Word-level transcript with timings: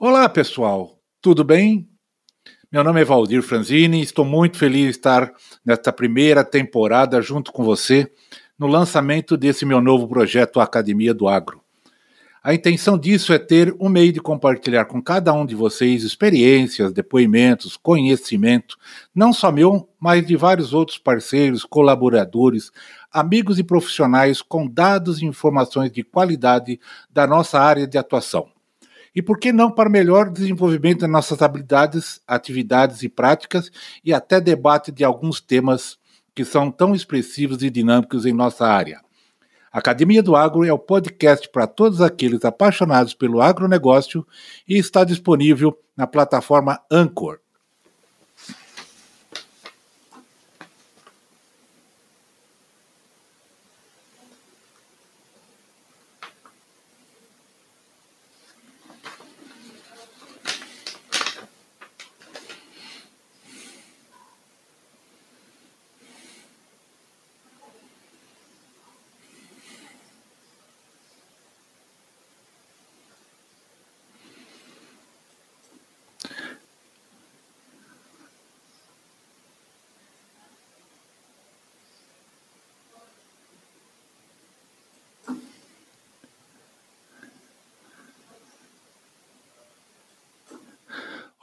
Olá, 0.00 0.28
pessoal. 0.28 0.96
Tudo 1.20 1.42
bem? 1.42 1.88
Meu 2.70 2.84
nome 2.84 3.00
é 3.00 3.04
Valdir 3.04 3.42
Franzini 3.42 3.98
e 3.98 4.04
estou 4.04 4.24
muito 4.24 4.56
feliz 4.56 4.84
de 4.84 4.90
estar 4.90 5.32
nesta 5.66 5.92
primeira 5.92 6.44
temporada 6.44 7.20
junto 7.20 7.50
com 7.50 7.64
você 7.64 8.08
no 8.56 8.68
lançamento 8.68 9.36
desse 9.36 9.66
meu 9.66 9.80
novo 9.80 10.06
projeto 10.06 10.60
Academia 10.60 11.12
do 11.12 11.26
Agro. 11.26 11.60
A 12.44 12.54
intenção 12.54 12.96
disso 12.96 13.32
é 13.32 13.40
ter 13.40 13.74
um 13.80 13.88
meio 13.88 14.12
de 14.12 14.20
compartilhar 14.20 14.84
com 14.84 15.02
cada 15.02 15.32
um 15.32 15.44
de 15.44 15.56
vocês 15.56 16.04
experiências, 16.04 16.92
depoimentos, 16.92 17.76
conhecimento, 17.76 18.76
não 19.12 19.32
só 19.32 19.50
meu, 19.50 19.88
mas 19.98 20.24
de 20.24 20.36
vários 20.36 20.72
outros 20.72 20.96
parceiros, 20.96 21.64
colaboradores, 21.64 22.70
amigos 23.10 23.58
e 23.58 23.64
profissionais 23.64 24.40
com 24.40 24.64
dados 24.64 25.20
e 25.20 25.24
informações 25.24 25.90
de 25.90 26.04
qualidade 26.04 26.78
da 27.10 27.26
nossa 27.26 27.58
área 27.58 27.84
de 27.84 27.98
atuação. 27.98 28.48
E 29.18 29.22
por 29.22 29.36
que 29.36 29.52
não 29.52 29.68
para 29.68 29.90
melhor 29.90 30.30
desenvolvimento 30.30 31.00
das 31.00 31.10
nossas 31.10 31.42
habilidades, 31.42 32.20
atividades 32.24 33.02
e 33.02 33.08
práticas 33.08 33.68
e 34.04 34.14
até 34.14 34.40
debate 34.40 34.92
de 34.92 35.02
alguns 35.02 35.40
temas 35.40 35.98
que 36.32 36.44
são 36.44 36.70
tão 36.70 36.94
expressivos 36.94 37.60
e 37.64 37.68
dinâmicos 37.68 38.24
em 38.24 38.32
nossa 38.32 38.64
área. 38.64 39.00
Academia 39.72 40.22
do 40.22 40.36
Agro 40.36 40.64
é 40.64 40.72
o 40.72 40.78
podcast 40.78 41.50
para 41.50 41.66
todos 41.66 42.00
aqueles 42.00 42.44
apaixonados 42.44 43.12
pelo 43.12 43.40
agronegócio 43.40 44.24
e 44.68 44.78
está 44.78 45.02
disponível 45.02 45.76
na 45.96 46.06
plataforma 46.06 46.80
Anchor. 46.88 47.40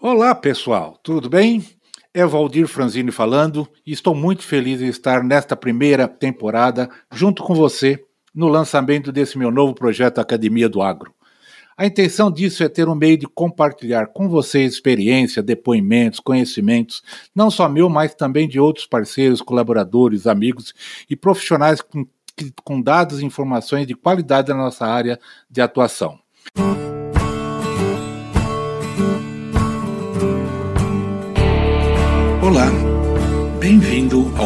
Olá, 0.07 0.35
pessoal, 0.35 0.99
tudo 1.01 1.27
bem? 1.27 1.65
É 2.13 2.23
Valdir 2.23 2.67
Franzini 2.67 3.09
falando 3.09 3.67
e 3.83 3.91
estou 3.91 4.13
muito 4.13 4.43
feliz 4.43 4.79
em 4.79 4.85
estar 4.85 5.23
nesta 5.23 5.55
primeira 5.55 6.07
temporada 6.07 6.87
junto 7.11 7.41
com 7.41 7.55
você 7.55 8.05
no 8.31 8.47
lançamento 8.47 9.11
desse 9.11 9.35
meu 9.35 9.49
novo 9.49 9.73
projeto 9.73 10.19
Academia 10.19 10.69
do 10.69 10.79
Agro. 10.79 11.11
A 11.75 11.87
intenção 11.87 12.29
disso 12.31 12.63
é 12.63 12.69
ter 12.69 12.87
um 12.87 12.93
meio 12.93 13.17
de 13.17 13.25
compartilhar 13.25 14.05
com 14.13 14.29
vocês 14.29 14.73
experiência, 14.73 15.41
depoimentos, 15.41 16.19
conhecimentos, 16.19 17.01
não 17.33 17.49
só 17.49 17.67
meu, 17.67 17.89
mas 17.89 18.13
também 18.13 18.47
de 18.47 18.59
outros 18.59 18.85
parceiros, 18.85 19.41
colaboradores, 19.41 20.27
amigos 20.27 20.71
e 21.09 21.15
profissionais 21.15 21.81
com, 21.81 22.05
com 22.63 22.79
dados 22.79 23.21
e 23.21 23.25
informações 23.25 23.87
de 23.87 23.95
qualidade 23.95 24.49
da 24.49 24.55
nossa 24.55 24.85
área 24.85 25.19
de 25.49 25.61
atuação. 25.61 26.19
Olá, 26.55 26.84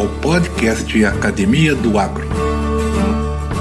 ao 0.00 0.08
podcast 0.08 1.04
Academia 1.04 1.74
do 1.74 1.98
Agro. 1.98 2.26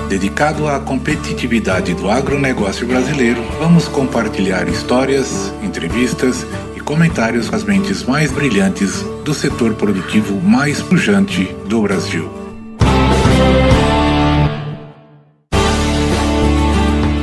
Dedicado 0.08 0.70
à 0.70 0.80
competitividade 0.80 1.94
do 1.94 2.10
agronegócio 2.10 2.88
brasileiro, 2.88 3.44
vamos 3.60 3.90
compartilhar 3.90 4.66
histórias, 4.70 5.54
entrevistas 5.62 6.48
e 6.78 6.80
comentários 6.80 7.50
com 7.50 7.58
as 7.58 7.66
mentes 7.66 8.04
mais 8.04 8.32
brilhantes 8.32 9.04
do 9.26 9.34
setor 9.34 9.74
produtivo 9.74 10.40
mais 10.40 10.82
pujante 10.82 11.54
do 11.66 11.82
Brasil. 11.82 12.32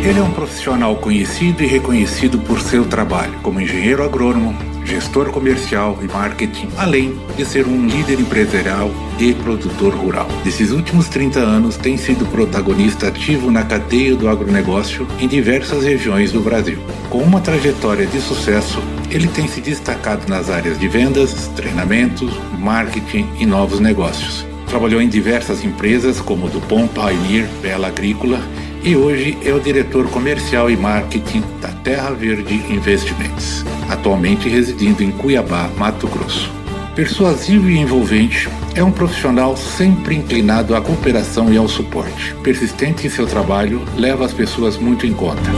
Ele 0.07 0.21
é 0.21 0.23
um 0.23 0.31
profissional 0.31 0.95
conhecido 0.95 1.65
e 1.65 1.67
reconhecido 1.67 2.39
por 2.39 2.61
seu 2.61 2.85
trabalho 2.85 3.33
como 3.43 3.61
engenheiro 3.61 4.05
agrônomo, 4.05 4.57
gestor 4.85 5.33
comercial 5.33 5.99
e 6.01 6.07
marketing, 6.07 6.69
além 6.77 7.19
de 7.37 7.45
ser 7.45 7.67
um 7.67 7.89
líder 7.89 8.21
empresarial 8.21 8.89
e 9.19 9.35
produtor 9.35 9.93
rural. 9.97 10.29
Nesses 10.45 10.71
últimos 10.71 11.09
30 11.09 11.41
anos, 11.41 11.77
tem 11.77 11.97
sido 11.97 12.25
protagonista 12.27 13.09
ativo 13.09 13.51
na 13.51 13.65
cadeia 13.65 14.15
do 14.15 14.29
agronegócio 14.29 15.09
em 15.19 15.27
diversas 15.27 15.83
regiões 15.83 16.31
do 16.31 16.41
Brasil. 16.41 16.79
Com 17.11 17.19
uma 17.19 17.41
trajetória 17.41 18.07
de 18.07 18.21
sucesso, 18.21 18.81
ele 19.11 19.27
tem 19.27 19.49
se 19.49 19.61
destacado 19.61 20.29
nas 20.29 20.49
áreas 20.49 20.79
de 20.79 20.87
vendas, 20.87 21.49
treinamentos, 21.57 22.33
marketing 22.61 23.29
e 23.41 23.45
novos 23.45 23.81
negócios. 23.81 24.47
Trabalhou 24.69 25.03
em 25.03 25.09
diversas 25.09 25.65
empresas 25.65 26.21
como 26.21 26.49
Dupont, 26.49 26.89
Pioneer, 26.95 27.49
Bela 27.61 27.89
Agrícola 27.89 28.41
e 28.87 28.95
hoje 28.95 29.37
é 29.45 29.53
o 29.53 29.59
diretor 29.59 30.09
comercial 30.11 30.71
e 30.71 30.77
marketing 30.77 31.43
da 31.61 31.71
Terra 31.83 32.11
Verde 32.11 32.55
Investimentos, 32.73 33.65
atualmente 33.91 34.49
residindo 34.49 35.03
em 35.03 35.11
Cuiabá, 35.11 35.69
Mato 35.77 36.07
Grosso. 36.07 36.49
Persuasivo 36.95 37.69
e 37.69 37.79
envolvente, 37.79 38.49
é 38.77 38.85
um 38.85 38.93
profissional 38.93 39.57
sempre 39.57 40.15
inclinado 40.15 40.77
à 40.77 40.81
cooperação 40.81 41.53
e 41.53 41.57
ao 41.57 41.67
suporte. 41.67 42.33
Persistente 42.45 43.09
em 43.09 43.11
seu 43.11 43.27
trabalho, 43.27 43.83
leva 43.97 44.25
as 44.25 44.33
pessoas 44.33 44.77
muito 44.77 45.05
em 45.05 45.13
conta. 45.13 45.51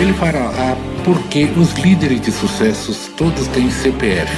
Ele 0.00 0.14
fará 0.14 0.74
porque 1.04 1.50
os 1.54 1.74
líderes 1.74 2.22
de 2.22 2.32
sucessos 2.32 3.10
todos 3.14 3.46
têm 3.48 3.70
CPF. 3.70 4.32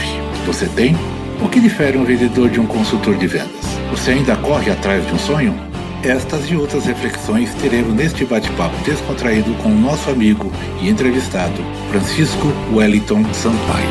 Você 0.46 0.66
tem? 0.66 0.96
O 1.40 1.48
que 1.48 1.60
difere 1.60 1.96
um 1.96 2.04
vendedor 2.04 2.50
de 2.50 2.58
um 2.58 2.66
consultor 2.66 3.14
de 3.14 3.28
vendas? 3.28 3.78
Você 3.90 4.10
ainda 4.10 4.34
corre 4.34 4.72
atrás 4.72 5.06
de 5.06 5.14
um 5.14 5.18
sonho? 5.18 5.73
Estas 6.04 6.50
e 6.50 6.54
outras 6.54 6.84
reflexões 6.84 7.54
teremos 7.54 7.94
neste 7.94 8.26
bate-papo 8.26 8.76
descontraído 8.84 9.54
com 9.62 9.70
o 9.70 9.75
nosso 9.75 10.10
amigo 10.10 10.53
e 10.82 10.91
entrevistado, 10.91 11.56
Francisco 11.91 12.48
Wellington 12.75 13.25
Sampaio. 13.32 13.88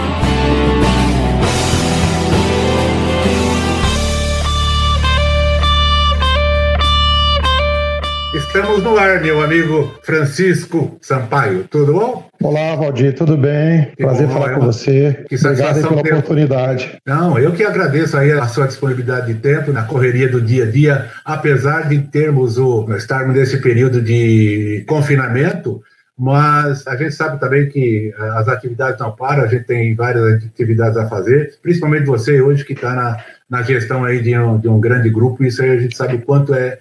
Estamos 8.36 8.84
no 8.84 8.96
ar, 8.96 9.20
meu 9.20 9.42
amigo 9.42 9.92
Francisco 10.04 10.96
Sampaio. 11.02 11.68
Tudo 11.68 11.94
bom? 11.94 12.30
Olá, 12.44 12.76
Valdir, 12.76 13.16
tudo 13.16 13.38
bem? 13.38 13.86
Que 13.96 14.04
Prazer 14.04 14.28
bom, 14.28 14.34
falar 14.34 14.56
com 14.56 14.66
você. 14.66 15.24
Que 15.30 15.36
Obrigado 15.36 15.82
pela 15.82 16.04
ter... 16.04 16.14
oportunidade. 16.14 16.98
Não, 17.08 17.40
eu 17.40 17.54
que 17.54 17.64
agradeço 17.64 18.18
aí 18.18 18.34
a 18.34 18.46
sua 18.48 18.68
disponibilidade 18.68 19.34
de 19.34 19.40
tempo 19.40 19.72
na 19.72 19.84
correria 19.84 20.28
do 20.28 20.42
dia 20.42 20.66
a 20.66 20.70
dia, 20.70 21.10
apesar 21.24 21.88
de 21.88 22.00
termos 22.00 22.58
o 22.58 22.86
estarmos 22.96 23.34
nesse 23.34 23.62
período 23.62 24.02
de 24.02 24.84
confinamento, 24.90 25.82
mas 26.20 26.86
a 26.86 26.98
gente 26.98 27.16
sabe 27.16 27.40
também 27.40 27.70
que 27.70 28.14
eh, 28.14 28.30
as 28.36 28.50
atividades 28.50 29.00
não 29.00 29.16
param, 29.16 29.44
a 29.44 29.48
gente 29.48 29.64
tem 29.64 29.96
várias 29.96 30.44
atividades 30.44 30.98
a 30.98 31.08
fazer, 31.08 31.58
principalmente 31.62 32.06
você 32.06 32.42
hoje 32.42 32.66
que 32.66 32.74
está 32.74 32.94
na, 32.94 33.18
na 33.50 33.62
gestão 33.62 34.04
aí 34.04 34.22
de 34.22 34.38
um, 34.38 34.60
de 34.60 34.68
um 34.68 34.82
grande 34.82 35.10
grupo, 35.10 35.46
isso 35.46 35.64
aí 35.64 35.72
a 35.72 35.80
gente 35.80 35.96
sabe 35.96 36.16
o 36.16 36.22
quanto 36.22 36.54
é 36.54 36.78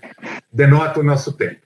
denota 0.53 0.99
o 0.99 1.05
nosso 1.05 1.33
tempo. 1.33 1.63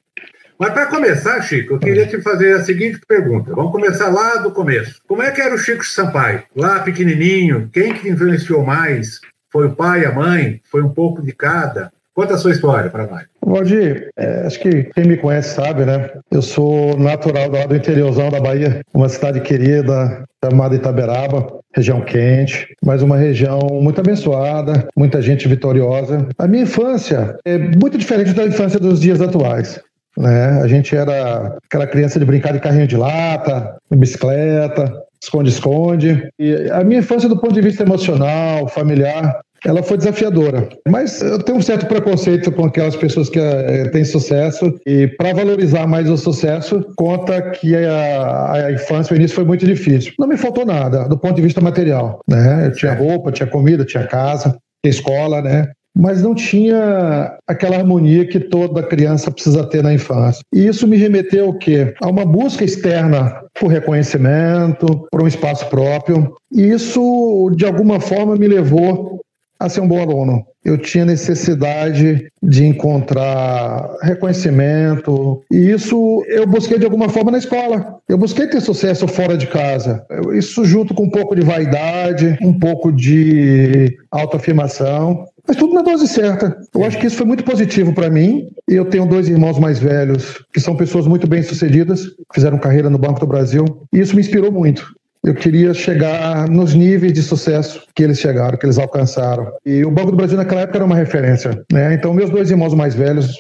Mas 0.58 0.72
para 0.72 0.86
começar, 0.86 1.40
Chico, 1.42 1.74
eu 1.74 1.78
queria 1.78 2.06
te 2.06 2.20
fazer 2.22 2.54
a 2.54 2.64
seguinte 2.64 2.98
pergunta. 3.06 3.54
Vamos 3.54 3.72
começar 3.72 4.08
lá 4.08 4.36
do 4.36 4.50
começo. 4.50 5.00
Como 5.06 5.22
é 5.22 5.30
que 5.30 5.40
era 5.40 5.54
o 5.54 5.58
Chico 5.58 5.84
Sampaio? 5.84 6.42
Lá 6.54 6.80
pequenininho, 6.80 7.68
quem 7.72 7.92
que 7.92 8.08
influenciou 8.08 8.64
mais? 8.64 9.20
Foi 9.52 9.66
o 9.66 9.74
pai, 9.74 10.04
a 10.04 10.12
mãe? 10.12 10.60
Foi 10.70 10.82
um 10.82 10.88
pouco 10.88 11.22
de 11.22 11.32
cada? 11.32 11.92
Conta 12.14 12.34
a 12.34 12.38
sua 12.38 12.52
história 12.52 12.88
para 12.88 13.06
nós. 13.06 13.24
Valdir, 13.44 14.08
é, 14.16 14.46
acho 14.46 14.58
que 14.58 14.84
quem 14.84 15.04
me 15.04 15.18
conhece 15.18 15.54
sabe, 15.54 15.84
né? 15.84 16.10
Eu 16.30 16.40
sou 16.40 16.98
natural 16.98 17.50
lá 17.50 17.66
do 17.66 17.76
interiorzão 17.76 18.30
da 18.30 18.40
Bahia, 18.40 18.80
uma 18.94 19.08
cidade 19.10 19.40
querida 19.42 20.24
chamada 20.42 20.74
Itaberaba, 20.74 21.60
região 21.74 22.00
quente, 22.00 22.74
mas 22.82 23.02
uma 23.02 23.18
região 23.18 23.60
muito 23.82 24.00
abençoada, 24.00 24.88
muita 24.96 25.20
gente 25.20 25.46
vitoriosa. 25.46 26.26
A 26.38 26.48
minha 26.48 26.62
infância 26.62 27.36
é 27.44 27.58
muito 27.58 27.98
diferente 27.98 28.32
da 28.32 28.44
infância 28.44 28.80
dos 28.80 28.98
dias 28.98 29.20
atuais. 29.20 29.78
Né? 30.18 30.60
A 30.62 30.66
gente 30.66 30.96
era 30.96 31.56
aquela 31.64 31.86
criança 31.86 32.18
de 32.18 32.24
brincar 32.24 32.52
de 32.52 32.60
carrinho 32.60 32.86
de 32.86 32.96
lata, 32.96 33.76
bicicleta, 33.90 34.92
esconde-esconde. 35.22 36.28
E 36.38 36.70
a 36.70 36.82
minha 36.82 37.00
infância, 37.00 37.28
do 37.28 37.38
ponto 37.38 37.54
de 37.54 37.60
vista 37.60 37.82
emocional, 37.82 38.68
familiar, 38.68 39.40
ela 39.64 39.82
foi 39.82 39.96
desafiadora. 39.96 40.68
Mas 40.88 41.20
eu 41.20 41.38
tenho 41.42 41.58
um 41.58 41.62
certo 41.62 41.86
preconceito 41.86 42.52
com 42.52 42.64
aquelas 42.64 42.94
pessoas 42.96 43.28
que 43.28 43.38
é, 43.38 43.88
têm 43.88 44.04
sucesso 44.04 44.72
e 44.86 45.08
para 45.08 45.32
valorizar 45.32 45.86
mais 45.86 46.08
o 46.08 46.16
sucesso, 46.16 46.84
conta 46.96 47.40
que 47.50 47.74
a, 47.74 48.52
a 48.52 48.72
infância, 48.72 49.12
o 49.12 49.16
início 49.16 49.34
foi 49.34 49.44
muito 49.44 49.66
difícil. 49.66 50.12
Não 50.18 50.28
me 50.28 50.36
faltou 50.36 50.64
nada 50.64 51.08
do 51.08 51.18
ponto 51.18 51.34
de 51.34 51.42
vista 51.42 51.60
material, 51.60 52.20
né? 52.28 52.66
Eu 52.66 52.72
tinha 52.72 52.94
roupa, 52.94 53.32
tinha 53.32 53.46
comida, 53.46 53.84
tinha 53.84 54.06
casa, 54.06 54.56
tinha 54.82 54.90
escola, 54.90 55.42
né? 55.42 55.68
Mas 55.96 56.22
não 56.22 56.34
tinha 56.34 57.38
aquela 57.46 57.76
harmonia 57.76 58.26
que 58.26 58.38
toda 58.38 58.82
criança 58.82 59.30
precisa 59.30 59.64
ter 59.64 59.82
na 59.82 59.94
infância. 59.94 60.42
E 60.54 60.66
isso 60.66 60.86
me 60.86 60.98
remeteu 60.98 61.48
o 61.48 61.58
quê? 61.58 61.94
A 62.02 62.08
uma 62.08 62.26
busca 62.26 62.64
externa 62.64 63.40
por 63.58 63.68
reconhecimento, 63.68 65.06
por 65.10 65.22
um 65.22 65.26
espaço 65.26 65.66
próprio. 65.70 66.34
E 66.52 66.62
isso, 66.62 67.50
de 67.56 67.64
alguma 67.64 67.98
forma, 67.98 68.36
me 68.36 68.46
levou 68.46 69.20
a 69.58 69.68
ser 69.68 69.80
um 69.80 69.88
bom 69.88 70.00
aluno. 70.00 70.44
Eu 70.64 70.76
tinha 70.76 71.04
necessidade 71.04 72.26
de 72.42 72.66
encontrar 72.66 73.88
reconhecimento, 74.02 75.42
e 75.50 75.70
isso 75.70 76.24
eu 76.26 76.46
busquei 76.46 76.78
de 76.78 76.84
alguma 76.84 77.08
forma 77.08 77.30
na 77.30 77.38
escola. 77.38 77.98
Eu 78.08 78.18
busquei 78.18 78.46
ter 78.46 78.60
sucesso 78.60 79.06
fora 79.06 79.36
de 79.36 79.46
casa. 79.46 80.04
Isso 80.34 80.64
junto 80.64 80.94
com 80.94 81.04
um 81.04 81.10
pouco 81.10 81.34
de 81.34 81.42
vaidade, 81.42 82.36
um 82.42 82.58
pouco 82.58 82.92
de 82.92 83.96
autoafirmação. 84.10 85.24
Mas 85.46 85.56
tudo 85.56 85.74
na 85.74 85.82
dose 85.82 86.08
certa. 86.08 86.56
Eu 86.74 86.84
acho 86.84 86.98
que 86.98 87.06
isso 87.06 87.16
foi 87.16 87.26
muito 87.26 87.44
positivo 87.44 87.92
para 87.92 88.10
mim. 88.10 88.48
Eu 88.68 88.84
tenho 88.84 89.06
dois 89.06 89.28
irmãos 89.28 89.58
mais 89.58 89.78
velhos, 89.78 90.44
que 90.52 90.60
são 90.60 90.76
pessoas 90.76 91.06
muito 91.06 91.28
bem-sucedidas, 91.28 92.06
fizeram 92.34 92.58
carreira 92.58 92.90
no 92.90 92.98
Banco 92.98 93.20
do 93.20 93.26
Brasil. 93.26 93.64
E 93.92 94.00
isso 94.00 94.14
me 94.14 94.20
inspirou 94.20 94.50
muito 94.50 94.96
eu 95.26 95.34
queria 95.34 95.74
chegar 95.74 96.48
nos 96.48 96.72
níveis 96.72 97.12
de 97.12 97.20
sucesso 97.20 97.82
que 97.92 98.04
eles 98.04 98.20
chegaram, 98.20 98.56
que 98.56 98.64
eles 98.64 98.78
alcançaram. 98.78 99.52
E 99.66 99.84
o 99.84 99.90
Banco 99.90 100.12
do 100.12 100.16
Brasil 100.16 100.36
naquela 100.36 100.60
época 100.60 100.78
era 100.78 100.84
uma 100.84 100.94
referência, 100.94 101.64
né? 101.72 101.94
Então 101.94 102.14
meus 102.14 102.30
dois 102.30 102.48
irmãos 102.48 102.72
mais 102.74 102.94
velhos 102.94 103.36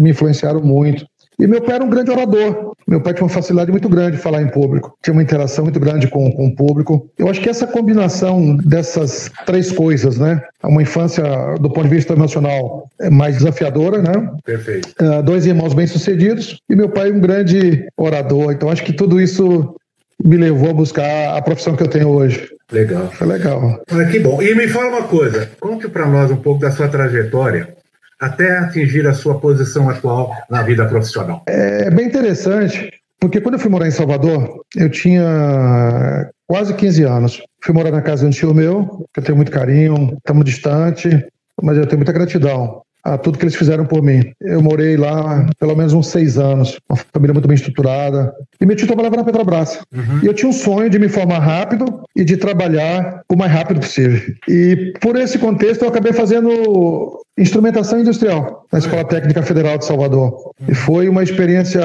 me 0.00 0.10
influenciaram 0.10 0.60
muito. 0.60 1.06
E 1.38 1.46
meu 1.46 1.62
pai 1.62 1.76
era 1.76 1.84
um 1.84 1.88
grande 1.88 2.10
orador. 2.10 2.72
Meu 2.88 3.00
pai 3.00 3.14
tinha 3.14 3.24
uma 3.24 3.30
facilidade 3.30 3.70
muito 3.70 3.88
grande 3.88 4.16
de 4.16 4.22
falar 4.22 4.42
em 4.42 4.48
público, 4.48 4.96
tinha 5.02 5.12
uma 5.12 5.22
interação 5.22 5.62
muito 5.62 5.78
grande 5.78 6.08
com, 6.08 6.32
com 6.32 6.46
o 6.46 6.56
público. 6.56 7.08
Eu 7.16 7.28
acho 7.28 7.40
que 7.40 7.48
essa 7.48 7.66
combinação 7.66 8.56
dessas 8.56 9.30
três 9.46 9.70
coisas, 9.70 10.18
né? 10.18 10.42
Uma 10.64 10.82
infância, 10.82 11.22
do 11.60 11.70
ponto 11.70 11.84
de 11.84 11.94
vista 11.94 12.14
emocional, 12.14 12.88
é 12.98 13.10
mais 13.10 13.36
desafiadora, 13.36 14.02
né? 14.02 14.32
Perfeito. 14.44 14.88
Uh, 15.00 15.22
dois 15.22 15.46
irmãos 15.46 15.74
bem-sucedidos 15.74 16.60
e 16.68 16.74
meu 16.74 16.88
pai 16.88 17.12
um 17.12 17.20
grande 17.20 17.86
orador. 17.96 18.52
Então 18.52 18.70
acho 18.70 18.82
que 18.82 18.92
tudo 18.92 19.20
isso 19.20 19.76
me 20.24 20.36
levou 20.36 20.70
a 20.70 20.74
buscar 20.74 21.36
a 21.36 21.42
profissão 21.42 21.76
que 21.76 21.82
eu 21.82 21.88
tenho 21.88 22.08
hoje. 22.08 22.48
Legal. 22.72 23.10
Foi 23.12 23.26
legal. 23.26 23.82
Ah, 23.90 24.04
que 24.04 24.18
bom. 24.18 24.42
E 24.42 24.54
me 24.54 24.68
fala 24.68 24.88
uma 24.88 25.08
coisa, 25.08 25.50
conte 25.60 25.88
para 25.88 26.06
nós 26.06 26.30
um 26.30 26.36
pouco 26.36 26.60
da 26.60 26.70
sua 26.70 26.88
trajetória 26.88 27.76
até 28.20 28.58
atingir 28.58 29.06
a 29.06 29.14
sua 29.14 29.38
posição 29.38 29.88
atual 29.88 30.34
na 30.50 30.62
vida 30.62 30.84
profissional. 30.86 31.44
É 31.46 31.88
bem 31.90 32.06
interessante, 32.06 32.90
porque 33.20 33.40
quando 33.40 33.54
eu 33.54 33.60
fui 33.60 33.70
morar 33.70 33.86
em 33.86 33.92
Salvador, 33.92 34.64
eu 34.76 34.90
tinha 34.90 36.28
quase 36.46 36.74
15 36.74 37.02
anos. 37.04 37.42
Fui 37.62 37.74
morar 37.74 37.92
na 37.92 38.02
casa 38.02 38.22
de 38.22 38.26
um 38.26 38.30
tio 38.30 38.54
meu, 38.54 39.06
que 39.12 39.20
eu 39.20 39.24
tenho 39.24 39.36
muito 39.36 39.52
carinho, 39.52 40.16
estamos 40.16 40.44
distante, 40.44 41.08
mas 41.62 41.76
eu 41.76 41.86
tenho 41.86 41.98
muita 41.98 42.12
gratidão 42.12 42.82
a 43.04 43.16
tudo 43.16 43.38
que 43.38 43.44
eles 43.44 43.54
fizeram 43.54 43.86
por 43.86 44.02
mim. 44.02 44.32
Eu 44.40 44.62
morei 44.62 44.96
lá 44.96 45.46
pelo 45.58 45.76
menos 45.76 45.92
uns 45.92 46.08
seis 46.08 46.38
anos, 46.38 46.78
uma 46.88 46.96
família 47.12 47.32
muito 47.32 47.48
bem 47.48 47.54
estruturada. 47.54 48.32
E 48.60 48.66
meu 48.66 48.76
tio 48.76 48.86
trabalhava 48.86 49.16
na 49.16 49.24
Petrobras. 49.24 49.80
Uhum. 49.94 50.20
E 50.22 50.26
eu 50.26 50.34
tinha 50.34 50.48
um 50.48 50.52
sonho 50.52 50.90
de 50.90 50.98
me 50.98 51.08
formar 51.08 51.38
rápido 51.38 52.02
e 52.16 52.24
de 52.24 52.36
trabalhar 52.36 53.22
o 53.28 53.36
mais 53.36 53.52
rápido 53.52 53.80
possível. 53.80 54.34
E 54.48 54.92
por 55.00 55.16
esse 55.16 55.38
contexto 55.38 55.82
eu 55.82 55.88
acabei 55.88 56.12
fazendo 56.12 57.22
instrumentação 57.38 58.00
industrial 58.00 58.66
na 58.72 58.80
Escola 58.80 59.04
Técnica 59.04 59.42
Federal 59.42 59.78
de 59.78 59.84
Salvador. 59.84 60.52
E 60.66 60.74
foi 60.74 61.08
uma 61.08 61.22
experiência 61.22 61.82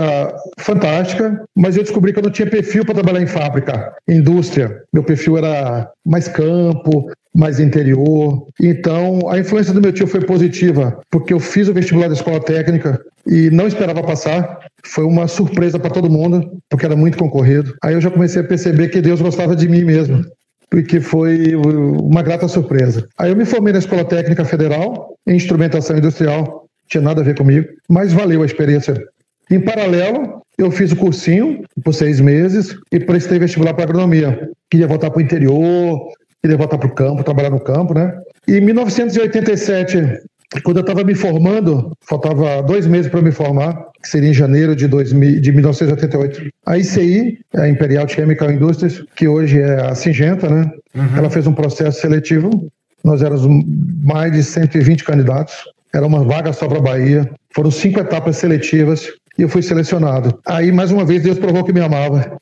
fantástica, 0.57 1.43
mas 1.55 1.77
eu 1.77 1.83
descobri 1.83 2.11
que 2.11 2.19
eu 2.19 2.23
não 2.23 2.31
tinha 2.31 2.49
perfil 2.49 2.83
para 2.83 2.95
trabalhar 2.95 3.21
em 3.21 3.27
fábrica, 3.27 3.93
em 4.07 4.17
indústria. 4.17 4.81
Meu 4.91 5.03
perfil 5.03 5.37
era 5.37 5.89
mais 6.05 6.27
campo, 6.27 7.07
mais 7.35 7.59
interior. 7.59 8.45
Então, 8.61 9.29
a 9.29 9.39
influência 9.39 9.73
do 9.73 9.81
meu 9.81 9.91
tio 9.91 10.07
foi 10.07 10.21
positiva, 10.21 10.99
porque 11.09 11.33
eu 11.33 11.39
fiz 11.39 11.67
o 11.67 11.73
vestibular 11.73 12.07
da 12.07 12.13
escola 12.13 12.39
técnica 12.39 12.99
e 13.25 13.49
não 13.49 13.67
esperava 13.67 14.03
passar. 14.03 14.59
Foi 14.85 15.05
uma 15.05 15.27
surpresa 15.27 15.79
para 15.79 15.89
todo 15.89 16.09
mundo, 16.09 16.57
porque 16.69 16.85
era 16.85 16.95
muito 16.95 17.17
concorrido. 17.17 17.73
Aí 17.83 17.93
eu 17.93 18.01
já 18.01 18.11
comecei 18.11 18.41
a 18.41 18.45
perceber 18.45 18.89
que 18.89 19.01
Deus 19.01 19.21
gostava 19.21 19.55
de 19.55 19.67
mim 19.67 19.83
mesmo, 19.83 20.23
porque 20.69 20.99
foi 20.99 21.55
uma 21.55 22.21
grata 22.21 22.47
surpresa. 22.47 23.07
Aí 23.17 23.31
eu 23.31 23.35
me 23.35 23.45
formei 23.45 23.73
na 23.73 23.79
Escola 23.79 24.03
Técnica 24.03 24.43
Federal 24.43 25.15
em 25.27 25.35
instrumentação 25.35 25.97
industrial, 25.97 26.67
tinha 26.87 27.01
nada 27.01 27.21
a 27.21 27.23
ver 27.23 27.37
comigo, 27.37 27.67
mas 27.89 28.11
valeu 28.11 28.43
a 28.43 28.45
experiência. 28.45 28.93
Em 29.49 29.59
paralelo, 29.59 30.41
eu 30.57 30.69
fiz 30.69 30.91
o 30.91 30.95
cursinho 30.95 31.63
por 31.83 31.93
seis 31.93 32.19
meses 32.19 32.75
e 32.91 32.99
prestei 32.99 33.39
vestibular 33.39 33.73
para 33.73 33.83
agronomia. 33.83 34.49
Queria 34.69 34.87
voltar 34.87 35.09
para 35.09 35.19
o 35.19 35.21
interior, 35.21 35.99
queria 36.41 36.57
voltar 36.57 36.77
para 36.77 36.87
o 36.87 36.93
campo, 36.93 37.23
trabalhar 37.23 37.49
no 37.49 37.59
campo, 37.59 37.93
né? 37.93 38.13
E 38.47 38.57
em 38.57 38.61
1987, 38.61 40.21
quando 40.61 40.77
eu 40.77 40.81
estava 40.81 41.03
me 41.03 41.15
formando, 41.15 41.91
faltava 42.01 42.61
dois 42.61 42.85
meses 42.85 43.09
para 43.09 43.21
me 43.21 43.31
formar, 43.31 43.87
que 44.01 44.09
seria 44.09 44.29
em 44.29 44.33
janeiro 44.33 44.75
de, 44.75 44.87
2000, 44.87 45.41
de 45.41 45.51
1988. 45.51 46.49
A 46.65 46.77
ICI, 46.77 47.39
a 47.55 47.67
Imperial 47.67 48.07
Chemical 48.07 48.51
Industries, 48.51 49.03
que 49.15 49.27
hoje 49.27 49.59
é 49.59 49.81
a 49.81 49.95
Singenta, 49.95 50.49
né? 50.49 50.71
Uhum. 50.95 51.17
Ela 51.17 51.29
fez 51.29 51.47
um 51.47 51.53
processo 51.53 52.01
seletivo. 52.01 52.67
Nós 53.03 53.21
éramos 53.21 53.47
mais 54.03 54.31
de 54.31 54.43
120 54.43 55.03
candidatos. 55.03 55.55
Era 55.93 56.05
uma 56.05 56.23
vaga 56.23 56.53
só 56.53 56.67
para 56.67 56.79
a 56.79 56.81
Bahia. 56.81 57.29
Foram 57.53 57.71
cinco 57.71 57.99
etapas 57.99 58.37
seletivas 58.37 59.07
e 59.37 59.41
eu 59.41 59.49
fui 59.49 59.61
selecionado. 59.61 60.39
Aí, 60.45 60.71
mais 60.71 60.91
uma 60.91 61.05
vez, 61.05 61.23
Deus 61.23 61.39
provou 61.39 61.63
que 61.63 61.73
me 61.73 61.81
amava. 61.81 62.37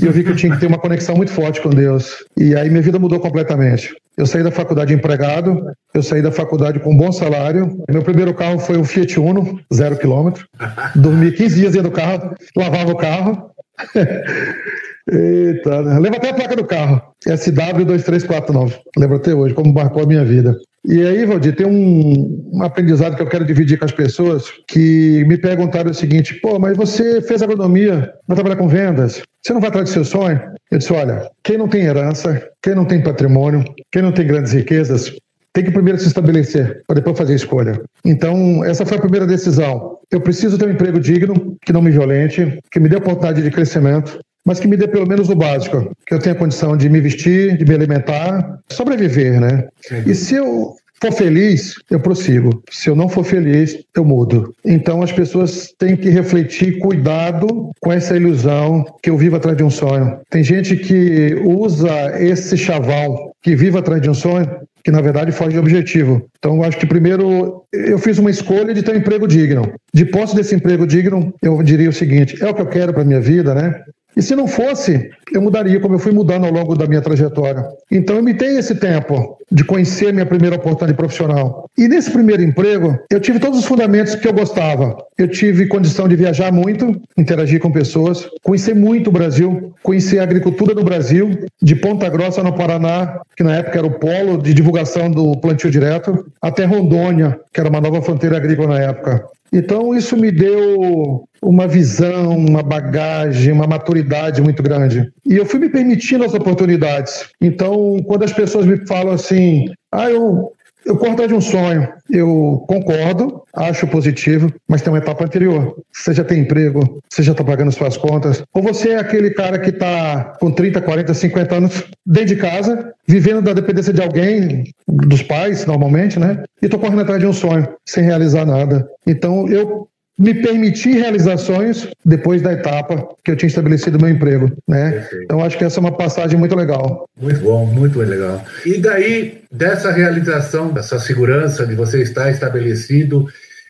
E 0.00 0.06
eu 0.06 0.12
vi 0.12 0.24
que 0.24 0.30
eu 0.30 0.36
tinha 0.36 0.52
que 0.52 0.60
ter 0.60 0.66
uma 0.66 0.78
conexão 0.78 1.16
muito 1.16 1.32
forte 1.32 1.60
com 1.60 1.70
Deus. 1.70 2.24
E 2.36 2.54
aí 2.54 2.68
minha 2.70 2.82
vida 2.82 2.98
mudou 2.98 3.20
completamente. 3.20 3.94
Eu 4.16 4.26
saí 4.26 4.42
da 4.42 4.50
faculdade 4.50 4.94
empregado, 4.94 5.66
eu 5.92 6.02
saí 6.02 6.22
da 6.22 6.32
faculdade 6.32 6.80
com 6.80 6.92
um 6.92 6.96
bom 6.96 7.12
salário. 7.12 7.84
Meu 7.90 8.02
primeiro 8.02 8.32
carro 8.32 8.58
foi 8.58 8.78
um 8.78 8.84
Fiat 8.84 9.20
Uno, 9.20 9.60
zero 9.72 9.96
quilômetro. 9.96 10.46
Dormi 10.94 11.32
15 11.32 11.54
dias 11.54 11.72
dentro 11.72 11.90
do 11.90 11.94
carro, 11.94 12.34
lavava 12.56 12.92
o 12.92 12.96
carro. 12.96 13.50
Eita, 15.08 15.82
né? 15.82 16.08
até 16.16 16.30
a 16.30 16.34
placa 16.34 16.56
do 16.56 16.64
carro. 16.64 17.00
SW2349. 17.26 18.74
Lembro 18.96 19.16
até 19.16 19.34
hoje, 19.34 19.54
como 19.54 19.72
marcou 19.72 20.02
a 20.02 20.06
minha 20.06 20.24
vida. 20.24 20.56
E 20.88 21.04
aí, 21.04 21.26
Valdir, 21.26 21.54
tem 21.54 21.66
um, 21.66 22.50
um, 22.52 22.62
aprendizado 22.62 23.16
que 23.16 23.22
eu 23.22 23.28
quero 23.28 23.44
dividir 23.44 23.76
com 23.76 23.84
as 23.84 23.92
pessoas 23.92 24.44
que 24.68 25.24
me 25.26 25.36
perguntaram 25.36 25.90
o 25.90 25.94
seguinte: 25.94 26.34
pô, 26.34 26.60
mas 26.60 26.76
você 26.76 27.20
fez 27.20 27.42
agronomia, 27.42 28.12
vai 28.26 28.36
trabalhar 28.36 28.56
com 28.56 28.68
vendas, 28.68 29.20
você 29.46 29.52
não 29.52 29.60
vai 29.60 29.68
atrás 29.68 29.88
do 29.88 29.92
seu 29.92 30.04
sonho? 30.04 30.40
Eu 30.72 30.78
disse: 30.78 30.92
olha, 30.92 31.30
quem 31.44 31.56
não 31.56 31.68
tem 31.68 31.82
herança, 31.82 32.42
quem 32.60 32.74
não 32.74 32.84
tem 32.84 33.00
patrimônio, 33.00 33.64
quem 33.92 34.02
não 34.02 34.10
tem 34.10 34.26
grandes 34.26 34.52
riquezas, 34.52 35.12
tem 35.52 35.64
que 35.64 35.70
primeiro 35.70 36.00
se 36.00 36.08
estabelecer, 36.08 36.82
para 36.84 36.96
depois 36.96 37.16
fazer 37.16 37.34
a 37.34 37.36
escolha. 37.36 37.80
Então, 38.04 38.64
essa 38.64 38.84
foi 38.84 38.98
a 38.98 39.00
primeira 39.00 39.24
decisão. 39.24 39.98
Eu 40.10 40.20
preciso 40.20 40.58
ter 40.58 40.66
um 40.66 40.72
emprego 40.72 40.98
digno, 40.98 41.56
que 41.64 41.72
não 41.72 41.80
me 41.80 41.92
violente, 41.92 42.58
que 42.72 42.80
me 42.80 42.88
dê 42.88 42.96
oportunidade 42.96 43.40
de 43.40 43.50
crescimento, 43.50 44.18
mas 44.44 44.58
que 44.58 44.66
me 44.66 44.76
dê 44.76 44.88
pelo 44.88 45.06
menos 45.06 45.30
o 45.30 45.36
básico, 45.36 45.92
que 46.06 46.14
eu 46.14 46.18
tenha 46.18 46.34
condição 46.34 46.76
de 46.76 46.88
me 46.88 47.00
vestir, 47.00 47.56
de 47.56 47.64
me 47.64 47.74
alimentar, 47.74 48.58
sobreviver, 48.68 49.40
né? 49.40 49.68
E 50.04 50.14
se 50.14 50.34
eu 50.34 50.74
for 51.00 51.12
feliz, 51.12 51.74
eu 51.90 52.00
prossigo. 52.00 52.62
Se 52.70 52.88
eu 52.88 52.96
não 52.96 53.08
for 53.08 53.24
feliz, 53.24 53.78
eu 53.94 54.04
mudo. 54.04 54.54
Então 54.64 55.02
as 55.02 55.12
pessoas 55.12 55.72
têm 55.78 55.96
que 55.96 56.08
refletir, 56.08 56.78
cuidado 56.78 57.70
com 57.80 57.92
essa 57.92 58.16
ilusão 58.16 58.84
que 59.02 59.10
eu 59.10 59.16
vivo 59.16 59.36
atrás 59.36 59.56
de 59.56 59.64
um 59.64 59.70
sonho. 59.70 60.18
Tem 60.30 60.42
gente 60.42 60.76
que 60.76 61.34
usa 61.44 62.20
esse 62.20 62.56
chaval 62.56 63.34
que 63.42 63.54
vive 63.54 63.78
atrás 63.78 64.00
de 64.00 64.10
um 64.10 64.14
sonho 64.14 64.48
que 64.86 64.90
na 64.92 65.00
verdade 65.00 65.32
foge 65.32 65.54
do 65.54 65.60
objetivo. 65.60 66.24
Então, 66.38 66.54
eu 66.56 66.62
acho 66.62 66.78
que 66.78 66.86
primeiro 66.86 67.64
eu 67.72 67.98
fiz 67.98 68.18
uma 68.18 68.30
escolha 68.30 68.72
de 68.72 68.84
ter 68.84 68.92
um 68.92 68.98
emprego 68.98 69.26
digno. 69.26 69.72
De 69.92 70.04
posse 70.04 70.36
desse 70.36 70.54
emprego 70.54 70.86
digno, 70.86 71.34
eu 71.42 71.60
diria 71.60 71.90
o 71.90 71.92
seguinte: 71.92 72.40
é 72.40 72.48
o 72.48 72.54
que 72.54 72.62
eu 72.62 72.66
quero 72.66 72.94
para 72.94 73.04
minha 73.04 73.20
vida, 73.20 73.52
né? 73.52 73.82
E 74.16 74.22
se 74.22 74.36
não 74.36 74.46
fosse, 74.46 75.10
eu 75.36 75.42
mudaria 75.42 75.78
como 75.80 75.94
eu 75.94 75.98
fui 75.98 76.12
mudando 76.12 76.46
ao 76.46 76.52
longo 76.52 76.74
da 76.74 76.86
minha 76.86 77.02
trajetória. 77.02 77.64
Então 77.90 78.16
eu 78.16 78.22
me 78.22 78.32
dei 78.32 78.58
esse 78.58 78.74
tempo 78.74 79.36
de 79.50 79.64
conhecer 79.64 80.12
minha 80.12 80.26
primeira 80.26 80.56
oportunidade 80.56 80.96
profissional. 80.96 81.70
E 81.76 81.86
nesse 81.86 82.10
primeiro 82.10 82.42
emprego, 82.42 82.98
eu 83.10 83.20
tive 83.20 83.38
todos 83.38 83.58
os 83.58 83.64
fundamentos 83.66 84.14
que 84.14 84.26
eu 84.26 84.32
gostava. 84.32 84.96
Eu 85.18 85.28
tive 85.28 85.66
condição 85.66 86.06
de 86.06 86.14
viajar 86.14 86.52
muito, 86.52 87.00
interagir 87.16 87.58
com 87.58 87.72
pessoas, 87.72 88.28
conhecer 88.42 88.74
muito 88.74 89.08
o 89.08 89.12
Brasil, 89.12 89.72
conhecer 89.82 90.18
a 90.18 90.22
agricultura 90.22 90.74
do 90.74 90.84
Brasil, 90.84 91.46
de 91.62 91.74
Ponta 91.74 92.06
Grossa 92.10 92.42
no 92.42 92.54
Paraná, 92.54 93.20
que 93.34 93.42
na 93.42 93.56
época 93.56 93.78
era 93.78 93.86
o 93.86 93.98
polo 93.98 94.36
de 94.36 94.52
divulgação 94.52 95.10
do 95.10 95.34
plantio 95.40 95.70
direto, 95.70 96.26
até 96.40 96.66
Rondônia, 96.66 97.40
que 97.50 97.58
era 97.58 97.70
uma 97.70 97.80
nova 97.80 98.02
fronteira 98.02 98.36
agrícola 98.36 98.78
na 98.78 98.80
época. 98.80 99.24
Então, 99.50 99.94
isso 99.94 100.18
me 100.18 100.30
deu 100.30 101.24
uma 101.40 101.66
visão, 101.66 102.36
uma 102.36 102.62
bagagem, 102.62 103.52
uma 103.52 103.66
maturidade 103.66 104.42
muito 104.42 104.62
grande. 104.62 105.10
E 105.24 105.34
eu 105.34 105.46
fui 105.46 105.58
me 105.58 105.70
permitindo 105.70 106.24
as 106.24 106.34
oportunidades. 106.34 107.30
Então, 107.40 107.98
quando 108.06 108.24
as 108.24 108.32
pessoas 108.34 108.66
me 108.66 108.86
falam 108.86 109.14
assim, 109.14 109.64
ah, 109.90 110.10
eu 110.10 110.52
Eu 110.86 110.96
corro 110.96 111.12
atrás 111.12 111.28
de 111.28 111.34
um 111.34 111.40
sonho. 111.40 111.88
Eu 112.08 112.64
concordo, 112.68 113.42
acho 113.52 113.88
positivo, 113.88 114.52
mas 114.68 114.82
tem 114.82 114.92
uma 114.92 115.00
etapa 115.00 115.24
anterior. 115.24 115.74
Você 115.92 116.14
já 116.14 116.22
tem 116.22 116.40
emprego, 116.40 117.02
você 117.10 117.24
já 117.24 117.32
está 117.32 117.42
pagando 117.42 117.72
suas 117.72 117.96
contas, 117.96 118.44
ou 118.54 118.62
você 118.62 118.90
é 118.90 118.98
aquele 118.98 119.30
cara 119.30 119.58
que 119.58 119.70
está 119.70 120.36
com 120.38 120.52
30, 120.52 120.80
40, 120.80 121.12
50 121.12 121.54
anos 121.56 121.84
dentro 122.06 122.28
de 122.28 122.36
casa, 122.36 122.92
vivendo 123.06 123.42
da 123.42 123.52
dependência 123.52 123.92
de 123.92 124.00
alguém, 124.00 124.72
dos 124.86 125.22
pais, 125.22 125.66
normalmente, 125.66 126.20
né? 126.20 126.44
E 126.62 126.66
estou 126.66 126.78
correndo 126.78 127.02
atrás 127.02 127.20
de 127.20 127.26
um 127.26 127.32
sonho, 127.32 127.66
sem 127.84 128.04
realizar 128.04 128.46
nada. 128.46 128.88
Então, 129.04 129.48
eu 129.48 129.88
me 130.18 130.32
permitir 130.32 130.94
realizar 130.94 131.36
sonhos 131.36 131.88
depois 132.04 132.40
da 132.40 132.52
etapa 132.52 133.06
que 133.22 133.30
eu 133.30 133.36
tinha 133.36 133.48
estabelecido 133.48 133.98
meu 134.00 134.08
emprego, 134.08 134.50
né? 134.66 134.92
Perfeito. 134.92 135.24
Então 135.24 135.44
acho 135.44 135.58
que 135.58 135.64
essa 135.64 135.78
é 135.78 135.80
uma 135.80 135.92
passagem 135.92 136.38
muito 136.38 136.54
legal. 136.54 137.08
Muito 137.20 137.40
bom, 137.40 137.66
muito 137.66 137.98
legal. 137.98 138.42
E 138.64 138.78
daí 138.78 139.42
dessa 139.52 139.92
realização, 139.92 140.68
dessa 140.68 140.98
segurança 140.98 141.66
de 141.66 141.74
você 141.74 142.02
estar 142.02 142.30
estabelecido, 142.30 143.26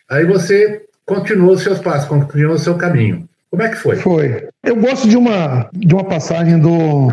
aí 0.09 0.25
você 0.25 0.83
continuou 1.05 1.53
os 1.53 1.63
seus 1.63 1.79
passos, 1.79 2.07
continuou 2.07 2.55
o 2.55 2.59
seu 2.59 2.75
caminho. 2.75 3.27
Como 3.51 3.63
é 3.63 3.69
que 3.69 3.75
foi? 3.75 3.95
Foi. 3.97 4.47
Eu 4.63 4.75
gosto 4.77 5.07
de 5.07 5.17
uma 5.17 5.69
de 5.73 5.93
uma 5.93 6.05
passagem 6.05 6.59
do 6.59 7.09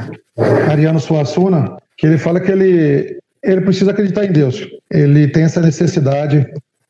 Ariano 0.71 1.01
Suassuna, 1.01 1.77
que 1.97 2.07
ele 2.07 2.19
fala 2.19 2.41
que 2.41 2.53
ele 2.53 3.19
ele 3.43 3.61
precisa 3.61 3.91
acreditar 3.91 4.25
em 4.25 4.33
Deus. 4.33 4.67
Ele 4.91 5.27
tem 5.29 5.43
essa 5.43 5.61
necessidade. 5.61 6.47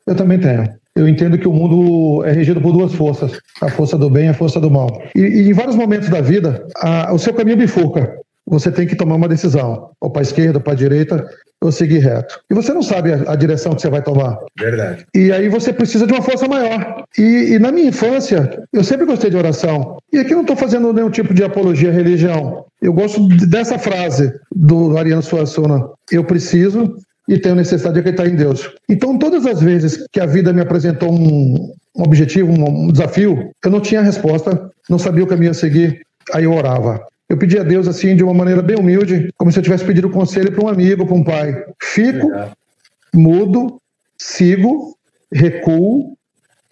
Eu 0.07 0.15
também 0.15 0.39
tenho 0.39 0.69
eu 0.95 1.07
entendo 1.07 1.37
que 1.37 1.47
o 1.47 1.53
mundo 1.53 2.23
é 2.23 2.31
regido 2.31 2.61
por 2.61 2.71
duas 2.71 2.93
forças, 2.93 3.37
a 3.61 3.69
força 3.69 3.97
do 3.97 4.09
bem 4.09 4.27
e 4.27 4.29
a 4.29 4.33
força 4.33 4.59
do 4.59 4.71
mal. 4.71 5.01
E, 5.13 5.19
e 5.19 5.49
em 5.49 5.53
vários 5.53 5.75
momentos 5.75 6.07
da 6.09 6.21
vida, 6.21 6.65
a, 6.77 7.13
o 7.13 7.19
seu 7.19 7.33
caminho 7.33 7.57
bifurca. 7.57 8.17
Você 8.47 8.71
tem 8.71 8.85
que 8.87 8.95
tomar 8.95 9.15
uma 9.15 9.27
decisão, 9.27 9.89
ou 9.99 10.09
para 10.09 10.21
a 10.21 10.23
esquerda, 10.23 10.59
ou 10.59 10.63
para 10.63 10.73
a 10.73 10.75
direita, 10.75 11.27
ou 11.59 11.71
seguir 11.71 11.97
reto. 11.97 12.39
E 12.49 12.53
você 12.53 12.71
não 12.71 12.83
sabe 12.83 13.11
a, 13.11 13.31
a, 13.31 13.35
direção 13.35 13.73
que 13.73 13.81
você 13.81 13.89
vai 13.89 14.03
tomar. 14.03 14.37
Verdade. 14.57 15.05
E 15.15 15.31
aí 15.31 15.49
você 15.49 15.73
precisa 15.73 16.05
de 16.05 16.13
uma 16.13 16.21
força 16.21 16.47
maior. 16.47 17.03
E, 17.17 17.55
e 17.55 17.59
na 17.59 17.71
minha 17.71 17.89
infância, 17.89 18.63
eu 18.71 18.83
sempre 18.83 19.05
gostei 19.05 19.31
de 19.31 19.37
oração. 19.37 19.97
E 20.13 20.19
aqui 20.19 20.33
não 20.33 20.41
estou 20.41 20.55
fazendo 20.55 20.93
nenhum 20.93 21.09
tipo 21.09 21.33
de 21.33 21.43
apologia 21.43 21.89
à 21.89 21.93
religião. 21.93 22.65
Eu 22.81 22.93
gosto 22.93 23.27
dessa 23.47 23.79
frase 23.79 24.31
do 24.55 24.95
Ariano 24.97 25.23
Suassuna. 25.23 25.89
Eu 26.11 26.23
preciso 26.23 26.95
e 27.27 27.39
tenho 27.39 27.55
necessidade 27.55 27.95
de 27.95 27.99
acreditar 28.01 28.27
em 28.27 28.35
Deus. 28.35 28.69
Então, 28.87 29.17
todas 29.17 29.45
as 29.45 29.61
vezes 29.61 30.05
que 30.11 30.19
a 30.19 30.25
vida 30.25 30.53
me 30.53 30.61
apresentou 30.61 31.11
um, 31.11 31.73
um 31.95 32.03
objetivo, 32.03 32.51
um, 32.51 32.85
um 32.85 32.91
desafio, 32.91 33.51
eu 33.63 33.71
não 33.71 33.81
tinha 33.81 34.01
resposta, 34.01 34.69
não 34.89 34.99
sabia 34.99 35.23
o 35.23 35.27
caminho 35.27 35.51
a 35.51 35.55
seguir, 35.55 36.01
aí 36.33 36.43
eu 36.43 36.53
orava. 36.53 37.05
Eu 37.27 37.37
pedi 37.37 37.57
a 37.57 37.63
Deus 37.63 37.87
assim 37.87 38.15
de 38.15 38.23
uma 38.23 38.33
maneira 38.33 38.61
bem 38.61 38.77
humilde, 38.77 39.29
como 39.37 39.51
se 39.51 39.57
eu 39.57 39.63
tivesse 39.63 39.83
pedido 39.83 40.09
conselho 40.09 40.51
para 40.51 40.63
um 40.63 40.67
amigo, 40.67 41.05
para 41.05 41.15
um 41.15 41.23
pai. 41.23 41.63
Fico, 41.81 42.31
mudo, 43.13 43.81
sigo, 44.17 44.95
recuo 45.33 46.15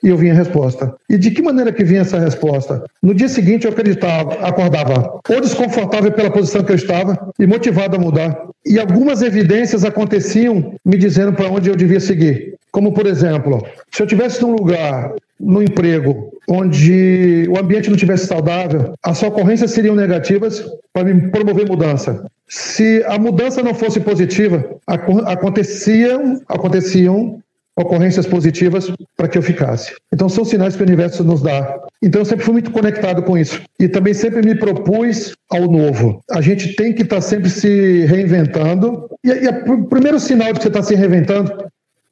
e 0.04 0.10
eu 0.10 0.18
vinha 0.18 0.34
a 0.34 0.38
resposta. 0.38 0.94
E 1.10 1.18
de 1.18 1.32
que 1.32 1.42
maneira 1.42 1.72
que 1.72 1.84
vinha 1.84 2.02
essa 2.02 2.20
resposta? 2.20 2.84
No 3.02 3.14
dia 3.14 3.30
seguinte 3.30 3.66
eu 3.66 3.72
acreditava, 3.72 4.34
acordava 4.46 5.20
ou 5.30 5.42
desconfortável 5.42 6.12
pela 6.12 6.30
posição 6.30 6.64
que 6.64 6.72
eu 6.72 6.76
estava 6.76 7.18
e 7.40 7.48
motivado 7.48 7.96
a 7.96 8.00
mudar. 8.00 8.38
E 8.66 8.78
algumas 8.78 9.22
evidências 9.22 9.86
aconteciam 9.86 10.76
me 10.86 10.98
dizendo 10.98 11.34
para 11.34 11.50
onde 11.50 11.70
eu 11.70 11.76
devia 11.76 12.00
seguir. 12.00 12.56
Como, 12.72 12.92
por 12.92 13.06
exemplo, 13.06 13.66
se 13.92 14.02
eu 14.02 14.08
tivesse 14.08 14.42
num 14.42 14.52
lugar, 14.52 15.14
no 15.40 15.62
emprego, 15.62 16.32
onde 16.48 17.48
o 17.50 17.58
ambiente 17.58 17.90
não 17.90 17.98
tivesse 17.98 18.26
saudável, 18.26 18.94
as 19.04 19.22
ocorrências 19.22 19.72
seriam 19.72 19.96
negativas 19.96 20.66
para 20.92 21.04
me 21.04 21.30
promover 21.30 21.68
mudança. 21.68 22.26
Se 22.48 23.04
a 23.08 23.18
mudança 23.18 23.62
não 23.62 23.74
fosse 23.74 24.00
positiva, 24.00 24.64
aconteciam, 24.88 26.42
aconteciam 26.48 27.40
ocorrências 27.76 28.28
positivas 28.28 28.92
para 29.18 29.28
que 29.28 29.38
eu 29.38 29.42
ficasse. 29.42 29.96
Então 30.14 30.30
são 30.30 30.46
sinais 30.46 30.76
que 30.76 30.84
o 30.84 30.86
universo 30.86 31.24
nos 31.24 31.42
dá. 31.42 31.80
Então 32.02 32.22
eu 32.22 32.26
sempre 32.26 32.46
fui 32.46 32.54
muito 32.54 32.72
conectado 32.72 33.24
com 33.24 33.38
isso 33.38 33.62
e 33.80 33.88
também 33.88 34.14
sempre 34.14 34.42
me 34.42 34.56
propus 34.56 35.36
ao 35.50 35.62
novo. 35.62 36.22
A 36.30 36.42
gente 36.42 36.76
tem 36.76 36.94
que 36.94 37.02
estar 37.02 37.18
tá 37.18 37.22
sempre 37.22 37.50
se 37.50 38.06
reinventando 38.06 39.10
e, 39.24 39.30
e 39.30 39.48
o 39.72 39.86
primeiro 39.86 40.20
sinal 40.20 40.54
de 40.54 40.60
que 40.60 40.64
você 40.64 40.68
está 40.68 40.84
se 40.84 40.96
reinventando 40.96 41.66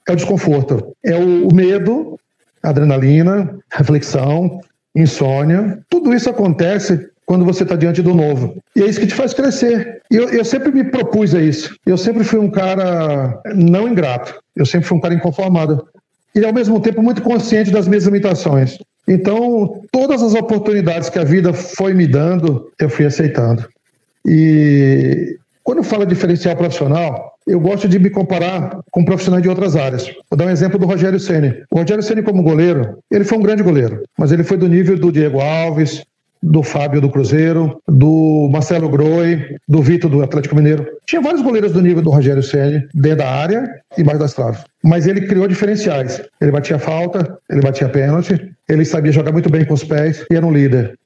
é 0.08 0.14
o 0.14 0.16
desconforto, 0.16 0.96
é 1.06 1.16
o, 1.16 1.48
o 1.48 1.54
medo, 1.54 2.20
adrenalina, 2.64 3.56
reflexão, 3.72 4.60
insônia. 4.96 5.80
Tudo 5.90 6.14
isso 6.14 6.30
acontece 6.30 7.11
quando 7.32 7.46
você 7.46 7.64
está 7.64 7.78
diante 7.78 8.02
do 8.02 8.14
novo. 8.14 8.58
E 8.76 8.82
é 8.84 8.88
isso 8.88 9.00
que 9.00 9.08
te 9.08 9.14
faz 9.14 9.34
crescer. 9.34 10.02
Eu, 10.12 10.28
eu 10.32 10.44
sempre 10.44 10.70
me 10.70 10.84
propus 10.84 11.34
a 11.34 11.42
isso. 11.42 11.74
Eu 11.86 11.98
sempre 11.98 12.26
fui 12.26 12.38
um 12.38 12.52
cara 12.52 13.42
não 13.56 13.88
ingrato. 13.88 14.38
Eu 14.54 14.66
sempre 14.66 14.86
fui 14.86 14.98
um 14.98 15.00
cara 15.00 15.14
inconformado. 15.14 15.88
E, 16.36 16.44
ao 16.44 16.52
mesmo 16.52 16.78
tempo, 16.82 17.02
muito 17.02 17.22
consciente 17.22 17.72
das 17.72 17.88
minhas 17.88 18.04
limitações. 18.04 18.78
Então, 19.08 19.82
todas 19.94 20.22
as 20.22 20.34
oportunidades 20.34 21.10
que 21.10 21.20
a 21.20 21.24
vida 21.24 21.54
foi 21.54 21.94
me 21.94 22.06
dando, 22.06 22.70
eu 22.78 22.90
fui 22.90 23.06
aceitando. 23.06 23.66
E 24.28 25.38
quando 25.64 25.84
fala 25.84 26.06
diferencial 26.06 26.58
profissional, 26.58 27.32
eu 27.48 27.62
gosto 27.62 27.88
de 27.88 27.98
me 27.98 28.10
comparar 28.10 28.78
com 28.92 29.06
profissionais 29.06 29.42
de 29.42 29.48
outras 29.48 29.78
áreas. 29.78 30.04
Vou 30.30 30.38
dar 30.38 30.48
um 30.48 30.50
exemplo 30.50 30.78
do 30.78 30.86
Rogério 30.86 31.18
Ceni. 31.18 31.64
O 31.72 31.80
Rogério 31.80 32.04
Ceni 32.04 32.24
como 32.24 32.44
goleiro, 32.44 32.98
ele 33.10 33.24
foi 33.24 33.38
um 33.38 33.42
grande 33.42 33.64
goleiro, 33.64 34.04
mas 34.20 34.34
ele 34.34 34.44
foi 34.44 34.58
do 34.58 34.68
nível 34.68 34.98
do 35.00 35.14
Diego 35.14 35.40
Alves, 35.40 36.04
do 36.42 36.64
Fábio 36.64 37.00
do 37.00 37.10
Cruzeiro, 37.10 37.80
do 37.88 38.50
Marcelo 38.52 38.90
Groi, 38.90 39.56
do 39.68 39.82
Vitor 39.82 40.10
do 40.10 40.24
Atlético 40.24 40.56
Mineiro. 40.56 40.86
Tinha 41.06 41.22
vários 41.22 41.42
goleiros 41.42 41.72
do 41.72 41.82
nível 41.82 42.02
do 42.02 42.10
Rogério 42.10 42.42
Ceni 42.42 42.88
dentro 42.94 43.20
da 43.20 43.30
área 43.30 43.70
e 43.98 44.04
mais 44.04 44.18
das 44.18 44.34
traves. 44.34 44.64
Mas 44.84 45.06
ele 45.06 45.28
criou 45.28 45.48
diferenciais. 45.48 46.22
Ele 46.40 46.52
batia 46.52 46.80
falta, 46.80 47.38
ele 47.50 47.62
batia 47.62 47.88
pênalti, 47.90 48.52
ele 48.68 48.84
sabia 48.86 49.12
jogar 49.12 49.32
muito 49.32 49.50
bem 49.50 49.66
com 49.66 49.74
os 49.74 49.84
pés 49.84 50.26
e 50.32 50.36
era 50.36 50.46
um 50.46 50.52
líder. 50.52 50.98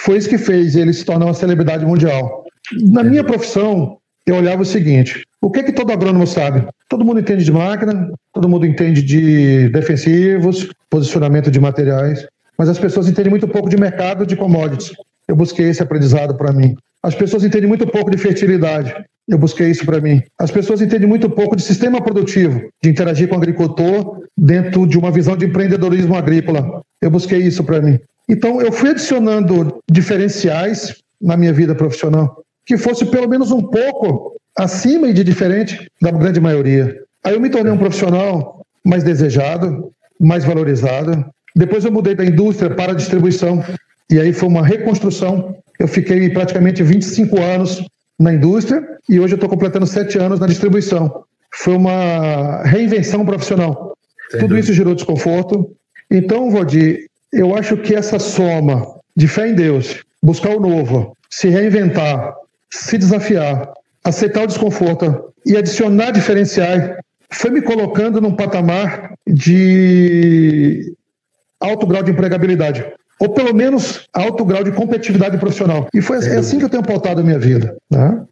Foi 0.00 0.16
isso 0.16 0.28
que 0.28 0.38
fez 0.38 0.76
ele 0.76 0.92
se 0.92 1.04
tornar 1.04 1.26
uma 1.26 1.34
celebridade 1.34 1.84
mundial. 1.84 2.44
Na 2.90 3.02
minha 3.02 3.24
profissão, 3.24 3.98
eu 4.26 4.36
olhava 4.36 4.62
o 4.62 4.66
seguinte: 4.66 5.22
o 5.40 5.50
que 5.50 5.62
que 5.62 5.72
todo 5.72 5.92
agrônomo 5.92 6.26
sabe? 6.26 6.66
Todo 6.88 7.04
mundo 7.04 7.20
entende 7.20 7.44
de 7.44 7.52
máquina, 7.52 8.10
todo 8.32 8.48
mundo 8.48 8.64
entende 8.64 9.02
de 9.02 9.68
defensivos, 9.70 10.68
posicionamento 10.88 11.50
de 11.50 11.60
materiais 11.60 12.26
mas 12.58 12.68
as 12.68 12.78
pessoas 12.78 13.08
entendem 13.08 13.30
muito 13.30 13.46
pouco 13.46 13.68
de 13.68 13.76
mercado 13.76 14.26
de 14.26 14.36
commodities. 14.36 14.92
Eu 15.28 15.36
busquei 15.36 15.68
esse 15.68 15.82
aprendizado 15.82 16.34
para 16.34 16.52
mim. 16.52 16.74
As 17.02 17.14
pessoas 17.14 17.44
entendem 17.44 17.68
muito 17.68 17.86
pouco 17.86 18.10
de 18.10 18.18
fertilidade. 18.18 18.92
Eu 19.28 19.38
busquei 19.38 19.70
isso 19.70 19.84
para 19.84 20.00
mim. 20.00 20.22
As 20.38 20.50
pessoas 20.50 20.80
entendem 20.80 21.06
muito 21.06 21.30
pouco 21.30 21.54
de 21.54 21.62
sistema 21.62 22.02
produtivo, 22.02 22.60
de 22.82 22.90
interagir 22.90 23.28
com 23.28 23.34
o 23.34 23.38
agricultor 23.38 24.22
dentro 24.36 24.86
de 24.86 24.98
uma 24.98 25.10
visão 25.10 25.36
de 25.36 25.46
empreendedorismo 25.46 26.16
agrícola. 26.16 26.82
Eu 27.00 27.10
busquei 27.10 27.38
isso 27.38 27.62
para 27.62 27.80
mim. 27.80 27.98
Então, 28.28 28.60
eu 28.60 28.72
fui 28.72 28.90
adicionando 28.90 29.78
diferenciais 29.90 30.96
na 31.20 31.36
minha 31.36 31.52
vida 31.52 31.74
profissional 31.74 32.42
que 32.68 32.76
fosse 32.76 33.06
pelo 33.06 33.26
menos 33.26 33.50
um 33.50 33.62
pouco 33.62 34.36
acima 34.54 35.08
e 35.08 35.14
de 35.14 35.24
diferente 35.24 35.90
da 36.02 36.10
grande 36.10 36.38
maioria. 36.38 36.94
Aí 37.24 37.32
eu 37.32 37.40
me 37.40 37.48
tornei 37.48 37.72
um 37.72 37.78
profissional 37.78 38.60
mais 38.84 39.02
desejado, 39.02 39.90
mais 40.20 40.44
valorizado, 40.44 41.24
depois 41.54 41.84
eu 41.84 41.92
mudei 41.92 42.14
da 42.14 42.24
indústria 42.24 42.70
para 42.70 42.92
a 42.92 42.94
distribuição. 42.94 43.64
E 44.10 44.18
aí 44.18 44.32
foi 44.32 44.48
uma 44.48 44.64
reconstrução. 44.64 45.56
Eu 45.78 45.88
fiquei 45.88 46.28
praticamente 46.30 46.82
25 46.82 47.40
anos 47.40 47.82
na 48.18 48.32
indústria 48.32 48.82
e 49.08 49.20
hoje 49.20 49.34
eu 49.34 49.36
estou 49.36 49.48
completando 49.48 49.86
sete 49.86 50.18
anos 50.18 50.40
na 50.40 50.46
distribuição. 50.46 51.24
Foi 51.54 51.74
uma 51.74 52.62
reinvenção 52.64 53.24
profissional. 53.24 53.96
Sem 54.30 54.40
Tudo 54.40 54.58
isso 54.58 54.72
gerou 54.72 54.94
desconforto. 54.94 55.70
Então, 56.10 56.50
Valdir, 56.50 57.06
eu 57.32 57.54
acho 57.54 57.76
que 57.76 57.94
essa 57.94 58.18
soma 58.18 58.86
de 59.16 59.28
fé 59.28 59.48
em 59.48 59.54
Deus, 59.54 60.02
buscar 60.22 60.50
o 60.50 60.60
novo, 60.60 61.16
se 61.30 61.48
reinventar, 61.48 62.34
se 62.70 62.98
desafiar, 62.98 63.72
aceitar 64.04 64.44
o 64.44 64.46
desconforto 64.46 65.32
e 65.44 65.56
adicionar 65.56 66.10
diferenciais, 66.10 66.96
foi 67.30 67.50
me 67.50 67.62
colocando 67.62 68.20
num 68.20 68.34
patamar 68.34 69.14
de 69.26 70.94
alto 71.60 71.86
grau 71.86 72.02
de 72.02 72.10
empregabilidade. 72.10 72.84
Ou 73.20 73.30
pelo 73.30 73.54
menos 73.54 74.06
alto 74.14 74.44
grau 74.44 74.62
de 74.62 74.70
competitividade 74.70 75.38
profissional. 75.38 75.88
E 75.92 76.00
foi 76.00 76.18
é 76.18 76.38
assim 76.38 76.58
que 76.58 76.64
eu 76.64 76.68
tenho 76.68 76.84
pautado 76.84 77.20
a 77.20 77.24
minha 77.24 77.38
vida. 77.38 77.76
Né? 77.90 78.22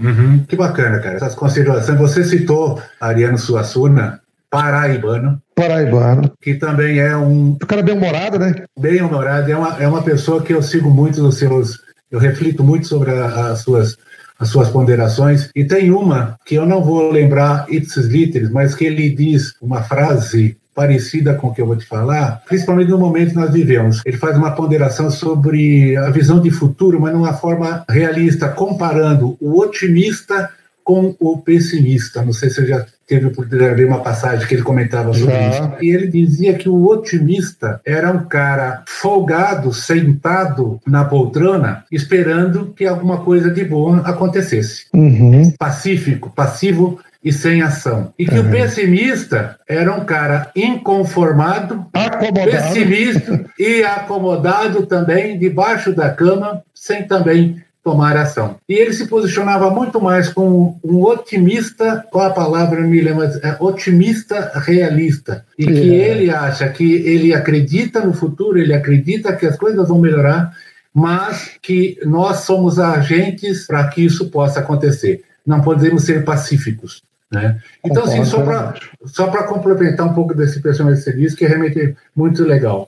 Uhum, 0.00 0.44
que 0.48 0.56
bacana, 0.56 0.98
cara. 0.98 1.16
Essas 1.16 1.34
considerações. 1.34 1.98
Você 1.98 2.24
citou 2.24 2.82
Ariano 3.00 3.38
Suassuna, 3.38 4.20
paraibano. 4.50 5.40
Paraibano. 5.54 6.32
Que 6.40 6.54
também 6.54 6.98
é 6.98 7.16
um. 7.16 7.52
O 7.52 7.66
cara 7.66 7.82
bem-humorado, 7.82 8.38
né? 8.38 8.64
Bem-humorado. 8.78 9.50
É 9.50 9.56
uma, 9.56 9.82
é 9.82 9.86
uma 9.86 10.02
pessoa 10.02 10.42
que 10.42 10.52
eu 10.52 10.62
sigo 10.62 10.90
muito 10.90 11.22
nos 11.22 11.36
seus. 11.36 11.80
Eu 12.10 12.18
reflito 12.18 12.64
muito 12.64 12.86
sobre 12.88 13.12
a, 13.12 13.52
as 13.52 13.60
suas 13.60 13.96
as 14.42 14.48
suas 14.48 14.68
ponderações. 14.68 15.50
E 15.54 15.64
tem 15.64 15.92
uma 15.92 16.36
que 16.44 16.56
eu 16.56 16.66
não 16.66 16.82
vou 16.82 17.12
lembrar 17.12 17.64
ipsis 17.68 18.06
literis, 18.06 18.50
mas 18.50 18.74
que 18.74 18.84
ele 18.84 19.10
diz 19.10 19.54
uma 19.62 19.84
frase 19.84 20.56
parecida 20.74 21.34
com 21.34 21.48
o 21.48 21.54
que 21.54 21.60
eu 21.60 21.66
vou 21.66 21.76
te 21.76 21.84
falar, 21.84 22.42
principalmente 22.46 22.90
no 22.90 22.98
momento 22.98 23.30
que 23.30 23.36
nós 23.36 23.52
vivemos. 23.52 24.00
Ele 24.04 24.16
faz 24.16 24.36
uma 24.36 24.52
ponderação 24.52 25.10
sobre 25.10 25.96
a 25.96 26.10
visão 26.10 26.40
de 26.40 26.50
futuro, 26.50 27.00
mas 27.00 27.12
numa 27.12 27.34
forma 27.34 27.84
realista, 27.88 28.48
comparando 28.48 29.36
o 29.40 29.60
otimista 29.60 30.50
com 30.84 31.14
o 31.20 31.38
pessimista. 31.38 32.22
Não 32.22 32.32
sei 32.32 32.48
se 32.48 32.56
você 32.56 32.66
já 32.66 32.86
teve 33.06 33.26
oportunidade 33.26 33.74
de 33.74 33.82
ver 33.82 33.88
uma 33.88 34.00
passagem 34.00 34.46
que 34.46 34.54
ele 34.54 34.62
comentava 34.62 35.12
sobre 35.12 35.34
Já. 35.34 35.50
isso. 35.50 35.72
E 35.82 35.90
ele 35.90 36.08
dizia 36.08 36.54
que 36.54 36.68
o 36.68 36.86
otimista 36.86 37.80
era 37.84 38.10
um 38.10 38.24
cara 38.24 38.82
folgado, 38.86 39.72
sentado 39.72 40.80
na 40.86 41.04
poltrona, 41.04 41.84
esperando 41.92 42.72
que 42.74 42.86
alguma 42.86 43.18
coisa 43.18 43.50
de 43.50 43.64
bom 43.64 43.96
acontecesse. 43.96 44.86
Uhum. 44.94 45.52
Pacífico, 45.58 46.30
passivo 46.30 46.98
e 47.24 47.32
sem 47.32 47.62
ação. 47.62 48.12
E 48.18 48.26
que 48.26 48.38
uhum. 48.38 48.48
o 48.48 48.50
pessimista 48.50 49.58
era 49.68 49.92
um 49.92 50.04
cara 50.04 50.50
inconformado, 50.56 51.86
acomodado. 51.92 52.50
pessimista 52.50 53.44
e 53.58 53.82
acomodado 53.84 54.86
também 54.86 55.38
debaixo 55.38 55.92
da 55.92 56.10
cama, 56.10 56.62
sem 56.74 57.06
também 57.06 57.62
tomar 57.82 58.16
ação. 58.16 58.56
E 58.68 58.74
ele 58.74 58.92
se 58.92 59.06
posicionava 59.08 59.70
muito 59.70 60.00
mais 60.00 60.28
como 60.28 60.80
um 60.84 61.02
otimista, 61.02 62.04
qual 62.10 62.26
a 62.26 62.30
palavra 62.30 62.80
me 62.80 63.00
lembro, 63.00 63.24
é 63.24 63.56
otimista 63.58 64.52
realista, 64.54 65.44
e 65.58 65.66
que 65.66 65.72
ele 65.72 66.30
acha 66.30 66.68
que 66.68 66.92
ele 66.94 67.34
acredita 67.34 68.00
no 68.04 68.14
futuro, 68.14 68.58
ele 68.58 68.72
acredita 68.72 69.34
que 69.34 69.46
as 69.46 69.56
coisas 69.56 69.88
vão 69.88 69.98
melhorar, 69.98 70.52
mas 70.94 71.52
que 71.60 71.98
nós 72.04 72.38
somos 72.38 72.78
agentes 72.78 73.66
para 73.66 73.88
que 73.88 74.04
isso 74.04 74.30
possa 74.30 74.60
acontecer. 74.60 75.22
Não 75.44 75.60
podemos 75.60 76.04
ser 76.04 76.24
pacíficos. 76.24 77.02
Né? 77.32 77.58
Então, 77.82 78.04
assim, 78.04 78.24
só 78.24 78.42
para 78.42 78.74
só 79.06 79.26
complementar 79.44 80.06
um 80.06 80.12
pouco 80.12 80.34
desse 80.34 80.60
personagem 80.60 80.98
de 80.98 81.04
serviço, 81.04 81.36
que 81.36 81.46
é 81.46 81.48
realmente 81.48 81.96
muito 82.14 82.44
legal. 82.44 82.86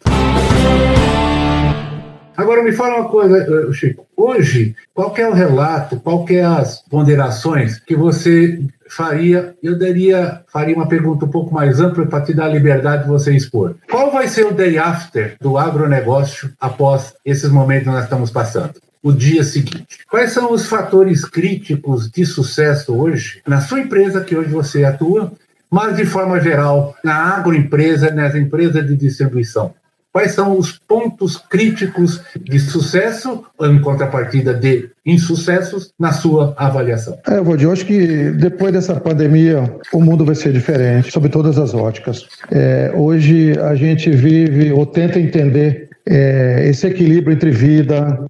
Agora 2.37 2.63
me 2.63 2.73
fala 2.73 3.01
uma 3.01 3.09
coisa, 3.09 3.39
eh, 3.39 3.73
Chico. 3.73 4.07
Hoje, 4.17 4.75
qual 4.93 5.15
é 5.17 5.29
o 5.29 5.33
relato, 5.33 6.01
qual 6.01 6.27
é 6.29 6.43
as 6.43 6.83
ponderações 6.91 7.79
que 7.79 7.95
você 7.95 8.61
faria? 8.89 9.55
Eu 9.63 9.79
daria, 9.79 10.43
faria 10.53 10.75
uma 10.75 10.89
pergunta 10.89 11.25
um 11.25 11.31
pouco 11.31 11.55
mais 11.55 11.81
ampla 11.81 12.05
para 12.07 12.25
te 12.25 12.35
dar 12.35 12.47
a 12.47 12.49
liberdade 12.49 13.05
de 13.05 13.09
você 13.09 13.35
expor. 13.35 13.77
Qual 13.89 14.11
vai 14.11 14.27
ser 14.27 14.47
o 14.47 14.53
day 14.53 14.77
after 14.79 15.37
do 15.41 15.57
agronegócio 15.57 16.51
após 16.61 17.15
esses 17.25 17.51
momentos 17.51 17.85
que 17.85 17.95
nós 17.95 18.05
estamos 18.05 18.31
passando? 18.33 18.75
O 19.05 19.13
dia 19.13 19.45
seguinte. 19.45 19.99
Quais 20.11 20.33
são 20.33 20.51
os 20.51 20.67
fatores 20.67 21.27
críticos 21.27 22.11
de 22.11 22.25
sucesso 22.25 22.97
hoje 22.97 23.43
na 23.47 23.61
sua 23.61 23.81
empresa 23.81 24.25
que 24.25 24.35
hoje 24.35 24.49
você 24.49 24.83
atua, 24.83 25.31
mas 25.71 25.95
de 25.95 26.07
forma 26.07 26.41
geral 26.41 26.97
na 27.05 27.37
agroempresa, 27.37 28.11
nas 28.11 28.35
empresas 28.35 28.85
de 28.87 28.97
distribuição? 28.97 29.75
Quais 30.11 30.31
são 30.31 30.57
os 30.57 30.79
pontos 30.79 31.37
críticos 31.37 32.23
de 32.41 32.61
sucesso 32.61 33.45
em 33.61 33.81
contrapartida 33.81 34.55
de 34.55 34.89
insucessos 35.05 35.93
na 35.99 36.13
sua 36.13 36.55
avaliação? 36.57 37.19
É, 37.27 37.41
Valdir, 37.41 37.67
eu 37.67 37.73
acho 37.73 37.85
que 37.85 38.31
depois 38.31 38.73
dessa 38.73 38.95
pandemia 38.95 39.77
o 39.93 40.01
mundo 40.01 40.25
vai 40.25 40.37
ser 40.37 40.53
diferente, 40.53 41.13
sob 41.13 41.29
todas 41.29 41.59
as 41.59 41.75
óticas. 41.75 42.27
É, 42.51 42.93
hoje 42.95 43.59
a 43.59 43.75
gente 43.75 44.09
vive 44.11 44.73
ou 44.73 44.87
tenta 44.87 45.19
entender 45.19 45.91
é, 46.07 46.69
esse 46.69 46.87
equilíbrio 46.87 47.35
entre 47.35 47.51
vida, 47.51 48.25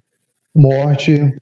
morte, 0.55 1.35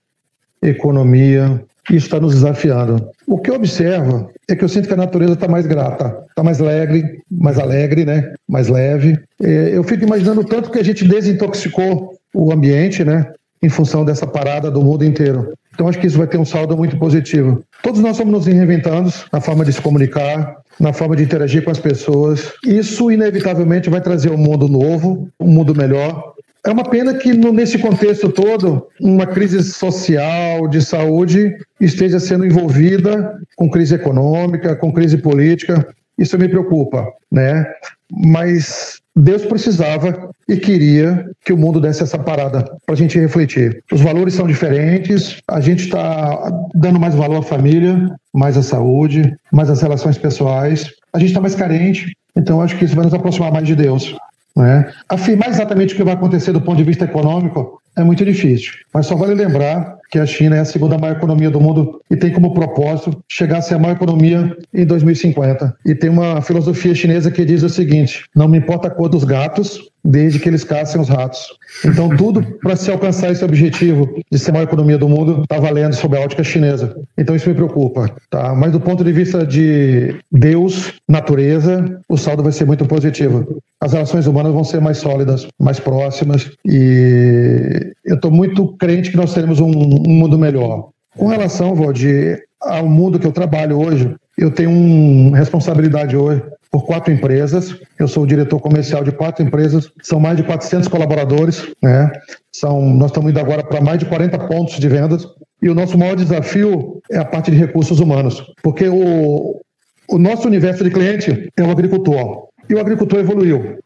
economia. 0.62 1.64
Isso 1.90 2.06
está 2.06 2.20
nos 2.20 2.34
desafiando. 2.34 3.10
O 3.28 3.38
que 3.38 3.50
eu 3.50 3.56
observo 3.56 4.32
é 4.48 4.56
que 4.56 4.64
eu 4.64 4.70
sinto 4.70 4.88
que 4.88 4.94
a 4.94 4.98
natureza 4.98 5.34
está 5.34 5.48
mais 5.50 5.68
grata, 5.68 6.24
está 6.30 6.42
mais 6.42 6.62
alegre, 6.62 7.22
mais 7.30 7.60
alegre, 7.60 8.06
né? 8.06 8.34
Mais 8.48 8.70
leve. 8.70 9.20
É, 9.42 9.72
eu 9.74 9.84
fico 9.84 10.06
imaginando 10.06 10.44
tanto 10.46 10.72
que 10.72 10.80
a 10.80 10.84
gente 10.84 11.06
desintoxicou 11.06 12.18
o 12.34 12.54
ambiente, 12.54 13.04
né? 13.04 13.32
Em 13.62 13.70
função 13.70 14.06
dessa 14.06 14.26
parada 14.26 14.72
do 14.72 14.82
mundo 14.82 15.04
inteiro. 15.04 15.54
Então 15.74 15.88
acho 15.88 16.00
que 16.00 16.08
isso 16.08 16.18
vai 16.18 16.28
ter 16.28 16.38
um 16.38 16.46
saldo 16.46 16.78
muito 16.78 16.98
positivo. 16.98 17.64
Todos 17.82 18.00
nós 18.00 18.12
estamos 18.12 18.34
nos 18.34 18.46
reinventando 18.46 19.12
na 19.32 19.42
forma 19.42 19.66
de 19.66 19.74
se 19.74 19.82
comunicar, 19.82 20.58
na 20.80 20.94
forma 20.94 21.16
de 21.16 21.24
interagir 21.24 21.64
com 21.64 21.72
as 21.72 21.80
pessoas. 21.80 22.54
Isso 22.66 23.12
inevitavelmente 23.12 23.90
vai 23.90 24.00
trazer 24.00 24.30
um 24.30 24.38
mundo 24.38 24.68
novo, 24.68 25.28
um 25.40 25.48
mundo 25.48 25.76
melhor, 25.76 26.33
é 26.66 26.72
uma 26.72 26.84
pena 26.84 27.14
que 27.14 27.34
nesse 27.34 27.78
contexto 27.78 28.30
todo, 28.30 28.88
uma 29.00 29.28
crise 29.28 29.62
social, 29.64 30.68
de 30.68 30.82
saúde, 30.82 31.58
esteja 31.80 32.20
sendo 32.20 32.46
envolvida 32.46 33.38
com 33.56 33.70
crise 33.70 33.96
econômica, 33.96 34.76
com 34.76 34.92
crise 34.92 35.18
política. 35.18 35.86
Isso 36.18 36.38
me 36.38 36.48
preocupa, 36.48 37.12
né? 37.30 37.66
Mas 38.10 39.02
Deus 39.16 39.46
precisava 39.46 40.30
e 40.48 40.56
queria 40.56 41.30
que 41.44 41.52
o 41.52 41.58
mundo 41.58 41.82
desse 41.82 42.02
essa 42.02 42.18
parada 42.18 42.64
para 42.86 42.96
a 42.96 42.98
gente 42.98 43.20
refletir. 43.20 43.84
Os 43.92 44.00
valores 44.00 44.34
são 44.34 44.48
diferentes, 44.48 45.38
a 45.48 45.60
gente 45.60 45.86
está 45.86 46.50
dando 46.74 47.00
mais 47.00 47.14
valor 47.14 47.40
à 47.40 47.44
família, 47.44 48.10
mais 48.34 48.58
à 48.58 48.64
saúde, 48.64 49.36
mais 49.52 49.70
às 49.70 49.82
relações 49.82 50.18
pessoais. 50.18 50.92
A 51.12 51.20
gente 51.20 51.30
está 51.30 51.42
mais 51.42 51.56
carente, 51.56 52.16
então 52.36 52.62
acho 52.62 52.78
que 52.78 52.86
isso 52.86 52.96
vai 52.96 53.06
nos 53.06 53.14
aproximar 53.14 53.52
mais 53.52 53.68
de 53.68 53.76
Deus. 53.76 54.16
Né? 54.56 54.92
Afirmar 55.10 55.50
exatamente 55.50 55.94
o 55.94 55.98
que 55.98 56.04
vai 56.04 56.14
acontecer 56.14 56.52
do 56.52 56.62
ponto 56.62 56.78
de 56.78 56.84
vista 56.84 57.06
econômico 57.06 57.82
é 57.96 58.04
muito 58.04 58.26
difícil, 58.26 58.74
mas 58.94 59.06
só 59.06 59.16
vale 59.16 59.36
lembrar 59.36 59.98
que 60.10 60.20
a 60.20 60.26
China 60.26 60.56
é 60.56 60.60
a 60.60 60.66
segunda 60.66 60.98
maior 60.98 61.18
economia 61.18 61.50
do 61.50 61.60
mundo 61.60 62.00
e 62.10 62.16
tem 62.16 62.32
como 62.32 62.54
propósito 62.54 63.24
chegar 63.28 63.58
a 63.58 63.62
ser 63.62 63.76
a 63.76 63.80
maior 63.80 63.96
economia 63.96 64.56
em 64.74 64.86
2050. 64.86 65.76
E 65.86 65.96
tem 65.96 66.10
uma 66.10 66.42
filosofia 66.42 66.94
chinesa 66.94 67.32
que 67.32 67.46
diz 67.46 67.64
o 67.64 67.70
seguinte: 67.70 68.26
não 68.36 68.48
me 68.48 68.58
importa 68.58 68.88
a 68.88 68.92
cor 68.92 69.10
dos 69.10 69.24
gatos, 69.24 69.80
desde 70.04 70.40
que 70.40 70.50
eles 70.50 70.64
caçem 70.64 71.00
os 71.00 71.08
ratos. 71.08 71.48
Então, 71.86 72.10
tudo 72.10 72.44
para 72.62 72.76
se 72.76 72.92
alcançar 72.92 73.32
esse 73.32 73.44
objetivo 73.44 74.14
de 74.30 74.38
ser 74.38 74.52
a 74.52 74.54
maior 74.54 74.66
economia 74.66 74.98
do 74.98 75.08
mundo 75.08 75.44
está 75.44 75.60
valendo 75.60 75.94
sob 75.94 76.18
a 76.18 76.22
ótica 76.22 76.44
chinesa. 76.44 76.96
Então, 77.18 77.36
isso 77.36 77.48
me 77.50 77.56
preocupa. 77.56 78.14
Tá? 78.30 78.54
Mas, 78.54 78.72
do 78.72 78.80
ponto 78.80 79.04
de 79.04 79.12
vista 79.12 79.46
de 79.46 80.16
Deus, 80.32 80.94
natureza, 81.08 82.00
o 82.10 82.18
saldo 82.18 82.44
vai 82.44 82.52
ser 82.52 82.66
muito 82.66 82.86
positivo. 82.86 83.62
As 83.80 83.94
relações 83.94 84.28
humanas 84.28 84.54
vão 84.54 84.64
ser 84.64 84.82
mais 84.82 84.98
sólidas, 84.98 85.48
mais 85.60 85.80
próximas, 85.80 86.52
e 86.66 87.94
eu 88.06 88.16
estou 88.16 88.32
muito 88.32 88.76
crente 88.78 89.12
que 89.12 89.18
nós 89.18 89.34
teremos 89.34 89.60
um, 89.60 89.70
um 89.70 90.10
mundo 90.10 90.38
melhor. 90.38 90.90
Com 91.18 91.28
relação, 91.28 91.76
Valdir, 91.76 92.44
ao 92.62 92.88
mundo 92.88 93.20
que 93.20 93.28
eu 93.28 93.32
trabalho 93.32 93.80
hoje, 93.80 94.16
eu 94.38 94.50
tenho 94.50 94.72
uma 94.72 95.38
responsabilidade 95.38 96.16
hoje 96.16 96.42
por 96.74 96.86
quatro 96.86 97.14
empresas. 97.14 97.78
Eu 98.00 98.08
sou 98.08 98.24
o 98.24 98.28
diretor 98.28 98.60
comercial 98.60 99.04
de 99.04 99.12
quatro 99.12 99.46
empresas, 99.46 99.92
são 100.02 100.20
mais 100.20 100.36
de 100.36 100.42
400 100.42 100.88
colaboradores, 100.88 101.72
né? 101.84 102.12
São, 102.52 102.82
nós 102.96 103.12
estamos 103.12 103.30
indo 103.30 103.40
agora 103.40 103.64
para 103.64 103.80
mais 103.80 104.00
de 104.00 104.08
40 104.08 104.40
pontos 104.48 104.80
de 104.80 104.90
vendas. 104.90 105.28
E 105.62 105.70
o 105.70 105.76
nosso 105.76 105.96
maior 106.00 106.16
desafio 106.16 107.00
é 107.12 107.20
a 107.20 107.26
parte 107.26 107.52
de 107.52 107.58
recursos 107.58 108.00
humanos, 108.00 108.44
porque 108.64 108.90
o, 108.90 109.62
o 110.10 110.18
nosso 110.18 110.48
universo 110.48 110.84
de 110.84 110.90
cliente 110.90 111.48
é 111.56 111.62
o 111.62 111.70
agricultor. 111.70 112.48
E 112.68 112.74
o 112.74 112.80
agricultor 112.80 113.20
evoluiu. 113.20 113.78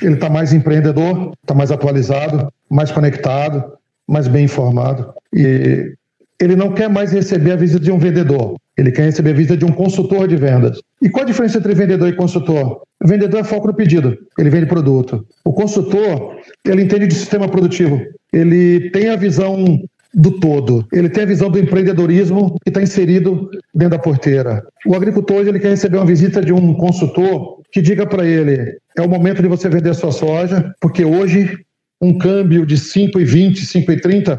Ele 0.00 0.14
está 0.14 0.30
mais 0.30 0.54
empreendedor, 0.54 1.34
está 1.42 1.52
mais 1.52 1.70
atualizado, 1.70 2.50
mais 2.70 2.90
conectado, 2.90 3.74
mais 4.08 4.26
bem 4.26 4.46
informado. 4.46 5.12
E 5.30 5.92
ele 6.40 6.56
não 6.56 6.72
quer 6.72 6.88
mais 6.88 7.12
receber 7.12 7.52
a 7.52 7.56
visita 7.56 7.80
de 7.80 7.92
um 7.92 7.98
vendedor. 7.98 8.54
Ele 8.76 8.90
quer 8.90 9.02
receber 9.02 9.30
a 9.30 9.34
visita 9.34 9.56
de 9.56 9.64
um 9.64 9.72
consultor 9.72 10.26
de 10.26 10.36
vendas. 10.36 10.80
E 11.02 11.08
qual 11.10 11.24
a 11.24 11.26
diferença 11.26 11.58
entre 11.58 11.74
vendedor 11.74 12.08
e 12.08 12.16
consultor? 12.16 12.82
O 13.02 13.06
vendedor 13.06 13.40
é 13.40 13.44
foco 13.44 13.66
no 13.66 13.74
pedido, 13.74 14.16
ele 14.38 14.48
vende 14.48 14.66
produto. 14.66 15.26
O 15.44 15.52
consultor, 15.52 16.36
ele 16.64 16.82
entende 16.82 17.06
de 17.06 17.14
sistema 17.14 17.48
produtivo, 17.48 18.00
ele 18.32 18.90
tem 18.90 19.10
a 19.10 19.16
visão 19.16 19.80
do 20.12 20.40
todo. 20.40 20.86
Ele 20.92 21.08
tem 21.08 21.22
a 21.22 21.26
visão 21.26 21.50
do 21.50 21.58
empreendedorismo 21.58 22.56
que 22.64 22.70
está 22.70 22.82
inserido 22.82 23.48
dentro 23.74 23.96
da 23.96 24.02
porteira. 24.02 24.62
O 24.86 24.94
agricultor 24.94 25.46
ele 25.46 25.60
quer 25.60 25.70
receber 25.70 25.98
uma 25.98 26.06
visita 26.06 26.40
de 26.40 26.52
um 26.52 26.74
consultor 26.74 27.60
que 27.70 27.80
diga 27.80 28.06
para 28.06 28.26
ele: 28.26 28.76
é 28.96 29.02
o 29.02 29.08
momento 29.08 29.42
de 29.42 29.48
você 29.48 29.68
vender 29.68 29.94
sua 29.94 30.10
soja, 30.10 30.74
porque 30.80 31.04
hoje 31.04 31.56
um 32.02 32.16
câmbio 32.16 32.64
de 32.64 32.76
5,20, 32.76 33.58
5,30 33.58 34.38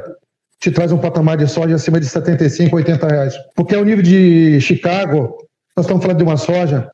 te 0.61 0.69
traz 0.69 0.91
um 0.91 0.97
patamar 0.99 1.37
de 1.37 1.47
soja 1.47 1.75
acima 1.75 1.99
de 1.99 2.05
75, 2.05 2.75
80 2.75 3.07
reais. 3.07 3.33
Porque 3.55 3.75
ao 3.75 3.83
nível 3.83 4.03
de 4.03 4.61
Chicago, 4.61 5.35
nós 5.75 5.85
estamos 5.85 6.03
falando 6.03 6.19
de 6.19 6.23
uma 6.23 6.37
soja 6.37 6.89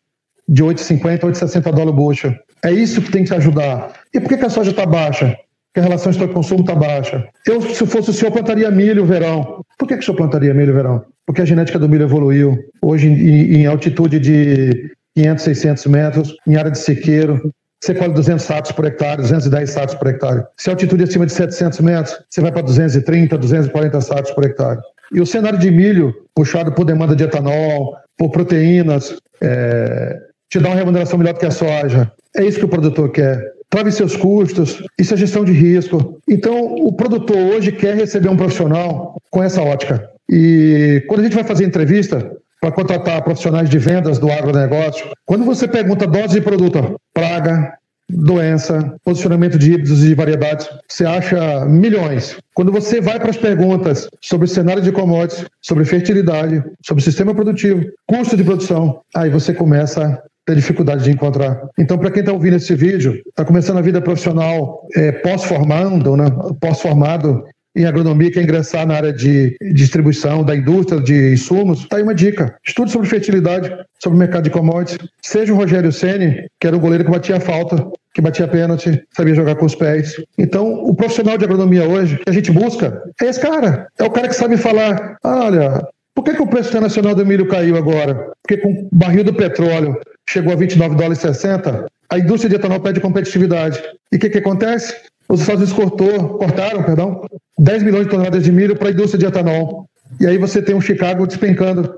de 0.48 0.64
8,50, 0.64 1.20
8,60 1.20 1.62
dólares 1.74 1.94
bushel. 1.94 2.34
É 2.64 2.72
isso 2.72 3.02
que 3.02 3.12
tem 3.12 3.24
que 3.24 3.30
te 3.30 3.36
ajudar. 3.36 3.92
E 4.14 4.22
por 4.22 4.30
que, 4.30 4.38
que 4.38 4.46
a 4.46 4.50
soja 4.50 4.72
está 4.72 4.86
baixa? 4.86 5.38
Porque 5.68 5.82
a 5.82 5.84
relação 5.84 6.12
estoque-consumo 6.12 6.62
está 6.62 6.74
baixa. 6.74 7.28
Eu, 7.46 7.62
se 7.62 7.86
fosse 7.86 8.10
o 8.10 8.14
senhor, 8.14 8.32
plantaria 8.32 8.72
milho 8.72 9.06
verão. 9.06 9.62
Por 9.78 9.86
que, 9.86 9.96
que 9.96 10.02
o 10.02 10.06
senhor 10.06 10.18
plantaria 10.18 10.54
milho 10.54 10.74
verão? 10.74 11.04
Porque 11.26 11.42
a 11.42 11.46
genética 11.46 11.78
do 11.78 11.90
milho 11.90 12.04
evoluiu. 12.04 12.58
Hoje, 12.82 13.08
em, 13.08 13.58
em 13.58 13.66
altitude 13.66 14.18
de 14.18 14.92
500, 15.14 15.44
600 15.44 15.86
metros, 15.88 16.38
em 16.48 16.56
área 16.56 16.72
de 16.72 16.80
sequeiro, 16.80 17.52
você 17.82 17.94
colhe 17.94 18.14
200 18.14 18.44
sacos 18.44 18.72
por 18.72 18.86
hectare, 18.86 19.22
210 19.22 19.70
sacos 19.70 19.96
por 19.96 20.08
hectare. 20.08 20.44
Se 20.58 20.70
a 20.70 20.74
altitude 20.74 21.04
é 21.04 21.08
acima 21.08 21.26
de 21.26 21.32
700 21.32 21.80
metros, 21.82 22.18
você 22.30 22.42
vai 22.42 22.52
para 22.52 22.64
230, 22.64 23.38
240 23.38 24.02
sacos 24.02 24.32
por 24.32 24.44
hectare. 24.46 24.80
E 25.14 25.22
o 25.22 25.26
cenário 25.26 25.60
de 25.60 25.72
milho, 25.72 26.14
puxado 26.36 26.72
por 26.72 26.84
demanda 26.86 27.16
de 27.16 27.24
etanol, 27.24 27.96
por 28.18 28.32
proteínas, 28.32 29.16
é, 29.42 30.18
te 30.50 30.60
dá 30.60 30.70
uma 30.70 30.76
remuneração 30.76 31.18
melhor 31.18 31.34
do 31.34 31.40
que 31.40 31.46
a 31.46 31.52
soja. 31.52 32.12
É 32.36 32.44
isso 32.44 32.60
que 32.60 32.66
o 32.66 32.70
produtor 32.70 33.12
quer. 33.12 33.54
Trave 33.70 33.92
seus 33.92 34.16
custos, 34.16 34.82
isso 34.98 35.14
é 35.14 35.18
gestão 35.18 35.44
de 35.44 35.52
risco. 35.52 36.20
Então, 36.28 36.76
o 36.76 36.94
produtor 36.94 37.38
hoje 37.38 37.72
quer 37.72 37.96
receber 37.96 38.30
um 38.30 38.38
profissional 38.38 39.22
com 39.30 39.44
essa 39.44 39.62
ótica. 39.62 40.10
E 40.30 41.04
quando 41.08 41.22
a 41.22 41.24
gente 41.24 41.36
vai 41.36 41.44
fazer 41.44 41.66
entrevista, 41.66 42.32
para 42.60 42.72
contratar 42.72 43.24
profissionais 43.24 43.70
de 43.70 43.78
vendas 43.78 44.20
do 44.20 44.32
agronegócio. 44.32 45.06
Quando 45.26 45.46
você 45.46 45.68
pergunta 45.68 46.08
dose 46.08 46.36
de 46.36 46.42
produto, 46.42 47.00
praga, 47.14 47.78
doença, 48.10 48.96
posicionamento 49.04 49.58
de 49.58 49.74
híbridos 49.74 50.04
e 50.04 50.16
variedades, 50.16 50.70
você 50.88 51.06
acha 51.06 51.66
milhões. 51.66 52.38
Quando 52.54 52.72
você 52.72 53.02
vai 53.02 53.20
para 53.20 53.30
as 53.30 53.38
perguntas 53.38 54.08
sobre 54.22 54.48
cenário 54.48 54.82
de 54.82 54.92
commodities, 54.92 55.46
sobre 55.62 55.84
fertilidade, 55.86 56.64
sobre 56.86 57.04
sistema 57.04 57.36
produtivo, 57.36 57.86
custo 58.06 58.38
de 58.38 58.44
produção, 58.44 59.02
aí 59.14 59.30
você 59.30 59.54
começa 59.54 60.06
a 60.06 60.22
ter 60.46 60.56
dificuldade 60.56 61.04
de 61.04 61.12
encontrar. 61.12 61.62
Então, 61.78 61.98
para 61.98 62.10
quem 62.10 62.22
está 62.22 62.32
ouvindo 62.32 62.56
esse 62.56 62.74
vídeo, 62.74 63.22
está 63.28 63.44
começando 63.44 63.78
a 63.78 63.82
vida 63.82 64.02
profissional 64.02 64.88
é, 64.96 65.12
pós-formando, 65.12 66.16
né, 66.16 66.26
pós-formado, 66.62 67.44
em 67.78 67.86
agronomia 67.86 68.32
quer 68.32 68.42
ingressar 68.42 68.88
na 68.88 68.96
área 68.96 69.14
de 69.14 69.56
distribuição 69.74 70.44
da 70.44 70.56
indústria 70.56 71.00
de 71.00 71.34
insumos, 71.34 71.88
tá 71.88 71.98
aí 71.98 72.04
uma 72.04 72.16
dica. 72.16 72.58
Estude 72.66 72.92
sobre 72.92 73.08
fertilidade, 73.08 73.72
sobre 74.00 74.16
o 74.16 74.20
mercado 74.20 74.46
de 74.46 74.50
commodities. 74.50 74.98
Seja 75.22 75.54
o 75.54 75.56
Rogério 75.56 75.92
Ceni, 75.92 76.48
que 76.60 76.66
era 76.66 76.76
um 76.76 76.80
goleiro 76.80 77.06
que 77.06 77.12
batia 77.12 77.40
falta, 77.40 77.88
que 78.16 78.22
batia 78.22 78.48
pênalti, 78.48 79.04
sabia 79.16 79.36
jogar 79.36 79.56
com 79.56 79.66
os 79.68 79.76
pés. 79.76 80.16
Então, 80.40 80.74
o 80.74 80.96
profissional 80.96 81.38
de 81.38 81.46
agronomia 81.46 81.88
hoje, 81.88 82.18
que 82.18 82.30
a 82.30 82.34
gente 82.34 82.52
busca, 82.52 83.00
é 83.22 83.26
esse 83.26 83.40
cara. 83.40 83.88
É 84.00 84.04
o 84.04 84.10
cara 84.10 84.28
que 84.28 84.36
sabe 84.36 84.58
falar, 84.58 85.18
olha, 85.24 85.84
por 86.16 86.24
que, 86.24 86.34
que 86.34 86.42
o 86.42 86.48
preço 86.48 86.70
internacional 86.70 87.14
do 87.14 87.24
milho 87.24 87.48
caiu 87.48 87.78
agora? 87.78 88.32
Porque 88.42 88.58
com 88.58 88.72
o 88.72 88.90
barril 88.92 89.24
do 89.24 89.36
petróleo 89.36 90.00
chegou 90.28 90.52
a 90.52 90.56
29 90.56 90.96
dólares 90.96 91.20
e 91.20 91.28
60, 91.28 91.86
a 92.10 92.18
indústria 92.18 92.50
de 92.50 92.56
etanol 92.56 92.80
perde 92.80 93.00
competitividade. 93.00 93.80
E 94.12 94.16
o 94.16 94.20
que, 94.20 94.32
que 94.32 94.40
acontece? 94.40 94.96
Os 95.30 95.42
Estados 95.42 95.64
Unidos 95.64 95.74
cortou, 95.74 96.38
cortaram 96.38 96.84
perdão, 96.84 97.26
10 97.60 97.84
milhões 97.84 98.06
de 98.06 98.12
toneladas 98.12 98.44
de 98.44 98.52
milho 98.52 98.76
para 98.76 98.90
a 98.90 98.92
indústria 98.92 99.20
de 99.20 99.26
etanol. 99.26 99.90
E 100.20 100.26
aí 100.26 100.38
você 100.38 100.62
tem 100.62 100.76
um 100.76 100.82
Chicago 100.82 101.28
despencando. 101.28 101.94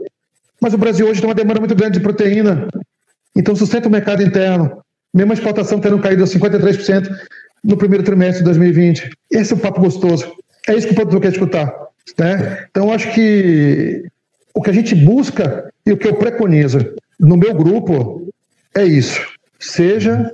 Mas 0.59 0.73
o 0.73 0.77
Brasil 0.77 1.07
hoje 1.07 1.21
tem 1.21 1.29
uma 1.29 1.35
demanda 1.35 1.59
muito 1.59 1.75
grande 1.75 1.99
de 1.99 2.03
proteína. 2.03 2.67
Então 3.35 3.55
sustenta 3.55 3.87
o 3.87 3.91
mercado 3.91 4.23
interno. 4.23 4.81
Mesmo 5.13 5.31
a 5.31 5.35
exportação 5.35 5.79
tendo 5.79 5.99
caído 5.99 6.23
a 6.23 6.27
53% 6.27 7.09
no 7.63 7.77
primeiro 7.77 8.03
trimestre 8.03 8.39
de 8.39 8.45
2020. 8.45 9.09
Esse 9.31 9.53
é 9.53 9.55
um 9.55 9.59
papo 9.59 9.81
gostoso. 9.81 10.31
É 10.67 10.75
isso 10.75 10.87
que 10.87 10.93
o 10.93 10.95
produtor 10.95 11.21
quer 11.21 11.31
escutar. 11.31 11.73
Né? 12.17 12.65
Então, 12.69 12.91
acho 12.91 13.11
que 13.13 14.03
o 14.53 14.61
que 14.61 14.69
a 14.69 14.73
gente 14.73 14.95
busca 14.95 15.71
e 15.85 15.91
o 15.91 15.97
que 15.97 16.07
eu 16.07 16.15
preconizo 16.15 16.79
no 17.19 17.37
meu 17.37 17.53
grupo 17.53 18.27
é 18.75 18.83
isso. 18.83 19.21
Seja 19.59 20.31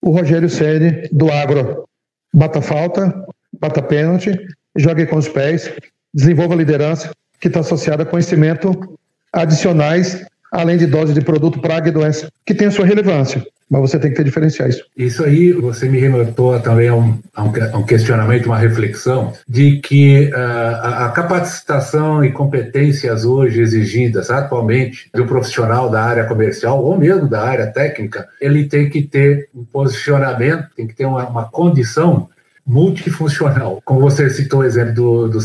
o 0.00 0.10
Rogério 0.10 0.48
Ceni 0.48 1.08
do 1.12 1.30
agro 1.30 1.88
bata 2.32 2.60
falta, 2.60 3.24
bata 3.60 3.82
pênalti, 3.82 4.38
jogue 4.76 5.06
com 5.06 5.16
os 5.16 5.28
pés, 5.28 5.70
desenvolva 6.12 6.54
liderança 6.54 7.10
que 7.40 7.48
está 7.48 7.60
associada 7.60 8.02
a 8.02 8.06
conhecimento 8.06 8.98
adicionais, 9.32 10.24
além 10.52 10.76
de 10.76 10.86
dose 10.86 11.14
de 11.14 11.20
produto, 11.20 11.60
praga 11.60 11.88
e 11.88 11.92
doença, 11.92 12.30
que 12.44 12.54
tem 12.54 12.68
a 12.68 12.70
sua 12.70 12.84
relevância. 12.84 13.44
Mas 13.70 13.82
você 13.82 14.00
tem 14.00 14.10
que 14.10 14.16
ter 14.16 14.24
diferenciais. 14.24 14.82
Isso 14.96 15.22
aí, 15.22 15.52
você 15.52 15.88
me 15.88 16.00
remontou 16.00 16.58
também 16.58 16.88
a 16.88 16.94
um, 16.96 17.16
a 17.32 17.78
um 17.78 17.84
questionamento, 17.84 18.46
uma 18.46 18.58
reflexão, 18.58 19.32
de 19.48 19.78
que 19.78 20.28
uh, 20.32 20.36
a, 20.36 21.06
a 21.06 21.08
capacitação 21.10 22.24
e 22.24 22.32
competências 22.32 23.24
hoje 23.24 23.60
exigidas 23.60 24.28
atualmente 24.28 25.08
do 25.14 25.24
profissional 25.24 25.88
da 25.88 26.02
área 26.02 26.24
comercial 26.24 26.82
ou 26.82 26.98
mesmo 26.98 27.28
da 27.28 27.44
área 27.44 27.68
técnica, 27.68 28.28
ele 28.40 28.66
tem 28.66 28.90
que 28.90 29.02
ter 29.02 29.48
um 29.54 29.64
posicionamento, 29.64 30.66
tem 30.74 30.88
que 30.88 30.94
ter 30.94 31.06
uma, 31.06 31.28
uma 31.28 31.44
condição 31.48 32.28
multifuncional. 32.66 33.80
Como 33.84 34.00
você 34.00 34.28
citou 34.30 34.60
o 34.60 34.64
exemplo 34.64 34.94
do, 34.94 35.28
do 35.28 35.40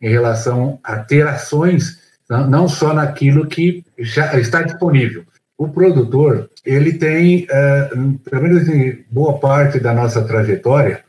em 0.00 0.08
relação 0.08 0.78
a 0.82 0.96
ter 0.96 1.26
ações 1.26 2.00
não 2.48 2.66
só 2.66 2.94
naquilo 2.94 3.46
que 3.46 3.84
já 3.98 4.38
está 4.38 4.62
disponível, 4.62 5.24
o 5.62 5.68
produtor, 5.68 6.50
ele 6.64 6.94
tem, 6.94 7.44
uh, 7.44 8.18
pelo 8.28 8.42
menos 8.42 8.68
em 8.68 9.04
boa 9.10 9.38
parte 9.38 9.78
da 9.78 9.94
nossa 9.94 10.22
trajetória, 10.22 11.00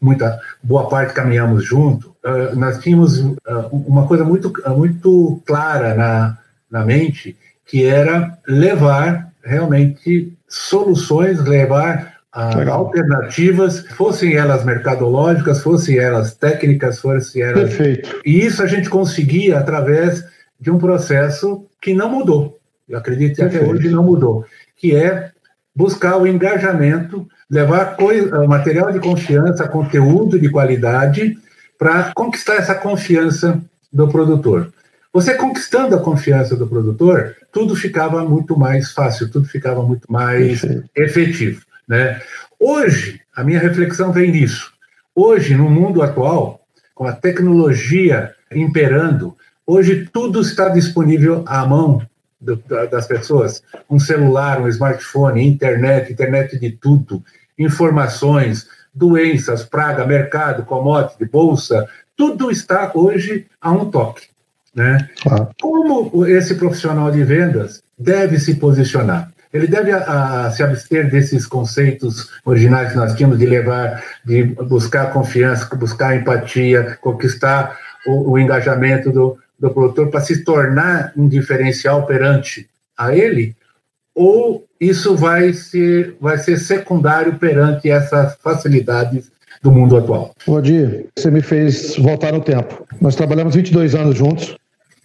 muita 0.00 0.40
boa 0.62 0.88
parte 0.88 1.12
caminhamos 1.12 1.64
junto, 1.64 2.16
uh, 2.24 2.56
nós 2.56 2.78
tínhamos 2.78 3.20
uh, 3.20 3.36
uma 3.70 4.06
coisa 4.06 4.24
muito, 4.24 4.50
muito 4.74 5.42
clara 5.44 5.94
na, 5.94 6.38
na 6.70 6.84
mente, 6.86 7.36
que 7.66 7.84
era 7.84 8.38
levar 8.48 9.30
realmente 9.44 10.32
soluções, 10.48 11.44
levar 11.44 12.14
Legal. 12.56 12.78
alternativas, 12.78 13.86
fossem 13.96 14.36
elas 14.36 14.64
mercadológicas, 14.64 15.62
fossem 15.62 15.98
elas 15.98 16.34
técnicas, 16.34 16.98
fossem 16.98 17.42
elas. 17.42 17.74
Perfeito. 17.74 18.20
E 18.24 18.44
isso 18.44 18.62
a 18.62 18.66
gente 18.66 18.88
conseguia 18.88 19.58
através 19.58 20.24
de 20.58 20.70
um 20.70 20.78
processo 20.78 21.66
que 21.80 21.92
não 21.92 22.10
mudou 22.10 22.55
eu 22.88 22.98
acredito 22.98 23.36
que 23.36 23.42
até 23.42 23.60
hoje 23.60 23.88
não 23.88 24.04
mudou, 24.04 24.44
que 24.76 24.94
é 24.94 25.30
buscar 25.74 26.16
o 26.16 26.26
engajamento, 26.26 27.28
levar 27.50 27.96
coisa, 27.96 28.46
material 28.46 28.92
de 28.92 29.00
confiança, 29.00 29.68
conteúdo 29.68 30.38
de 30.38 30.48
qualidade, 30.48 31.36
para 31.78 32.12
conquistar 32.14 32.54
essa 32.54 32.74
confiança 32.74 33.60
do 33.92 34.08
produtor. 34.08 34.72
Você 35.12 35.34
conquistando 35.34 35.94
a 35.94 36.00
confiança 36.00 36.56
do 36.56 36.66
produtor, 36.66 37.34
tudo 37.52 37.74
ficava 37.74 38.24
muito 38.24 38.58
mais 38.58 38.92
fácil, 38.92 39.30
tudo 39.30 39.48
ficava 39.48 39.82
muito 39.82 40.10
mais 40.10 40.62
efetivo. 40.94 41.62
Né? 41.88 42.20
Hoje, 42.58 43.20
a 43.34 43.42
minha 43.42 43.58
reflexão 43.58 44.12
vem 44.12 44.30
nisso. 44.30 44.72
Hoje, 45.14 45.54
no 45.56 45.70
mundo 45.70 46.02
atual, 46.02 46.60
com 46.94 47.04
a 47.06 47.12
tecnologia 47.12 48.34
imperando, 48.52 49.36
hoje 49.66 50.08
tudo 50.12 50.40
está 50.40 50.68
disponível 50.68 51.44
à 51.46 51.64
mão 51.66 52.02
do, 52.40 52.56
das 52.90 53.06
pessoas, 53.06 53.62
um 53.88 53.98
celular, 53.98 54.60
um 54.60 54.68
smartphone, 54.68 55.46
internet, 55.46 56.12
internet 56.12 56.58
de 56.58 56.70
tudo, 56.70 57.22
informações, 57.58 58.66
doenças, 58.94 59.64
praga, 59.64 60.06
mercado, 60.06 60.64
commodity, 60.64 61.24
bolsa, 61.24 61.88
tudo 62.16 62.50
está 62.50 62.92
hoje 62.94 63.46
a 63.60 63.70
um 63.70 63.90
toque. 63.90 64.28
Né? 64.74 65.08
Como 65.60 66.26
esse 66.26 66.54
profissional 66.54 67.10
de 67.10 67.24
vendas 67.24 67.82
deve 67.98 68.38
se 68.38 68.56
posicionar? 68.56 69.32
Ele 69.52 69.66
deve 69.66 69.90
a, 69.90 70.46
a, 70.46 70.50
se 70.50 70.62
abster 70.62 71.10
desses 71.10 71.46
conceitos 71.46 72.30
originais 72.44 72.90
que 72.90 72.96
nós 72.96 73.14
tínhamos 73.14 73.38
de 73.38 73.46
levar, 73.46 74.02
de 74.24 74.44
buscar 74.44 75.12
confiança, 75.12 75.74
buscar 75.76 76.14
empatia, 76.14 76.98
conquistar 77.00 77.78
o, 78.06 78.32
o 78.32 78.38
engajamento 78.38 79.10
do, 79.10 79.38
do 79.58 79.70
produtor 79.70 80.10
para 80.10 80.20
se 80.20 80.44
tornar 80.44 81.12
um 81.16 81.28
diferencial 81.28 82.06
perante 82.06 82.68
a 82.96 83.14
ele, 83.14 83.54
ou 84.14 84.66
isso 84.80 85.14
vai 85.16 85.52
ser, 85.52 86.16
vai 86.20 86.38
ser 86.38 86.58
secundário 86.58 87.38
perante 87.38 87.90
essas 87.90 88.36
facilidades 88.36 89.30
do 89.62 89.72
mundo 89.72 89.96
atual? 89.96 90.34
Odir, 90.46 91.06
você 91.16 91.30
me 91.30 91.40
fez 91.40 91.96
voltar 91.96 92.32
no 92.32 92.40
tempo. 92.40 92.86
Nós 93.00 93.14
trabalhamos 93.14 93.54
22 93.54 93.94
anos 93.94 94.16
juntos 94.16 94.56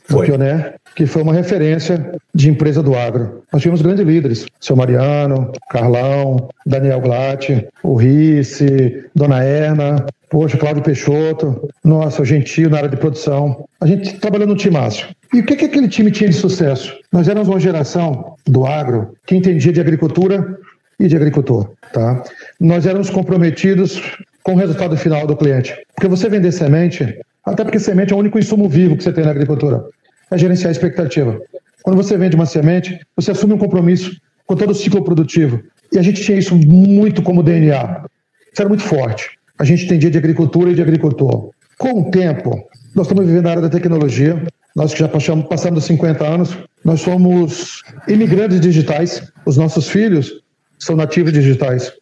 no 0.10 0.22
Pioneer, 0.22 0.76
que 0.96 1.06
foi 1.06 1.22
uma 1.22 1.34
referência 1.34 2.14
de 2.34 2.50
empresa 2.50 2.82
do 2.84 2.96
agro. 2.96 3.44
Nós 3.52 3.62
tínhamos 3.62 3.82
grandes 3.82 4.06
líderes, 4.06 4.46
seu 4.60 4.76
Mariano, 4.76 5.52
Carlão, 5.70 6.50
Daniel 6.66 7.02
Glatt, 7.02 7.68
o 7.84 7.96
Risse, 7.96 9.06
Dona 9.16 9.44
Erna, 9.44 10.06
Poxa, 10.30 10.58
Cláudio 10.58 10.82
Peixoto, 10.82 11.70
nossa, 11.84 12.24
Gentil 12.24 12.70
na 12.70 12.78
área 12.78 12.90
de 12.90 12.96
produção. 12.96 13.66
A 13.82 13.86
gente 13.86 14.18
trabalhou 14.20 14.48
no 14.48 14.56
timaço. 14.56 15.10
E 15.34 15.42
o 15.42 15.46
que, 15.46 15.58
que 15.58 15.66
aquele 15.66 15.90
time 15.90 16.10
tinha 16.10 16.30
de 16.30 16.36
sucesso? 16.36 16.96
Nós 17.12 17.28
éramos 17.28 17.50
uma 17.50 17.60
geração 17.60 18.36
do 18.48 18.66
agro 18.66 19.14
que 19.26 19.36
entendia 19.36 19.74
de 19.74 19.82
agricultura 19.82 20.58
e 20.98 21.08
de 21.08 21.16
agricultor. 21.18 21.70
Tá? 21.92 22.24
Nós 22.60 22.86
éramos 22.86 23.10
comprometidos 23.10 24.02
com 24.44 24.54
o 24.54 24.58
resultado 24.58 24.96
final 24.96 25.28
do 25.28 25.36
cliente. 25.36 25.76
Porque 25.96 26.08
você 26.08 26.30
vender 26.30 26.52
semente, 26.54 27.20
até 27.46 27.64
porque 27.64 27.80
semente 27.80 28.14
é 28.14 28.16
o 28.16 28.20
único 28.20 28.40
insumo 28.40 28.70
vivo 28.70 28.96
que 28.96 29.04
você 29.04 29.12
tem 29.12 29.26
na 29.26 29.32
agricultura, 29.32 29.84
é 30.32 30.38
gerenciar 30.38 30.70
a 30.70 30.72
expectativa. 30.72 31.40
Quando 31.84 31.98
você 31.98 32.18
vende 32.18 32.36
uma 32.36 32.46
semente, 32.46 33.00
você 33.16 33.32
assume 33.32 33.54
um 33.54 33.58
compromisso 33.58 34.16
com 34.46 34.56
todo 34.56 34.72
o 34.72 34.76
ciclo 34.76 35.04
produtivo. 35.04 35.62
E 35.92 36.00
a 36.00 36.02
gente 36.02 36.24
tinha 36.24 36.38
isso 36.38 36.56
muito 36.56 37.22
como 37.22 37.44
DNA. 37.44 38.06
Isso 38.54 38.62
era 38.62 38.70
muito 38.70 38.84
forte 38.84 39.42
a 39.62 39.64
gente 39.64 39.88
tem 39.88 40.00
dia 40.00 40.10
de 40.10 40.18
agricultura 40.18 40.72
e 40.72 40.74
de 40.74 40.82
agricultor. 40.82 41.52
Com 41.78 42.02
o 42.02 42.10
tempo, 42.10 42.68
nós 42.96 43.06
estamos 43.06 43.28
vivendo 43.28 43.44
na 43.44 43.52
área 43.52 43.62
da 43.62 43.70
tecnologia, 43.70 44.44
nós 44.76 44.92
que 44.92 45.00
já 45.00 45.08
passamos, 45.08 45.46
passamos 45.48 45.76
dos 45.76 45.86
50 45.86 46.26
anos, 46.26 46.58
nós 46.84 47.02
somos 47.02 47.84
imigrantes 48.08 48.60
digitais, 48.60 49.32
os 49.46 49.58
nossos 49.58 49.88
filhos 49.88 50.42
são 50.80 50.96
nativos 50.96 51.32
digitais. 51.32 51.94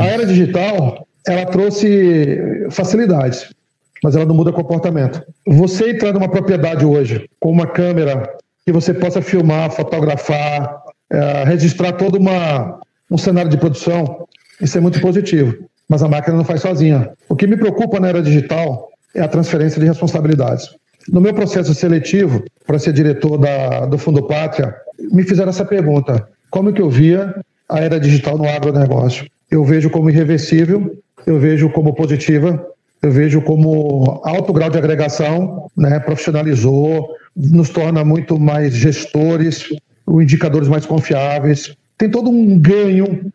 A 0.00 0.06
era 0.06 0.26
digital, 0.26 1.06
ela 1.24 1.46
trouxe 1.46 2.40
facilidades, 2.70 3.54
mas 4.02 4.16
ela 4.16 4.26
não 4.26 4.34
muda 4.34 4.52
comportamento. 4.52 5.22
Você 5.46 5.90
entrar 5.90 6.12
numa 6.12 6.28
propriedade 6.28 6.84
hoje 6.84 7.28
com 7.38 7.50
uma 7.50 7.66
câmera 7.66 8.36
que 8.64 8.72
você 8.72 8.94
possa 8.94 9.20
filmar, 9.20 9.70
fotografar, 9.70 10.82
é, 11.10 11.44
registrar 11.44 11.92
todo 11.92 12.16
uma, 12.16 12.80
um 13.10 13.18
cenário 13.18 13.50
de 13.50 13.56
produção, 13.56 14.26
isso 14.60 14.76
é 14.76 14.80
muito 14.80 15.00
positivo 15.00 15.70
mas 15.90 16.04
a 16.04 16.08
máquina 16.08 16.36
não 16.36 16.44
faz 16.44 16.60
sozinha. 16.60 17.10
O 17.28 17.34
que 17.34 17.48
me 17.48 17.56
preocupa 17.56 17.98
na 17.98 18.08
era 18.08 18.22
digital 18.22 18.88
é 19.12 19.20
a 19.20 19.26
transferência 19.26 19.80
de 19.80 19.88
responsabilidades. 19.88 20.68
no 21.08 21.20
meu 21.20 21.34
processo 21.34 21.74
seletivo 21.74 22.44
para 22.64 22.78
ser 22.78 22.92
diretor 22.92 23.36
da, 23.36 23.86
do 23.86 23.98
Fundo 23.98 24.22
Pátria, 24.22 24.72
me 25.10 25.24
fizeram 25.24 25.50
essa 25.50 25.64
pergunta: 25.64 26.28
como 26.48 26.72
que 26.72 26.80
eu 26.80 26.88
via 26.88 27.34
a 27.68 27.80
era 27.80 27.98
digital 27.98 28.38
no 28.38 28.48
agronegócio? 28.48 29.26
Eu 29.50 29.64
vejo 29.64 29.90
como 29.90 30.08
irreversível, 30.08 30.96
eu 31.26 31.40
vejo 31.40 31.68
como 31.70 31.92
positiva, 31.92 32.64
eu 33.02 33.10
vejo 33.10 33.40
como 33.42 34.20
alto 34.24 34.52
grau 34.52 34.68
de 34.68 34.78
agregação, 34.78 35.70
né, 35.76 35.98
profissionalizou, 35.98 37.08
nos 37.34 37.70
torna 37.70 38.04
muito 38.04 38.38
mais 38.38 38.74
gestores, 38.74 39.64
indicadores 40.08 40.68
mais 40.68 40.84
confiáveis. 40.84 41.74
Tem 41.96 42.10
todo 42.10 42.30
um 42.30 42.58
ganho 42.58 43.32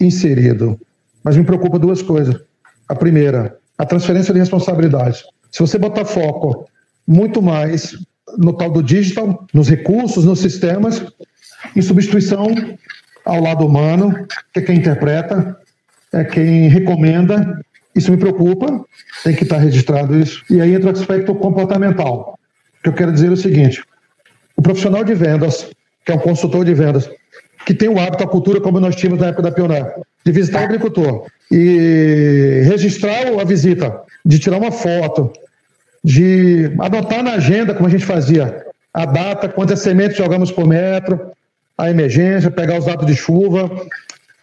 inserido. 0.00 0.78
Mas 1.24 1.36
me 1.36 1.44
preocupa 1.44 1.78
duas 1.78 2.00
coisas. 2.02 2.36
A 2.88 2.94
primeira, 2.94 3.56
a 3.76 3.84
transferência 3.84 4.32
de 4.32 4.40
responsabilidades. 4.40 5.24
Se 5.50 5.60
você 5.60 5.78
botar 5.78 6.04
foco 6.04 6.68
muito 7.06 7.42
mais 7.42 7.96
no 8.36 8.52
tal 8.52 8.70
do 8.70 8.82
digital, 8.82 9.46
nos 9.52 9.68
recursos, 9.68 10.24
nos 10.24 10.38
sistemas, 10.38 11.04
em 11.74 11.82
substituição 11.82 12.46
ao 13.24 13.40
lado 13.40 13.66
humano, 13.66 14.26
que 14.52 14.60
é 14.60 14.62
quem 14.62 14.76
interpreta, 14.76 15.56
é 16.12 16.24
quem 16.24 16.68
recomenda. 16.68 17.60
Isso 17.98 18.10
me 18.12 18.16
preocupa, 18.16 18.84
tem 19.24 19.34
que 19.34 19.42
estar 19.42 19.58
registrado 19.58 20.18
isso. 20.18 20.44
E 20.48 20.60
aí 20.60 20.72
entra 20.74 20.88
o 20.88 20.92
aspecto 20.92 21.34
comportamental. 21.34 22.38
Que 22.82 22.88
eu 22.88 22.92
quero 22.92 23.12
dizer 23.12 23.30
o 23.30 23.36
seguinte: 23.36 23.82
o 24.56 24.62
profissional 24.62 25.02
de 25.02 25.14
vendas, 25.14 25.68
que 26.04 26.12
é 26.12 26.14
um 26.14 26.18
consultor 26.18 26.64
de 26.64 26.72
vendas, 26.74 27.10
que 27.66 27.74
tem 27.74 27.88
o 27.88 27.98
hábito, 27.98 28.22
a 28.22 28.28
cultura, 28.28 28.60
como 28.60 28.78
nós 28.78 28.94
tínhamos 28.94 29.20
na 29.20 29.28
época 29.28 29.42
da 29.42 29.52
Pioneer, 29.52 29.94
de 30.24 30.32
visitar 30.32 30.60
o 30.60 30.64
agricultor 30.64 31.26
e 31.50 32.62
registrar 32.64 33.26
a 33.26 33.44
visita, 33.44 34.00
de 34.24 34.38
tirar 34.38 34.58
uma 34.58 34.70
foto, 34.70 35.32
de 36.04 36.70
anotar 36.78 37.22
na 37.22 37.32
agenda, 37.32 37.74
como 37.74 37.88
a 37.88 37.90
gente 37.90 38.04
fazia, 38.04 38.64
a 38.94 39.04
data, 39.04 39.48
quantas 39.48 39.80
sementes 39.80 40.16
jogamos 40.16 40.52
por 40.52 40.66
metro, 40.66 41.32
a 41.76 41.90
emergência, 41.90 42.50
pegar 42.50 42.78
os 42.78 42.86
dados 42.86 43.06
de 43.06 43.16
chuva, 43.16 43.70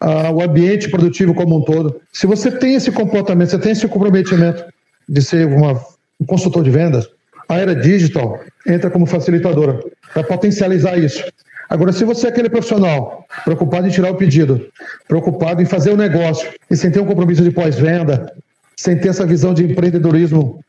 o 0.01 0.41
ambiente 0.41 0.89
produtivo 0.89 1.33
como 1.33 1.57
um 1.57 1.61
todo. 1.61 2.01
Se 2.11 2.27
você 2.27 2.51
tem 2.51 2.75
esse 2.75 2.91
comportamento, 2.91 3.49
você 3.49 3.59
tem 3.59 3.71
esse 3.71 3.87
comprometimento 3.87 4.65
de 5.07 5.21
ser 5.21 5.47
uma, 5.47 5.73
um 6.19 6.25
consultor 6.25 6.63
de 6.63 6.69
vendas, 6.69 7.07
a 7.47 7.57
era 7.57 7.75
digital 7.75 8.39
entra 8.67 8.89
como 8.89 9.05
facilitadora 9.05 9.79
para 10.13 10.23
potencializar 10.23 10.97
isso. 10.97 11.23
Agora, 11.69 11.91
se 11.91 12.03
você 12.03 12.27
é 12.27 12.29
aquele 12.29 12.49
profissional 12.49 13.25
preocupado 13.43 13.87
em 13.87 13.91
tirar 13.91 14.11
o 14.11 14.15
pedido, 14.15 14.67
preocupado 15.07 15.61
em 15.61 15.65
fazer 15.65 15.91
o 15.91 15.97
negócio 15.97 16.49
e 16.69 16.75
sem 16.75 16.91
ter 16.91 16.99
um 16.99 17.05
compromisso 17.05 17.43
de 17.43 17.51
pós-venda, 17.51 18.31
sem 18.77 18.97
ter 18.97 19.09
essa 19.09 19.25
visão 19.25 19.53
de 19.53 19.63
empreendedorismo 19.63 20.63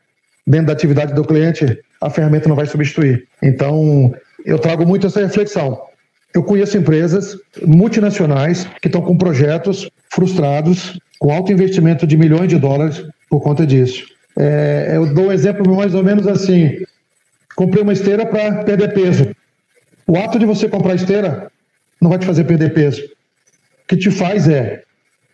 dentro 0.45 0.67
da 0.67 0.73
atividade 0.73 1.13
do 1.13 1.23
cliente, 1.23 1.79
a 2.01 2.09
ferramenta 2.09 2.49
não 2.49 2.55
vai 2.55 2.65
substituir. 2.65 3.27
Então, 3.41 4.13
eu 4.45 4.57
trago 4.57 4.85
muito 4.85 5.07
essa 5.07 5.19
reflexão. 5.19 5.81
Eu 6.37 6.43
conheço 6.43 6.77
empresas 6.77 7.35
multinacionais 7.65 8.67
que 8.79 8.87
estão 8.87 9.01
com 9.01 9.17
projetos 9.17 9.89
frustrados, 10.07 10.99
com 11.17 11.33
alto 11.33 11.51
investimento 11.51 12.05
de 12.05 12.15
milhões 12.15 12.47
de 12.47 12.59
dólares 12.59 13.03
por 13.27 13.41
conta 13.41 13.65
disso. 13.65 14.05
É, 14.37 14.91
eu 14.93 15.11
dou 15.15 15.29
um 15.29 15.31
exemplo 15.31 15.75
mais 15.75 15.95
ou 15.95 16.03
menos 16.03 16.27
assim: 16.27 16.77
comprei 17.55 17.81
uma 17.81 17.91
esteira 17.91 18.23
para 18.23 18.63
perder 18.63 18.93
peso. 18.93 19.35
O 20.05 20.15
ato 20.15 20.37
de 20.37 20.45
você 20.45 20.69
comprar 20.69 20.93
esteira 20.93 21.51
não 21.99 22.07
vai 22.07 22.19
te 22.19 22.27
fazer 22.27 22.43
perder 22.43 22.71
peso. 22.71 23.01
O 23.01 23.87
que 23.87 23.97
te 23.97 24.11
faz 24.11 24.47
é 24.47 24.83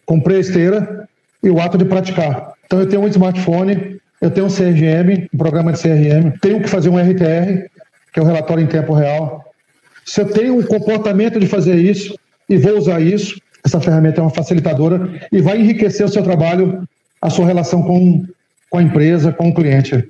comprei 0.06 0.38
a 0.38 0.40
esteira 0.40 1.10
e 1.44 1.50
o 1.50 1.60
ato 1.60 1.78
de 1.78 1.84
praticar. 1.84 2.54
Então 2.66 2.80
eu 2.80 2.88
tenho 2.88 3.02
um 3.02 3.08
smartphone, 3.10 4.00
eu 4.22 4.32
tenho 4.32 4.48
um 4.48 4.50
CRM, 4.50 5.28
um 5.34 5.38
programa 5.38 5.74
de 5.74 5.82
CRM, 5.82 6.32
tenho 6.40 6.62
que 6.62 6.70
fazer 6.70 6.88
um 6.88 6.98
RTR, 6.98 7.68
que 8.14 8.22
é 8.22 8.22
o 8.22 8.26
relatório 8.26 8.64
em 8.64 8.68
tempo 8.68 8.94
real. 8.94 9.53
Se 10.06 10.22
eu 10.22 10.26
tenho 10.30 10.58
um 10.58 10.64
comportamento 10.64 11.40
de 11.40 11.48
fazer 11.48 11.76
isso 11.76 12.18
e 12.50 12.58
vou 12.58 12.78
usar 12.78 13.00
isso, 13.02 13.40
essa 13.66 13.80
ferramenta 13.80 14.20
é 14.20 14.24
uma 14.24 14.30
facilitadora 14.30 15.10
e 15.32 15.42
vai 15.42 15.60
enriquecer 15.60 16.06
o 16.06 16.10
seu 16.10 16.22
trabalho, 16.24 16.84
a 17.22 17.30
sua 17.30 17.46
relação 17.46 17.82
com, 17.84 18.26
com 18.70 18.78
a 18.78 18.84
empresa, 18.84 19.32
com 19.32 19.50
o 19.50 19.54
cliente. 19.54 20.08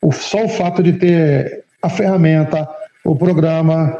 O, 0.00 0.12
só 0.12 0.44
o 0.44 0.48
fato 0.48 0.82
de 0.82 0.92
ter 0.92 1.64
a 1.82 1.88
ferramenta, 1.88 2.68
o 3.04 3.16
programa 3.16 3.98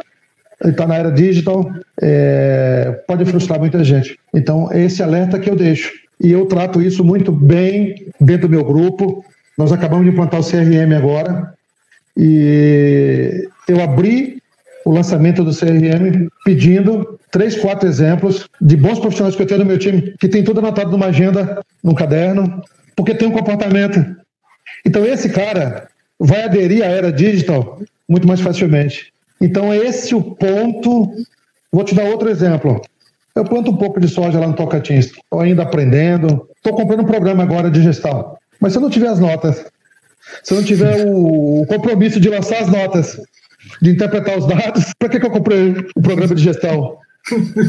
está 0.65 0.87
na 0.87 0.97
era 0.97 1.11
digital, 1.11 1.69
é, 2.01 3.03
pode 3.07 3.25
frustrar 3.25 3.59
muita 3.59 3.83
gente. 3.83 4.19
Então, 4.33 4.71
é 4.71 4.85
esse 4.85 5.03
alerta 5.03 5.39
que 5.39 5.51
eu 5.51 5.57
deixo. 5.57 5.93
E 6.21 6.31
eu 6.31 6.47
trato 6.47 6.81
isso 6.81 7.05
muito 7.05 7.33
bem 7.33 8.07
dentro 8.21 8.49
do 8.49 8.51
meu 8.51 8.65
grupo. 8.65 9.25
Nós 9.59 9.73
acabamos 9.73 10.05
de 10.05 10.13
implantar 10.13 10.41
o 10.41 10.45
CRM 10.45 10.97
agora. 10.97 11.53
E 12.17 13.49
eu 13.69 13.83
abri 13.83 14.41
o 14.85 14.91
lançamento 14.91 15.43
do 15.43 15.57
CRM 15.57 16.29
pedindo 16.45 17.19
três, 17.31 17.57
quatro 17.57 17.89
exemplos 17.89 18.49
de 18.61 18.77
bons 18.77 18.99
profissionais 18.99 19.35
que 19.35 19.43
eu 19.43 19.47
tenho 19.47 19.61
no 19.61 19.67
meu 19.67 19.79
time, 19.79 20.15
que 20.19 20.29
tem 20.29 20.45
tudo 20.45 20.61
anotado 20.61 20.91
numa 20.91 21.07
agenda, 21.07 21.61
num 21.83 21.95
caderno, 21.95 22.63
porque 22.95 23.15
tem 23.15 23.27
um 23.27 23.33
comportamento. 23.33 24.05
Então, 24.85 25.05
esse 25.05 25.31
cara 25.31 25.89
vai 26.19 26.43
aderir 26.45 26.83
à 26.85 26.87
era 26.87 27.13
digital 27.13 27.81
muito 28.09 28.29
mais 28.29 28.41
facilmente. 28.41 29.13
Então, 29.41 29.73
é 29.73 29.79
esse 29.79 30.15
o 30.15 30.23
ponto. 30.23 31.13
Vou 31.73 31.85
te 31.85 31.95
dar 31.95 32.05
outro 32.05 32.29
exemplo. 32.29 32.81
Eu 33.35 33.45
planto 33.45 33.71
um 33.71 33.77
pouco 33.77 33.99
de 33.99 34.09
soja 34.09 34.39
lá 34.39 34.47
no 34.47 34.55
Tocantins. 34.55 35.07
Estou 35.07 35.41
ainda 35.41 35.63
aprendendo. 35.63 36.49
Estou 36.57 36.75
comprando 36.75 37.01
um 37.01 37.07
programa 37.07 37.43
agora 37.43 37.71
de 37.71 37.83
gestão. 37.83 38.37
Mas 38.61 38.73
se 38.73 38.79
eu 38.79 38.83
não 38.83 38.91
tiver 38.91 39.09
as 39.09 39.19
notas, 39.19 39.65
se 40.43 40.53
eu 40.53 40.59
não 40.59 40.65
tiver 40.65 41.05
o 41.07 41.67
compromisso 41.67 42.21
de 42.21 42.29
lançar 42.29 42.59
as 42.59 42.69
notas, 42.69 43.21
de 43.81 43.91
interpretar 43.91 44.39
os 44.39 44.47
dados, 44.47 44.93
para 44.99 45.09
que, 45.09 45.21
que 45.21 45.27
eu 45.27 45.31
comprei 45.31 45.75
o 45.97 46.03
programa 46.03 46.35
de 46.35 46.43
gestão? 46.43 46.99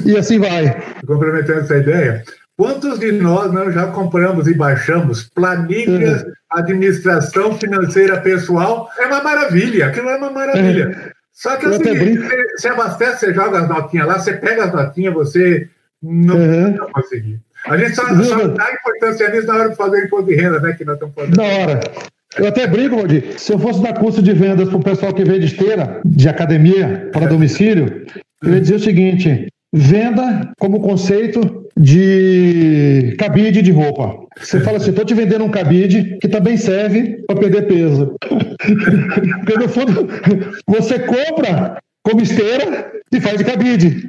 E 0.05 0.17
assim 0.17 0.39
vai. 0.39 0.81
Complementando 1.05 1.61
essa 1.61 1.77
ideia, 1.77 2.23
Quantos 2.57 2.99
de 2.99 3.11
nós 3.11 3.51
não 3.51 3.69
já 3.69 3.87
compramos 3.87 4.47
e 4.47 4.53
baixamos 4.53 5.23
planilhas, 5.23 6.23
uhum. 6.23 6.31
administração 6.51 7.57
financeira 7.59 8.21
pessoal? 8.21 8.89
É 8.97 9.07
uma 9.07 9.21
maravilha, 9.21 9.87
aquilo 9.87 10.09
é 10.09 10.15
uma 10.15 10.31
maravilha. 10.31 10.87
Uhum. 10.87 11.11
Só 11.33 11.57
que 11.57 11.65
é 11.65 11.69
o 11.69 11.73
seguinte, 11.73 12.17
você, 12.17 12.43
você, 12.57 12.67
abastece, 12.69 13.19
você 13.19 13.33
joga 13.33 13.59
as 13.59 13.67
notinhas 13.67 14.07
lá, 14.07 14.19
você 14.19 14.33
pega 14.33 14.63
as 14.63 14.73
notinhas, 14.73 15.13
você 15.13 15.67
não 16.01 16.37
uhum. 16.37 16.77
vai 16.77 16.91
conseguir. 16.93 17.41
A 17.65 17.75
gente 17.75 17.93
só, 17.93 18.03
só 18.23 18.47
dá 18.47 18.71
importância 18.71 19.29
nisso 19.29 19.47
na 19.47 19.55
hora 19.55 19.69
de 19.69 19.75
fazer 19.75 20.05
imposto 20.05 20.27
de 20.27 20.35
renda, 20.35 20.59
né? 20.61 20.73
Que 20.73 20.85
nós 20.85 20.95
estamos 20.95 21.13
fazendo. 21.13 21.35
Na 21.35 21.43
hora. 21.43 21.79
Eu 22.37 22.47
até 22.47 22.67
brinco, 22.67 22.97
Valdir. 22.97 23.39
Se 23.39 23.53
eu 23.53 23.59
fosse 23.59 23.81
dar 23.81 23.93
curso 23.93 24.21
de 24.21 24.33
vendas 24.33 24.67
para 24.69 24.77
o 24.77 24.83
pessoal 24.83 25.13
que 25.13 25.23
vende 25.23 25.45
esteira, 25.45 26.01
de 26.05 26.27
academia, 26.27 27.09
para 27.11 27.27
domicílio, 27.27 28.05
eu 28.43 28.53
ia 28.53 28.61
dizer 28.61 28.75
o 28.75 28.79
seguinte: 28.79 29.47
venda 29.73 30.51
como 30.59 30.81
conceito 30.81 31.65
de 31.77 33.15
cabide 33.17 33.61
de 33.61 33.71
roupa. 33.71 34.15
Você 34.37 34.59
fala 34.61 34.77
assim, 34.77 34.89
estou 34.89 35.05
te 35.05 35.13
vendendo 35.13 35.43
um 35.43 35.49
cabide 35.49 36.17
que 36.21 36.27
também 36.27 36.57
serve 36.57 37.23
para 37.27 37.39
perder 37.39 37.67
peso. 37.67 38.15
Porque 39.45 39.57
no 39.57 39.69
fundo, 39.69 40.07
você 40.67 40.99
compra 40.99 41.77
como 42.03 42.21
esteira 42.21 42.91
e 43.11 43.19
faz 43.19 43.37
de 43.37 43.43
cabide. 43.43 44.07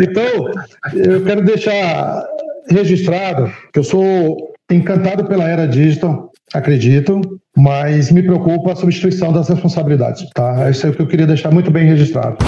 Então, 0.00 0.50
eu 0.94 1.24
quero 1.24 1.42
deixar 1.44 2.26
registrado 2.68 3.52
que 3.72 3.78
eu 3.78 3.84
sou 3.84 4.52
encantado 4.70 5.26
pela 5.26 5.48
era 5.48 5.66
digital, 5.66 6.31
acredito, 6.52 7.20
mas 7.56 8.10
me 8.10 8.22
preocupa 8.22 8.72
a 8.72 8.76
substituição 8.76 9.32
das 9.32 9.48
responsabilidades. 9.48 10.28
Tá? 10.34 10.68
Isso 10.70 10.86
é 10.86 10.90
o 10.90 10.92
que 10.92 11.02
eu 11.02 11.06
queria 11.06 11.26
deixar 11.26 11.50
muito 11.50 11.70
bem 11.70 11.86
registrado 11.86 12.38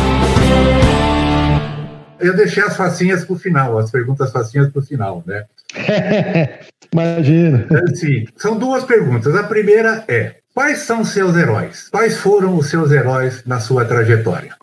eu 2.25 2.35
deixei 2.35 2.63
as 2.63 2.77
facinhas 2.77 3.25
para 3.25 3.35
o 3.35 3.39
final, 3.39 3.79
as 3.79 3.91
perguntas 3.91 4.33
facinhas 4.33 4.71
para 4.71 4.81
o 4.81 4.85
final, 4.85 5.23
né? 5.27 5.45
Imagina. 6.93 7.67
É, 7.71 7.95
sim, 7.95 8.25
são 8.37 8.57
duas 8.57 8.85
perguntas. 8.85 9.35
A 9.35 9.43
primeira 9.43 10.05
é: 10.09 10.37
quais 10.55 10.79
são 10.79 11.05
seus 11.05 11.37
heróis? 11.37 11.89
Quais 11.91 12.17
foram 12.17 12.57
os 12.57 12.69
seus 12.69 12.91
heróis 12.91 13.45
na 13.45 13.61
sua 13.61 13.85
trajetória? 13.85 14.55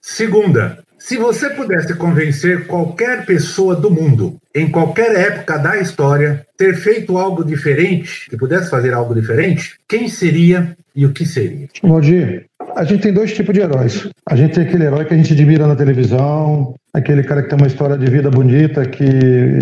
Segunda, 0.00 0.82
se 0.98 1.16
você 1.16 1.50
pudesse 1.50 1.94
convencer 1.94 2.66
qualquer 2.66 3.24
pessoa 3.24 3.76
do 3.76 3.90
mundo, 3.90 4.36
em 4.58 4.70
qualquer 4.70 5.14
época 5.14 5.58
da 5.58 5.78
história, 5.78 6.46
ter 6.56 6.74
feito 6.74 7.16
algo 7.16 7.44
diferente, 7.44 8.28
que 8.28 8.36
pudesse 8.36 8.70
fazer 8.70 8.92
algo 8.92 9.14
diferente, 9.14 9.76
quem 9.88 10.08
seria 10.08 10.76
e 10.94 11.06
o 11.06 11.12
que 11.12 11.24
seria? 11.24 11.68
Valdir, 11.82 12.46
a 12.74 12.84
gente 12.84 13.02
tem 13.02 13.12
dois 13.12 13.32
tipos 13.32 13.54
de 13.54 13.60
heróis. 13.60 14.08
A 14.28 14.36
gente 14.36 14.54
tem 14.54 14.64
aquele 14.64 14.84
herói 14.84 15.04
que 15.04 15.14
a 15.14 15.16
gente 15.16 15.32
admira 15.32 15.66
na 15.66 15.76
televisão, 15.76 16.74
aquele 16.92 17.22
cara 17.22 17.42
que 17.42 17.48
tem 17.48 17.58
uma 17.58 17.66
história 17.66 17.96
de 17.96 18.10
vida 18.10 18.30
bonita, 18.30 18.84
que, 18.84 19.58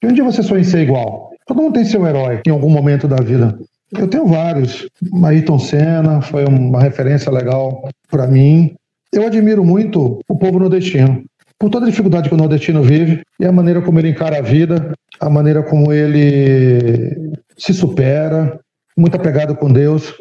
que 0.00 0.06
um 0.06 0.12
dia 0.12 0.24
você 0.24 0.42
sonha 0.42 0.60
em 0.60 0.64
ser 0.64 0.80
igual. 0.80 1.30
Todo 1.46 1.62
mundo 1.62 1.74
tem 1.74 1.84
seu 1.84 2.06
herói 2.06 2.40
em 2.46 2.50
algum 2.50 2.70
momento 2.70 3.06
da 3.06 3.16
vida. 3.16 3.56
Eu 3.96 4.08
tenho 4.08 4.26
vários. 4.26 4.86
Ayrton 5.24 5.58
Senna 5.58 6.20
foi 6.20 6.44
uma 6.44 6.82
referência 6.82 7.30
legal 7.30 7.88
para 8.10 8.26
mim. 8.26 8.74
Eu 9.12 9.26
admiro 9.26 9.64
muito 9.64 10.18
o 10.28 10.36
povo 10.36 10.58
nordestino. 10.58 11.24
Por 11.58 11.70
toda 11.70 11.86
a 11.86 11.90
dificuldade 11.90 12.28
que 12.28 12.34
o 12.34 12.38
nordestino 12.38 12.82
vive 12.82 13.22
e 13.40 13.46
a 13.46 13.52
maneira 13.52 13.80
como 13.80 13.98
ele 13.98 14.10
encara 14.10 14.38
a 14.38 14.42
vida, 14.42 14.92
a 15.18 15.30
maneira 15.30 15.62
como 15.62 15.92
ele 15.92 17.32
se 17.56 17.72
supera, 17.72 18.60
muito 18.96 19.16
apegado 19.16 19.56
com 19.56 19.72
Deus. 19.72 20.14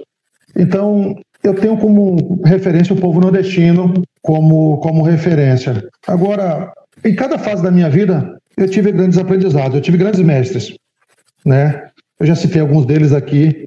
Então, 0.56 1.15
eu 1.43 1.54
tenho 1.54 1.78
como 1.78 2.41
referência 2.43 2.95
o 2.95 3.00
povo 3.00 3.19
nordestino 3.19 3.93
como, 4.21 4.78
como 4.78 5.04
referência. 5.04 5.88
Agora, 6.08 6.74
em 7.04 7.13
cada 7.13 7.38
fase 7.38 7.62
da 7.62 7.71
minha 7.71 7.89
vida, 7.89 8.38
eu 8.58 8.69
tive 8.69 8.91
grandes 8.91 9.17
aprendizados, 9.17 9.76
eu 9.76 9.82
tive 9.82 9.98
grandes 9.98 10.21
mestres, 10.21 10.74
né? 11.45 11.89
Eu 12.19 12.26
já 12.26 12.36
citei 12.36 12.62
alguns 12.62 12.86
deles 12.86 13.12
aqui, 13.12 13.65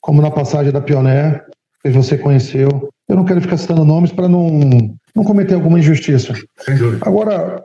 como 0.00 0.22
na 0.22 0.30
passagem 0.30 0.72
da 0.72 0.80
Pioneer, 0.80 1.44
que 1.82 1.90
você 1.90 2.16
conheceu. 2.16 2.88
Eu 3.10 3.16
não 3.16 3.24
quero 3.24 3.40
ficar 3.40 3.56
citando 3.56 3.84
nomes 3.84 4.12
para 4.12 4.28
não, 4.28 4.60
não 5.16 5.24
cometer 5.24 5.54
alguma 5.54 5.80
injustiça. 5.80 6.32
Sem 6.60 6.76
dúvida. 6.76 7.04
Agora, 7.04 7.60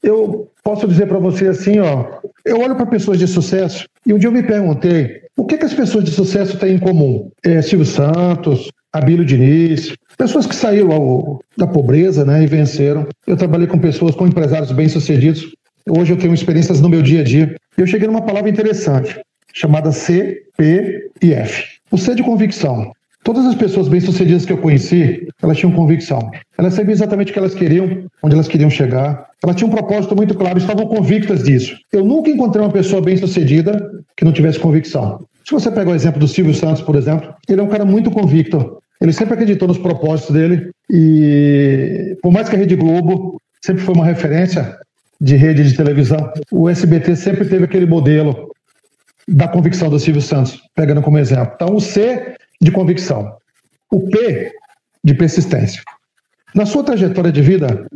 eu 0.00 0.48
posso 0.62 0.86
dizer 0.86 1.08
para 1.08 1.18
você 1.18 1.48
assim, 1.48 1.80
ó, 1.80 2.20
eu 2.44 2.60
olho 2.60 2.76
para 2.76 2.86
pessoas 2.86 3.18
de 3.18 3.26
sucesso 3.26 3.86
e 4.06 4.14
um 4.14 4.18
dia 4.18 4.28
eu 4.28 4.32
me 4.32 4.44
perguntei 4.44 5.22
o 5.36 5.44
que, 5.44 5.58
que 5.58 5.64
as 5.64 5.74
pessoas 5.74 6.04
de 6.04 6.12
sucesso 6.12 6.56
têm 6.58 6.76
em 6.76 6.78
comum. 6.78 7.28
É, 7.44 7.60
Silvio 7.60 7.84
Santos, 7.84 8.70
Abílio 8.92 9.24
Diniz, 9.24 9.92
pessoas 10.16 10.46
que 10.46 10.54
saíram 10.54 10.92
ao, 10.92 11.40
da 11.58 11.66
pobreza 11.66 12.24
né, 12.24 12.44
e 12.44 12.46
venceram. 12.46 13.04
Eu 13.26 13.36
trabalhei 13.36 13.66
com 13.66 13.80
pessoas, 13.80 14.14
com 14.14 14.28
empresários 14.28 14.70
bem-sucedidos. 14.70 15.52
Hoje 15.90 16.12
eu 16.12 16.16
tenho 16.16 16.32
experiências 16.32 16.80
no 16.80 16.88
meu 16.88 17.02
dia 17.02 17.22
a 17.22 17.24
dia. 17.24 17.56
Eu 17.76 17.86
cheguei 17.86 18.06
numa 18.06 18.22
palavra 18.22 18.48
interessante, 18.48 19.20
chamada 19.52 19.90
C, 19.90 20.44
P 20.56 21.10
e 21.20 21.32
F. 21.32 21.64
O 21.90 21.98
C 21.98 22.14
de 22.14 22.22
convicção. 22.22 22.92
Todas 23.24 23.46
as 23.46 23.54
pessoas 23.54 23.88
bem-sucedidas 23.88 24.44
que 24.44 24.52
eu 24.52 24.58
conheci, 24.58 25.26
elas 25.42 25.56
tinham 25.56 25.72
convicção. 25.72 26.30
Elas 26.58 26.74
sabiam 26.74 26.92
exatamente 26.92 27.30
o 27.30 27.32
que 27.32 27.38
elas 27.38 27.54
queriam, 27.54 28.04
onde 28.22 28.34
elas 28.34 28.46
queriam 28.46 28.68
chegar. 28.68 29.28
Elas 29.42 29.56
tinham 29.56 29.70
um 29.70 29.74
propósito 29.74 30.14
muito 30.14 30.34
claro, 30.34 30.58
estavam 30.58 30.86
convictas 30.86 31.42
disso. 31.42 31.74
Eu 31.90 32.04
nunca 32.04 32.28
encontrei 32.28 32.62
uma 32.62 32.70
pessoa 32.70 33.00
bem-sucedida 33.00 33.90
que 34.14 34.26
não 34.26 34.32
tivesse 34.32 34.60
convicção. 34.60 35.24
Se 35.42 35.52
você 35.52 35.70
pega 35.70 35.90
o 35.90 35.94
exemplo 35.94 36.20
do 36.20 36.28
Silvio 36.28 36.52
Santos, 36.52 36.82
por 36.82 36.96
exemplo, 36.96 37.34
ele 37.48 37.62
é 37.62 37.64
um 37.64 37.68
cara 37.68 37.86
muito 37.86 38.10
convicto. 38.10 38.76
Ele 39.00 39.12
sempre 39.12 39.32
acreditou 39.32 39.68
nos 39.68 39.78
propósitos 39.78 40.34
dele 40.34 40.70
e, 40.90 42.18
por 42.22 42.30
mais 42.30 42.50
que 42.50 42.56
a 42.56 42.58
Rede 42.58 42.76
Globo 42.76 43.40
sempre 43.64 43.82
foi 43.82 43.94
uma 43.94 44.04
referência 44.04 44.76
de 45.18 45.34
rede 45.36 45.64
de 45.66 45.74
televisão, 45.74 46.30
o 46.52 46.68
SBT 46.68 47.16
sempre 47.16 47.46
teve 47.46 47.64
aquele 47.64 47.86
modelo 47.86 48.50
da 49.26 49.48
convicção 49.48 49.88
do 49.88 49.98
Silvio 49.98 50.20
Santos, 50.20 50.60
pegando 50.74 51.00
como 51.00 51.16
exemplo. 51.16 51.52
Então, 51.54 51.74
o 51.74 51.80
C 51.80 52.34
de 52.60 52.70
convicção. 52.70 53.36
O 53.90 54.08
P 54.08 54.52
de 55.02 55.14
persistência. 55.14 55.82
Na 56.54 56.64
sua 56.64 56.84
trajetória 56.84 57.30
de 57.32 57.42
vida, 57.42 57.86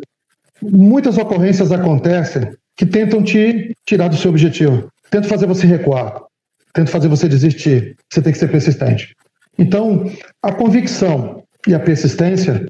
muitas 0.60 1.16
ocorrências 1.16 1.72
acontecem 1.72 2.50
que 2.76 2.86
tentam 2.86 3.22
te 3.22 3.74
tirar 3.86 4.08
do 4.08 4.16
seu 4.16 4.30
objetivo, 4.30 4.88
tentam 5.10 5.28
fazer 5.28 5.46
você 5.46 5.66
recuar, 5.66 6.22
tentam 6.72 6.92
fazer 6.92 7.08
você 7.08 7.28
desistir. 7.28 7.96
Você 8.10 8.22
tem 8.22 8.32
que 8.32 8.38
ser 8.38 8.48
persistente. 8.48 9.14
Então, 9.58 10.10
a 10.42 10.52
convicção 10.52 11.42
e 11.66 11.74
a 11.74 11.80
persistência 11.80 12.66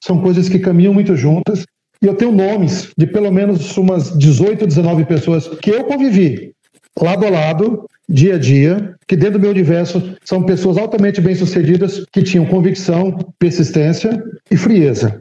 são 0.00 0.20
coisas 0.20 0.48
que 0.48 0.58
caminham 0.58 0.94
muito 0.94 1.14
juntas. 1.14 1.64
E 2.02 2.06
eu 2.06 2.14
tenho 2.14 2.32
nomes 2.32 2.92
de 2.96 3.06
pelo 3.06 3.30
menos 3.30 3.76
umas 3.76 4.16
18, 4.16 4.66
19 4.66 5.04
pessoas 5.04 5.48
que 5.48 5.70
eu 5.70 5.84
convivi 5.84 6.54
lado 6.98 7.26
a 7.26 7.30
lado 7.30 7.86
dia 8.10 8.34
a 8.34 8.38
dia, 8.38 8.94
que 9.06 9.16
dentro 9.16 9.38
do 9.38 9.42
meu 9.42 9.50
universo 9.50 10.16
são 10.24 10.42
pessoas 10.42 10.76
altamente 10.76 11.20
bem-sucedidas 11.20 12.04
que 12.10 12.22
tinham 12.22 12.44
convicção, 12.44 13.16
persistência 13.38 14.20
e 14.50 14.56
frieza. 14.56 15.20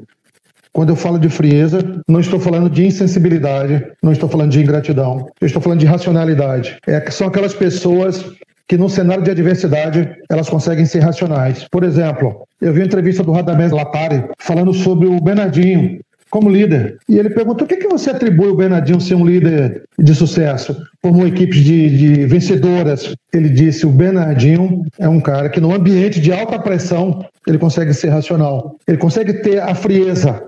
Quando 0.74 0.90
eu 0.90 0.96
falo 0.96 1.20
de 1.20 1.30
frieza, 1.30 2.02
não 2.08 2.20
estou 2.20 2.40
falando 2.40 2.70
de 2.70 2.86
insensibilidade, 2.86 3.86
não 4.02 4.12
estou 4.12 4.28
falando 4.28 4.52
de 4.52 4.62
ingratidão, 4.62 5.28
eu 5.40 5.46
estou 5.46 5.62
falando 5.62 5.80
de 5.80 5.86
racionalidade. 5.86 6.78
É, 6.88 7.10
são 7.12 7.28
aquelas 7.28 7.54
pessoas 7.54 8.26
que 8.68 8.78
no 8.78 8.90
cenário 8.90 9.24
de 9.24 9.32
adversidade 9.32 10.08
elas 10.30 10.50
conseguem 10.50 10.86
ser 10.86 11.00
racionais. 11.00 11.68
Por 11.72 11.84
exemplo, 11.84 12.48
eu 12.62 12.72
vi 12.72 12.82
uma 12.82 12.86
entrevista 12.86 13.24
do 13.24 13.32
Radamés 13.32 13.72
Latari 13.72 14.24
falando 14.38 14.74
sobre 14.74 15.08
o 15.08 15.20
Bernardinho, 15.20 16.00
como 16.30 16.50
líder. 16.50 16.98
E 17.08 17.18
ele 17.18 17.30
perguntou: 17.30 17.66
o 17.66 17.68
que, 17.68 17.78
que 17.78 17.88
você 17.88 18.12
atribui 18.12 18.50
o 18.50 18.56
Bernardinho 18.56 19.02
ser 19.02 19.16
um 19.16 19.26
líder 19.26 19.84
de 19.98 20.16
sucesso? 20.16 20.82
Formou 21.02 21.28
equipes 21.28 21.64
de, 21.64 21.98
de 21.98 22.26
vencedoras. 22.26 23.14
Ele 23.34 23.50
disse: 23.50 23.86
o 23.86 23.90
Bernardinho 23.90 24.84
é 24.98 25.08
um 25.08 25.20
cara 25.20 25.50
que, 25.50 25.60
num 25.60 25.74
ambiente 25.74 26.20
de 26.20 26.32
alta 26.32 26.60
pressão, 26.60 27.26
ele 27.48 27.58
consegue 27.58 27.94
ser 27.94 28.10
racional. 28.10 28.78
Ele 28.88 28.98
consegue 28.98 29.34
ter 29.34 29.60
a 29.60 29.74
frieza. 29.74 30.44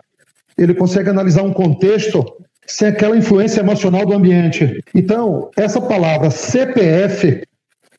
Ele 0.57 0.73
consegue 0.73 1.09
analisar 1.09 1.43
um 1.43 1.53
contexto 1.53 2.23
sem 2.67 2.87
aquela 2.87 3.17
influência 3.17 3.61
emocional 3.61 4.05
do 4.05 4.13
ambiente. 4.13 4.83
Então, 4.93 5.49
essa 5.57 5.81
palavra 5.81 6.29
CPF, 6.29 7.41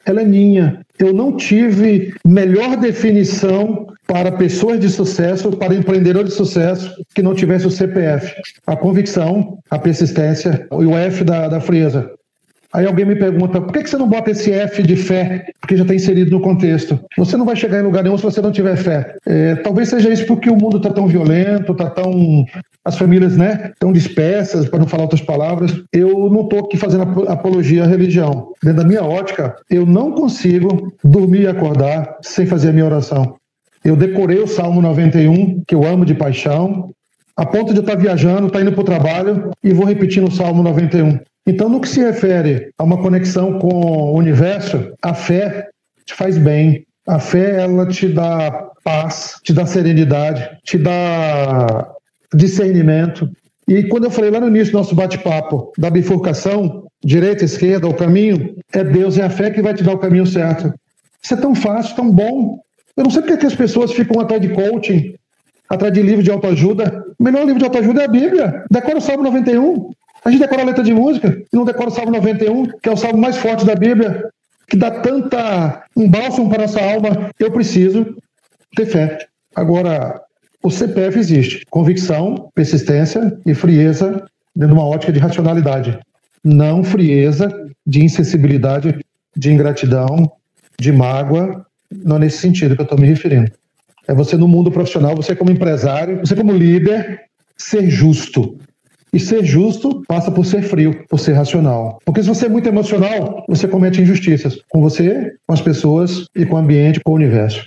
ela 0.05 0.23
é 0.23 0.25
minha. 0.25 0.81
Eu 0.99 1.13
não 1.13 1.37
tive 1.37 2.15
melhor 2.25 2.77
definição 2.77 3.92
para 4.13 4.31
pessoas 4.31 4.79
de 4.79 4.91
sucesso, 4.91 5.51
para 5.53 5.75
empreendedores 5.75 6.33
de 6.33 6.37
sucesso 6.37 6.95
que 7.15 7.23
não 7.23 7.35
tivesse 7.35 7.67
o 7.67 7.71
CPF, 7.71 8.35
a 8.67 8.77
convicção, 8.77 9.57
a 9.71 9.79
persistência 9.79 10.69
e 10.71 10.85
o 10.85 10.95
F 10.95 11.25
da, 11.25 11.49
da 11.49 11.61
frieza. 11.63 12.11
Aí 12.75 12.85
alguém 12.85 13.07
me 13.07 13.17
pergunta, 13.17 13.59
por 13.59 13.73
que 13.73 13.87
você 13.87 13.97
não 13.97 14.07
bota 14.07 14.31
esse 14.31 14.53
F 14.53 14.83
de 14.83 14.97
fé? 14.97 15.47
Porque 15.59 15.79
já 15.79 15.83
está 15.83 15.95
inserido 15.95 16.31
no 16.31 16.43
contexto. 16.43 17.01
Você 17.17 17.39
não 17.39 17.47
vai 17.47 17.57
chegar 17.57 17.81
em 17.81 17.85
lugar 17.85 18.03
nenhum 18.03 18.19
se 18.19 18.25
você 18.25 18.43
não 18.43 18.53
tiver 18.53 18.77
fé. 18.77 19.15
É, 19.27 19.55
talvez 19.57 19.89
seja 19.89 20.13
isso 20.13 20.27
porque 20.27 20.51
o 20.51 20.57
mundo 20.57 20.77
está 20.77 20.91
tão 20.91 21.07
violento, 21.07 21.73
está 21.73 21.89
tão. 21.89 22.45
As 22.85 22.99
famílias, 22.99 23.37
né, 23.37 23.73
tão 23.79 23.93
dispersas, 23.93 24.69
para 24.69 24.81
não 24.81 24.87
falar 24.87 25.05
outras 25.05 25.23
palavras. 25.23 25.73
Eu 25.93 26.29
não 26.31 26.43
estou 26.43 26.59
aqui 26.59 26.77
fazendo 26.77 27.31
apologia 27.31 27.85
à 27.85 27.87
religião. 27.87 28.53
Dentro 28.63 28.83
da 28.83 28.89
minha 28.89 29.05
ótica, 29.05 29.55
eu 29.71 29.87
não 29.87 30.13
consigo 30.13 30.93
dormir 31.03 31.43
e 31.43 31.47
acordar 31.47 32.19
sem 32.21 32.45
fazer 32.45 32.71
a 32.71 32.73
minha 32.73 32.87
oração. 32.87 33.37
Eu 33.85 33.97
decorei 33.97 34.39
o 34.39 34.47
Salmo 34.47 34.81
91, 34.81 35.63
que 35.67 35.75
eu 35.75 35.85
amo 35.85 36.05
de 36.05 36.15
paixão, 36.15 36.91
a 37.37 37.45
ponto 37.45 37.73
de 37.73 37.81
estar 37.81 37.97
viajando, 37.97 38.47
estar 38.47 38.61
indo 38.61 38.73
para 38.73 38.81
o 38.81 38.85
trabalho 38.85 39.51
e 39.63 39.73
vou 39.73 39.87
repetindo 39.87 40.29
o 40.29 40.31
Salmo 40.31 40.63
91. 40.63 41.19
Então, 41.47 41.69
no 41.69 41.81
que 41.81 41.89
se 41.89 42.01
refere 42.01 42.71
a 42.79 42.85
uma 42.85 42.99
conexão 42.99 43.59
com 43.59 43.69
o 43.69 44.17
universo, 44.17 44.93
a 45.03 45.13
fé 45.13 45.69
te 46.07 46.15
faz 46.15 46.39
bem. 46.39 46.85
A 47.07 47.19
fé, 47.19 47.63
ela 47.63 47.87
te 47.87 48.07
dá 48.07 48.71
paz, 48.85 49.41
te 49.43 49.53
dá 49.53 49.67
serenidade, 49.67 50.49
te 50.63 50.79
dá 50.79 51.89
discernimento. 52.33 53.29
E 53.67 53.83
quando 53.85 54.05
eu 54.05 54.11
falei 54.11 54.31
lá 54.31 54.39
no 54.39 54.49
início 54.49 54.73
do 54.73 54.79
nosso 54.79 54.95
bate-papo 54.95 55.73
da 55.77 55.91
bifurcação, 55.91 56.85
direita, 57.05 57.45
esquerda, 57.45 57.89
o 57.89 57.95
caminho, 57.95 58.55
é 58.73 58.85
Deus, 58.85 59.19
é 59.19 59.25
a 59.25 59.31
fé 59.31 59.51
que 59.51 59.63
vai 59.63 59.75
te 59.75 59.83
dar 59.83 59.95
o 59.95 59.99
caminho 59.99 60.27
certo. 60.27 60.73
Isso 61.21 61.35
é 61.35 61.37
tão 61.37 61.55
fácil, 61.55 61.97
tão 61.97 62.11
bom. 62.11 62.61
Eu 62.97 63.05
não 63.05 63.11
sei 63.11 63.23
porque 63.23 63.39
que 63.39 63.47
as 63.47 63.55
pessoas 63.55 63.93
ficam 63.93 64.21
atrás 64.21 64.41
de 64.41 64.49
coaching, 64.49 65.15
atrás 65.69 65.93
de 65.93 66.03
livro 66.03 66.23
de 66.23 66.31
autoajuda. 66.31 67.05
O 67.19 67.25
melhor 67.25 67.45
livro 67.45 67.59
de 67.59 67.65
autoajuda 67.65 68.03
é 68.03 68.05
a 68.05 68.09
Bíblia. 68.09 68.65
Decora 68.71 68.99
o 68.99 69.01
Salmo 69.01 69.23
91. 69.23 69.91
A 70.25 70.31
gente 70.31 70.41
decora 70.41 70.63
a 70.63 70.67
letra 70.67 70.85
de 70.85 70.95
música 70.95 71.43
e 71.53 71.57
não 71.57 71.65
decora 71.65 71.89
o 71.89 71.93
Salmo 71.93 72.13
91, 72.13 72.67
que 72.81 72.89
é 72.89 72.93
o 72.93 72.97
salmo 72.97 73.19
mais 73.19 73.37
forte 73.37 73.67
da 73.67 73.75
Bíblia, 73.75 74.31
que 74.69 74.77
dá 74.77 74.91
tanta 74.91 75.85
um 75.97 76.09
bálsamo 76.09 76.49
para 76.49 76.63
nossa 76.63 76.81
alma. 76.81 77.31
Eu 77.39 77.51
preciso 77.51 78.17
ter 78.77 78.87
fé. 78.87 79.19
Agora, 79.57 80.21
o 80.63 80.71
CPF 80.71 81.19
existe. 81.19 81.67
Convicção, 81.69 82.51
persistência 82.55 83.37
e 83.45 83.53
frieza 83.53 84.25
dentro 84.55 84.75
de 84.75 84.81
uma 84.81 84.87
ótica 84.87 85.13
de 85.13 85.19
racionalidade. 85.19 85.99
Não 86.45 86.85
frieza 86.85 87.49
de 87.85 88.05
insensibilidade, 88.05 89.05
de 89.37 89.53
ingratidão, 89.53 90.31
de 90.79 90.93
mágoa 90.93 91.67
não 92.05 92.17
é 92.17 92.21
nesse 92.21 92.39
sentido 92.39 92.75
que 92.75 92.83
eu 92.83 92.85
estou 92.85 92.99
me 92.99 93.07
referindo. 93.07 93.51
É 94.07 94.15
você 94.15 94.37
no 94.37 94.49
mundo 94.49 94.71
profissional, 94.71 95.15
você 95.15 95.35
como 95.35 95.51
empresário, 95.51 96.19
você 96.19 96.35
como 96.35 96.53
líder, 96.53 97.21
ser 97.57 97.89
justo. 97.89 98.59
E 99.13 99.21
ser 99.21 99.45
justo 99.45 100.03
passa 100.09 100.31
por 100.31 100.45
ser 100.47 100.63
frio, 100.63 101.05
por 101.09 101.21
ser 101.21 101.35
racional. 101.35 101.99
Porque 102.05 102.23
se 102.23 102.29
você 102.29 102.47
é 102.47 102.49
muito 102.49 102.69
emocional, 102.69 103.45
você 103.47 103.69
comete 103.69 104.01
injustiças 104.01 104.59
com 104.71 104.81
você, 104.81 105.35
com 105.47 105.53
as 105.53 105.61
pessoas 105.61 106.25
e 106.35 106.47
com 106.47 106.57
o 106.57 106.59
ambiente, 106.59 107.01
com 107.01 107.13
o 107.13 107.17
universo. 107.17 107.63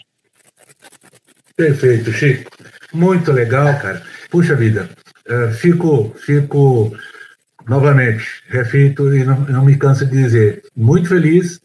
Perfeito, 1.55 2.11
Chico. 2.11 2.51
Muito 2.93 3.31
legal, 3.31 3.79
cara. 3.79 4.01
Puxa 4.31 4.55
vida, 4.55 4.89
uh, 5.29 5.53
fico, 5.53 6.13
fico 6.17 6.91
novamente, 7.67 8.25
refito 8.49 9.15
e 9.15 9.23
não, 9.23 9.39
não 9.41 9.65
me 9.65 9.77
canso 9.77 10.05
de 10.05 10.11
dizer, 10.11 10.63
muito 10.75 11.09
feliz 11.09 11.59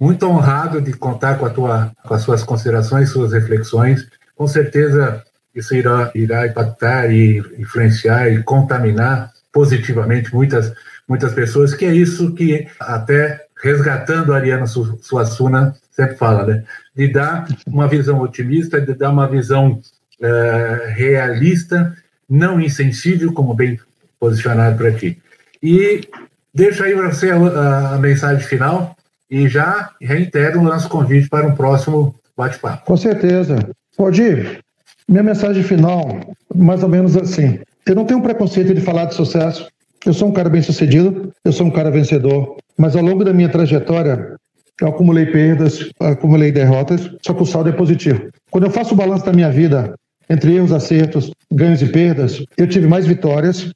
muito 0.00 0.26
honrado 0.26 0.80
de 0.80 0.94
contar 0.94 1.38
com, 1.38 1.44
a 1.44 1.50
tua, 1.50 1.92
com 2.02 2.14
as 2.14 2.22
suas 2.22 2.42
considerações, 2.42 3.10
suas 3.10 3.32
reflexões. 3.32 4.08
Com 4.34 4.46
certeza 4.46 5.22
isso 5.54 5.74
irá, 5.74 6.10
irá 6.14 6.46
impactar 6.46 7.12
e 7.12 7.38
influenciar 7.58 8.30
e 8.30 8.42
contaminar 8.42 9.30
positivamente 9.52 10.32
muitas, 10.34 10.72
muitas 11.06 11.34
pessoas, 11.34 11.74
que 11.74 11.84
é 11.84 11.94
isso 11.94 12.32
que 12.32 12.66
até 12.80 13.44
resgatando 13.62 14.32
a 14.32 14.36
Ariana 14.36 14.66
Suassuna 14.66 15.74
sempre 15.90 16.16
fala, 16.16 16.46
né? 16.46 16.64
De 16.96 17.08
dar 17.08 17.46
uma 17.66 17.86
visão 17.86 18.20
otimista, 18.20 18.80
de 18.80 18.94
dar 18.94 19.10
uma 19.10 19.28
visão 19.28 19.72
uh, 20.20 20.94
realista, 20.94 21.94
não 22.28 22.58
insensível, 22.58 23.32
como 23.34 23.52
bem 23.54 23.78
posicionado 24.18 24.78
por 24.78 24.86
aqui. 24.86 25.20
E 25.62 26.08
deixa 26.54 26.84
aí 26.84 26.94
para 26.94 27.12
você 27.12 27.30
a, 27.30 27.36
a, 27.36 27.94
a 27.96 27.98
mensagem 27.98 28.46
final 28.46 28.96
e 29.30 29.48
já 29.48 29.90
reitero 30.00 30.60
o 30.60 30.62
nosso 30.62 30.88
convite 30.88 31.28
para 31.28 31.46
um 31.46 31.54
próximo 31.54 32.14
bate-papo. 32.36 32.84
Com 32.84 32.96
certeza. 32.96 33.58
Valdir, 33.96 34.60
minha 35.08 35.22
mensagem 35.22 35.62
final, 35.62 36.20
mais 36.54 36.82
ou 36.82 36.88
menos 36.88 37.16
assim. 37.16 37.60
Eu 37.86 37.94
não 37.94 38.04
tenho 38.04 38.22
preconceito 38.22 38.74
de 38.74 38.80
falar 38.80 39.06
de 39.06 39.14
sucesso. 39.14 39.68
Eu 40.04 40.14
sou 40.14 40.28
um 40.28 40.32
cara 40.32 40.48
bem 40.48 40.62
sucedido, 40.62 41.32
eu 41.44 41.52
sou 41.52 41.66
um 41.66 41.70
cara 41.70 41.90
vencedor, 41.90 42.56
mas 42.76 42.96
ao 42.96 43.02
longo 43.02 43.22
da 43.22 43.32
minha 43.32 43.48
trajetória, 43.48 44.34
eu 44.80 44.88
acumulei 44.88 45.26
perdas, 45.26 45.90
acumulei 46.00 46.50
derrotas, 46.50 47.10
só 47.20 47.34
que 47.34 47.42
o 47.42 47.46
saldo 47.46 47.68
é 47.68 47.72
positivo. 47.72 48.30
Quando 48.50 48.64
eu 48.64 48.70
faço 48.70 48.94
o 48.94 48.96
balanço 48.96 49.26
da 49.26 49.32
minha 49.32 49.50
vida, 49.50 49.94
entre 50.28 50.54
erros, 50.54 50.72
acertos, 50.72 51.30
ganhos 51.52 51.82
e 51.82 51.86
perdas, 51.86 52.42
eu 52.56 52.66
tive 52.66 52.86
mais 52.86 53.06
vitórias 53.06 53.70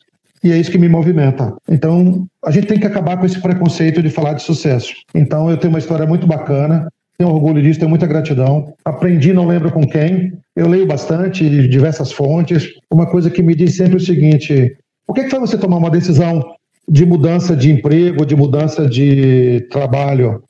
e 0.45 0.53
é 0.53 0.59
isso 0.59 0.71
que 0.71 0.77
me 0.77 0.91
movimenta. 0.91 1.57
Então, 1.67 2.27
a 2.45 2.51
gente 2.51 2.67
tem 2.67 2.79
que 2.79 2.87
acabar 2.87 3.17
com 3.17 3.25
esse 3.25 3.41
preconceito 3.41 4.03
de 4.03 4.11
falar 4.11 4.35
de 4.35 4.43
sucesso. 4.43 4.93
Então, 5.15 5.51
eu 5.51 5.57
tenho 5.57 5.73
uma 5.73 5.79
história 5.79 6.07
muito 6.07 6.27
bacana, 6.27 6.87
tenho 7.17 7.31
orgulho 7.31 7.63
disso, 7.63 7.79
tenho 7.79 7.89
muita 7.89 8.07
gratidão. 8.07 8.75
Aprendi, 8.85 9.33
não 9.33 9.47
lembro 9.47 9.73
com 9.73 9.87
quem. 9.87 10.35
Eu 10.55 10.69
leio 10.69 10.87
bastante, 10.87 11.49
de 11.49 11.67
diversas 11.67 12.13
fontes. 12.13 12.69
Uma 12.91 13.07
coisa 13.07 13.31
que 13.31 13.43
me 13.43 13.55
diz 13.55 13.75
sempre 13.75 13.97
o 13.97 14.01
seguinte: 14.01 14.77
o 15.09 15.15
que, 15.15 15.23
é 15.23 15.25
que 15.25 15.31
faz 15.31 15.41
você 15.41 15.57
tomar 15.57 15.79
uma 15.79 15.91
decisão 15.91 16.45
de 16.87 17.07
mudança 17.07 17.57
de 17.57 17.73
emprego, 17.73 18.27
de 18.27 18.37
mudança 18.37 18.87
de 18.87 19.67
trabalho? 19.71 20.45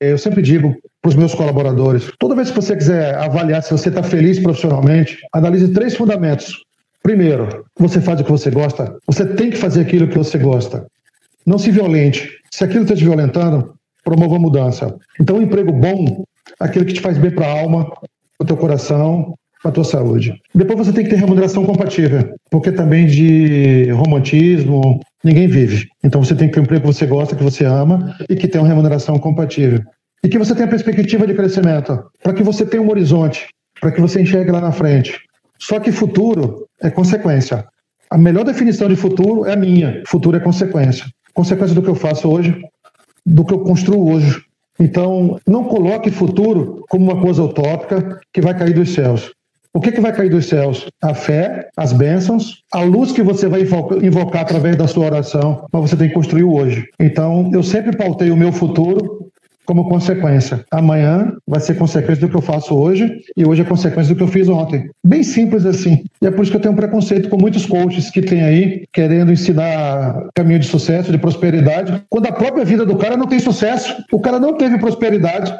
Eu 0.00 0.16
sempre 0.16 0.42
digo 0.42 0.76
para 1.02 1.08
os 1.08 1.16
meus 1.16 1.34
colaboradores: 1.34 2.08
toda 2.20 2.36
vez 2.36 2.50
que 2.50 2.56
você 2.56 2.76
quiser 2.76 3.16
avaliar 3.16 3.64
se 3.64 3.72
você 3.72 3.88
está 3.88 4.02
feliz 4.02 4.38
profissionalmente, 4.38 5.18
analise 5.32 5.72
três 5.72 5.96
fundamentos. 5.96 6.54
Primeiro, 7.02 7.64
você 7.78 8.00
faz 8.00 8.20
o 8.20 8.24
que 8.24 8.30
você 8.30 8.50
gosta, 8.50 8.96
você 9.06 9.24
tem 9.24 9.50
que 9.50 9.56
fazer 9.56 9.82
aquilo 9.82 10.08
que 10.08 10.18
você 10.18 10.38
gosta. 10.38 10.86
Não 11.46 11.58
se 11.58 11.70
violente. 11.70 12.30
Se 12.50 12.64
aquilo 12.64 12.82
está 12.82 12.94
te 12.94 13.04
violentando, 13.04 13.74
promova 14.04 14.36
a 14.36 14.38
mudança. 14.38 14.94
Então, 15.20 15.36
um 15.36 15.42
emprego 15.42 15.72
bom, 15.72 16.24
aquele 16.58 16.84
que 16.84 16.94
te 16.94 17.00
faz 17.00 17.16
bem 17.16 17.30
para 17.30 17.46
a 17.46 17.60
alma, 17.60 17.84
para 17.86 18.44
o 18.44 18.44
teu 18.44 18.56
coração, 18.56 19.34
para 19.62 19.70
a 19.70 19.74
tua 19.74 19.84
saúde. 19.84 20.34
Depois 20.54 20.78
você 20.78 20.92
tem 20.92 21.04
que 21.04 21.10
ter 21.10 21.16
remuneração 21.16 21.64
compatível, 21.64 22.34
porque 22.50 22.72
também 22.72 23.06
de 23.06 23.90
romantismo 23.90 25.00
ninguém 25.22 25.48
vive. 25.48 25.86
Então 26.02 26.22
você 26.22 26.34
tem 26.34 26.48
que 26.48 26.54
ter 26.54 26.60
um 26.60 26.64
emprego 26.64 26.82
que 26.82 26.94
você 26.94 27.06
gosta, 27.06 27.36
que 27.36 27.44
você 27.44 27.64
ama 27.64 28.16
e 28.28 28.36
que 28.36 28.48
tem 28.48 28.60
uma 28.60 28.68
remuneração 28.68 29.18
compatível. 29.18 29.80
E 30.22 30.28
que 30.28 30.38
você 30.38 30.54
tenha 30.54 30.68
perspectiva 30.68 31.26
de 31.26 31.34
crescimento, 31.34 31.98
para 32.22 32.32
que 32.34 32.42
você 32.42 32.64
tenha 32.64 32.82
um 32.82 32.90
horizonte, 32.90 33.48
para 33.80 33.90
que 33.90 34.00
você 34.00 34.20
enxergue 34.20 34.50
lá 34.50 34.60
na 34.60 34.72
frente. 34.72 35.18
Só 35.60 35.78
que 35.78 35.92
futuro 35.92 36.66
é 36.82 36.90
consequência. 36.90 37.66
A 38.10 38.18
melhor 38.18 38.44
definição 38.44 38.88
de 38.88 38.96
futuro 38.96 39.46
é 39.46 39.52
a 39.52 39.56
minha. 39.56 40.02
Futuro 40.06 40.36
é 40.36 40.40
consequência. 40.40 41.06
Consequência 41.34 41.74
do 41.74 41.82
que 41.82 41.88
eu 41.88 41.94
faço 41.94 42.28
hoje, 42.28 42.60
do 43.24 43.44
que 43.44 43.54
eu 43.54 43.60
construo 43.60 44.12
hoje. 44.12 44.42
Então, 44.80 45.38
não 45.46 45.64
coloque 45.64 46.10
futuro 46.10 46.84
como 46.88 47.04
uma 47.04 47.20
coisa 47.20 47.42
utópica 47.42 48.18
que 48.32 48.40
vai 48.40 48.56
cair 48.56 48.74
dos 48.74 48.94
céus. 48.94 49.30
O 49.72 49.80
que, 49.80 49.92
que 49.92 50.00
vai 50.00 50.12
cair 50.12 50.30
dos 50.30 50.46
céus? 50.46 50.88
A 51.00 51.14
fé, 51.14 51.68
as 51.76 51.92
bênçãos, 51.92 52.62
a 52.72 52.82
luz 52.82 53.12
que 53.12 53.22
você 53.22 53.46
vai 53.46 53.60
invocar 54.02 54.42
através 54.42 54.74
da 54.74 54.88
sua 54.88 55.06
oração, 55.06 55.64
mas 55.72 55.82
você 55.82 55.96
tem 55.96 56.08
que 56.08 56.14
construir 56.14 56.42
hoje. 56.42 56.88
Então, 56.98 57.50
eu 57.52 57.62
sempre 57.62 57.96
pautei 57.96 58.32
o 58.32 58.36
meu 58.36 58.50
futuro 58.50 59.29
como 59.64 59.88
consequência. 59.88 60.64
Amanhã 60.70 61.32
vai 61.46 61.60
ser 61.60 61.74
consequência 61.74 62.26
do 62.26 62.28
que 62.28 62.36
eu 62.36 62.42
faço 62.42 62.74
hoje 62.74 63.20
e 63.36 63.46
hoje 63.46 63.62
é 63.62 63.64
consequência 63.64 64.14
do 64.14 64.16
que 64.16 64.22
eu 64.22 64.28
fiz 64.28 64.48
ontem. 64.48 64.90
Bem 65.04 65.22
simples 65.22 65.64
assim. 65.64 66.04
E 66.20 66.26
é 66.26 66.30
por 66.30 66.42
isso 66.42 66.50
que 66.50 66.56
eu 66.56 66.60
tenho 66.60 66.74
um 66.74 66.76
preconceito 66.76 67.28
com 67.28 67.36
muitos 67.36 67.66
coaches 67.66 68.10
que 68.10 68.22
tem 68.22 68.42
aí 68.42 68.84
querendo 68.92 69.32
ensinar 69.32 70.28
caminho 70.34 70.58
de 70.58 70.66
sucesso, 70.66 71.12
de 71.12 71.18
prosperidade, 71.18 72.02
quando 72.08 72.26
a 72.26 72.32
própria 72.32 72.64
vida 72.64 72.84
do 72.84 72.96
cara 72.96 73.16
não 73.16 73.26
tem 73.26 73.38
sucesso. 73.38 73.96
O 74.12 74.20
cara 74.20 74.40
não 74.40 74.54
teve 74.54 74.78
prosperidade, 74.78 75.54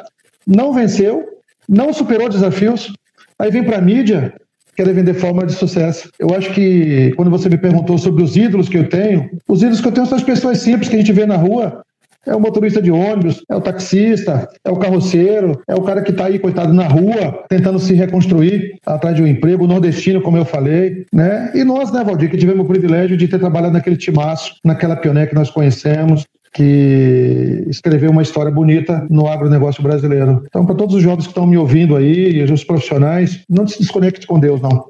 não 0.45 0.73
venceu, 0.73 1.23
não 1.67 1.93
superou 1.93 2.27
desafios. 2.27 2.91
Aí 3.39 3.49
vem 3.49 3.63
para 3.63 3.81
mídia 3.81 4.33
querer 4.75 4.93
vender 4.93 5.13
forma 5.13 5.45
de 5.45 5.53
sucesso. 5.53 6.09
Eu 6.19 6.33
acho 6.35 6.53
que 6.53 7.13
quando 7.15 7.31
você 7.31 7.49
me 7.49 7.57
perguntou 7.57 7.97
sobre 7.97 8.23
os 8.23 8.35
ídolos 8.35 8.69
que 8.69 8.77
eu 8.77 8.89
tenho, 8.89 9.29
os 9.47 9.61
ídolos 9.61 9.81
que 9.81 9.87
eu 9.87 9.91
tenho 9.91 10.07
são 10.07 10.17
as 10.17 10.23
pessoas 10.23 10.59
simples 10.59 10.89
que 10.89 10.95
a 10.95 10.99
gente 10.99 11.13
vê 11.13 11.25
na 11.25 11.35
rua, 11.35 11.83
é 12.25 12.35
o 12.35 12.39
motorista 12.39 12.81
de 12.81 12.91
ônibus, 12.91 13.43
é 13.49 13.55
o 13.55 13.61
taxista, 13.61 14.47
é 14.63 14.69
o 14.69 14.77
carroceiro, 14.77 15.61
é 15.67 15.75
o 15.75 15.81
cara 15.81 16.01
que 16.01 16.11
está 16.11 16.25
aí, 16.25 16.37
coitado, 16.37 16.73
na 16.73 16.87
rua, 16.87 17.43
tentando 17.49 17.79
se 17.79 17.93
reconstruir 17.93 18.75
atrás 18.85 19.15
de 19.15 19.23
um 19.23 19.27
emprego, 19.27 19.67
nordestino, 19.67 20.21
como 20.21 20.37
eu 20.37 20.45
falei, 20.45 21.05
né? 21.13 21.51
E 21.55 21.63
nós, 21.63 21.91
né, 21.91 22.03
Valdir, 22.03 22.29
que 22.29 22.37
tivemos 22.37 22.63
o 22.63 22.67
privilégio 22.67 23.17
de 23.17 23.27
ter 23.27 23.39
trabalhado 23.39 23.73
naquele 23.73 23.97
timaço, 23.97 24.55
naquela 24.63 24.95
pioneira 24.95 25.29
que 25.29 25.35
nós 25.35 25.49
conhecemos, 25.49 26.25
que 26.53 27.63
escreveu 27.67 28.11
uma 28.11 28.21
história 28.21 28.51
bonita 28.51 29.05
no 29.09 29.27
agronegócio 29.27 29.81
brasileiro. 29.81 30.43
Então, 30.47 30.65
para 30.65 30.75
todos 30.75 30.95
os 30.95 31.01
jovens 31.01 31.23
que 31.23 31.31
estão 31.31 31.47
me 31.47 31.57
ouvindo 31.57 31.95
aí, 31.95 32.31
e 32.31 32.43
os 32.43 32.63
profissionais, 32.63 33.41
não 33.49 33.65
se 33.65 33.79
desconecte 33.79 34.27
com 34.27 34.39
Deus, 34.39 34.61
não. 34.61 34.85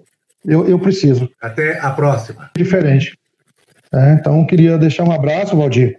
Eu, 0.46 0.68
eu 0.68 0.80
preciso. 0.80 1.30
Até 1.40 1.80
a 1.80 1.92
próxima. 1.92 2.50
Diferente. 2.56 3.16
É, 3.94 4.14
então, 4.14 4.46
queria 4.46 4.78
deixar 4.78 5.04
um 5.04 5.12
abraço, 5.12 5.56
Valdir, 5.56 5.98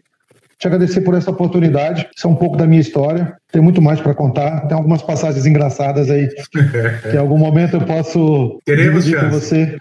te 0.63 0.69
agradecer 0.69 1.01
por 1.01 1.15
essa 1.15 1.29
oportunidade. 1.29 2.09
Isso 2.17 2.25
é 2.25 2.31
um 2.31 2.37
pouco 2.37 2.57
da 2.57 2.69
minha 2.69 2.81
história. 2.81 3.35
Tem 3.51 3.61
muito 3.61 3.83
mais 3.83 4.01
para 4.01 4.15
contar. 4.15 4.61
Tem 4.69 4.77
algumas 4.77 5.03
passagens 5.03 5.45
engraçadas 5.45 6.09
aí 6.09 6.29
que 7.11 7.17
em 7.17 7.19
algum 7.19 7.37
momento 7.37 7.75
eu 7.75 7.81
posso 7.81 8.61
Teremos 8.65 9.05
dividir 9.05 9.25
com 9.25 9.31
você. 9.31 9.77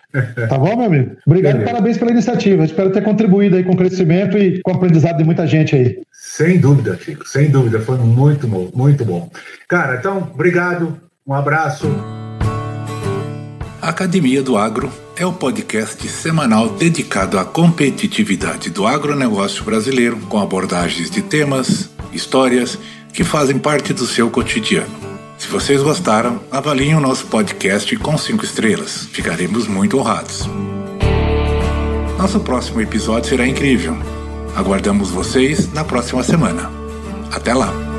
Tá 0.50 0.58
bom, 0.58 0.76
meu 0.76 0.88
amigo? 0.88 1.16
Obrigado 1.26 1.62
e 1.62 1.66
parabéns 1.66 2.00
pela 2.00 2.10
iniciativa. 2.10 2.66
Espero 2.66 2.90
ter 2.90 3.04
contribuído 3.04 3.58
aí 3.58 3.64
com 3.64 3.74
o 3.74 3.78
crescimento 3.78 4.40
e 4.40 4.60
com 4.64 4.72
o 4.72 4.76
aprendizado 4.76 5.18
de 5.18 5.24
muita 5.24 5.46
gente 5.46 5.76
aí. 5.76 6.00
Sem 6.12 6.58
dúvida, 6.58 6.98
Chico. 7.00 7.28
Sem 7.28 7.52
dúvida. 7.52 7.80
Foi 7.80 8.00
muito 8.00 8.48
bom, 8.48 8.68
muito 8.74 9.06
bom. 9.06 9.30
Cara, 9.70 9.98
então, 9.98 10.32
obrigado. 10.34 10.98
Um 11.28 11.36
abraço. 11.36 11.88
Academia 13.82 14.44
do 14.44 14.58
Agro 14.58 14.92
é 15.16 15.26
o 15.26 15.34
podcast 15.34 16.08
semanal 16.08 16.70
dedicado 16.70 17.40
à 17.40 17.44
competitividade 17.44 18.70
do 18.70 18.86
agronegócio 18.86 19.64
brasileiro, 19.64 20.18
com 20.30 20.40
abordagens 20.40 21.10
de 21.10 21.24
temas, 21.24 21.90
histórias 22.14 22.78
que 23.12 23.24
fazem 23.24 23.58
parte 23.58 23.92
do 23.92 24.06
seu 24.06 24.30
cotidiano. 24.30 24.94
Se 25.36 25.48
vocês 25.48 25.82
gostaram, 25.82 26.40
avaliem 26.52 26.94
o 26.94 27.02
nosso 27.02 27.26
podcast 27.26 27.96
com 27.98 28.16
cinco 28.20 28.46
estrelas. 28.46 29.08
Ficaremos 29.12 29.68
muito 29.68 29.98
honrados. 29.98 30.48
Nosso 32.20 32.40
próximo 32.42 32.82
episódio 32.82 33.30
será 33.30 33.48
incrível. 33.48 33.98
Aguardamos 34.56 35.10
vocês 35.10 35.74
na 35.74 35.84
próxima 35.84 36.22
semana. 36.22 36.70
Até 37.32 37.56
lá! 37.56 37.91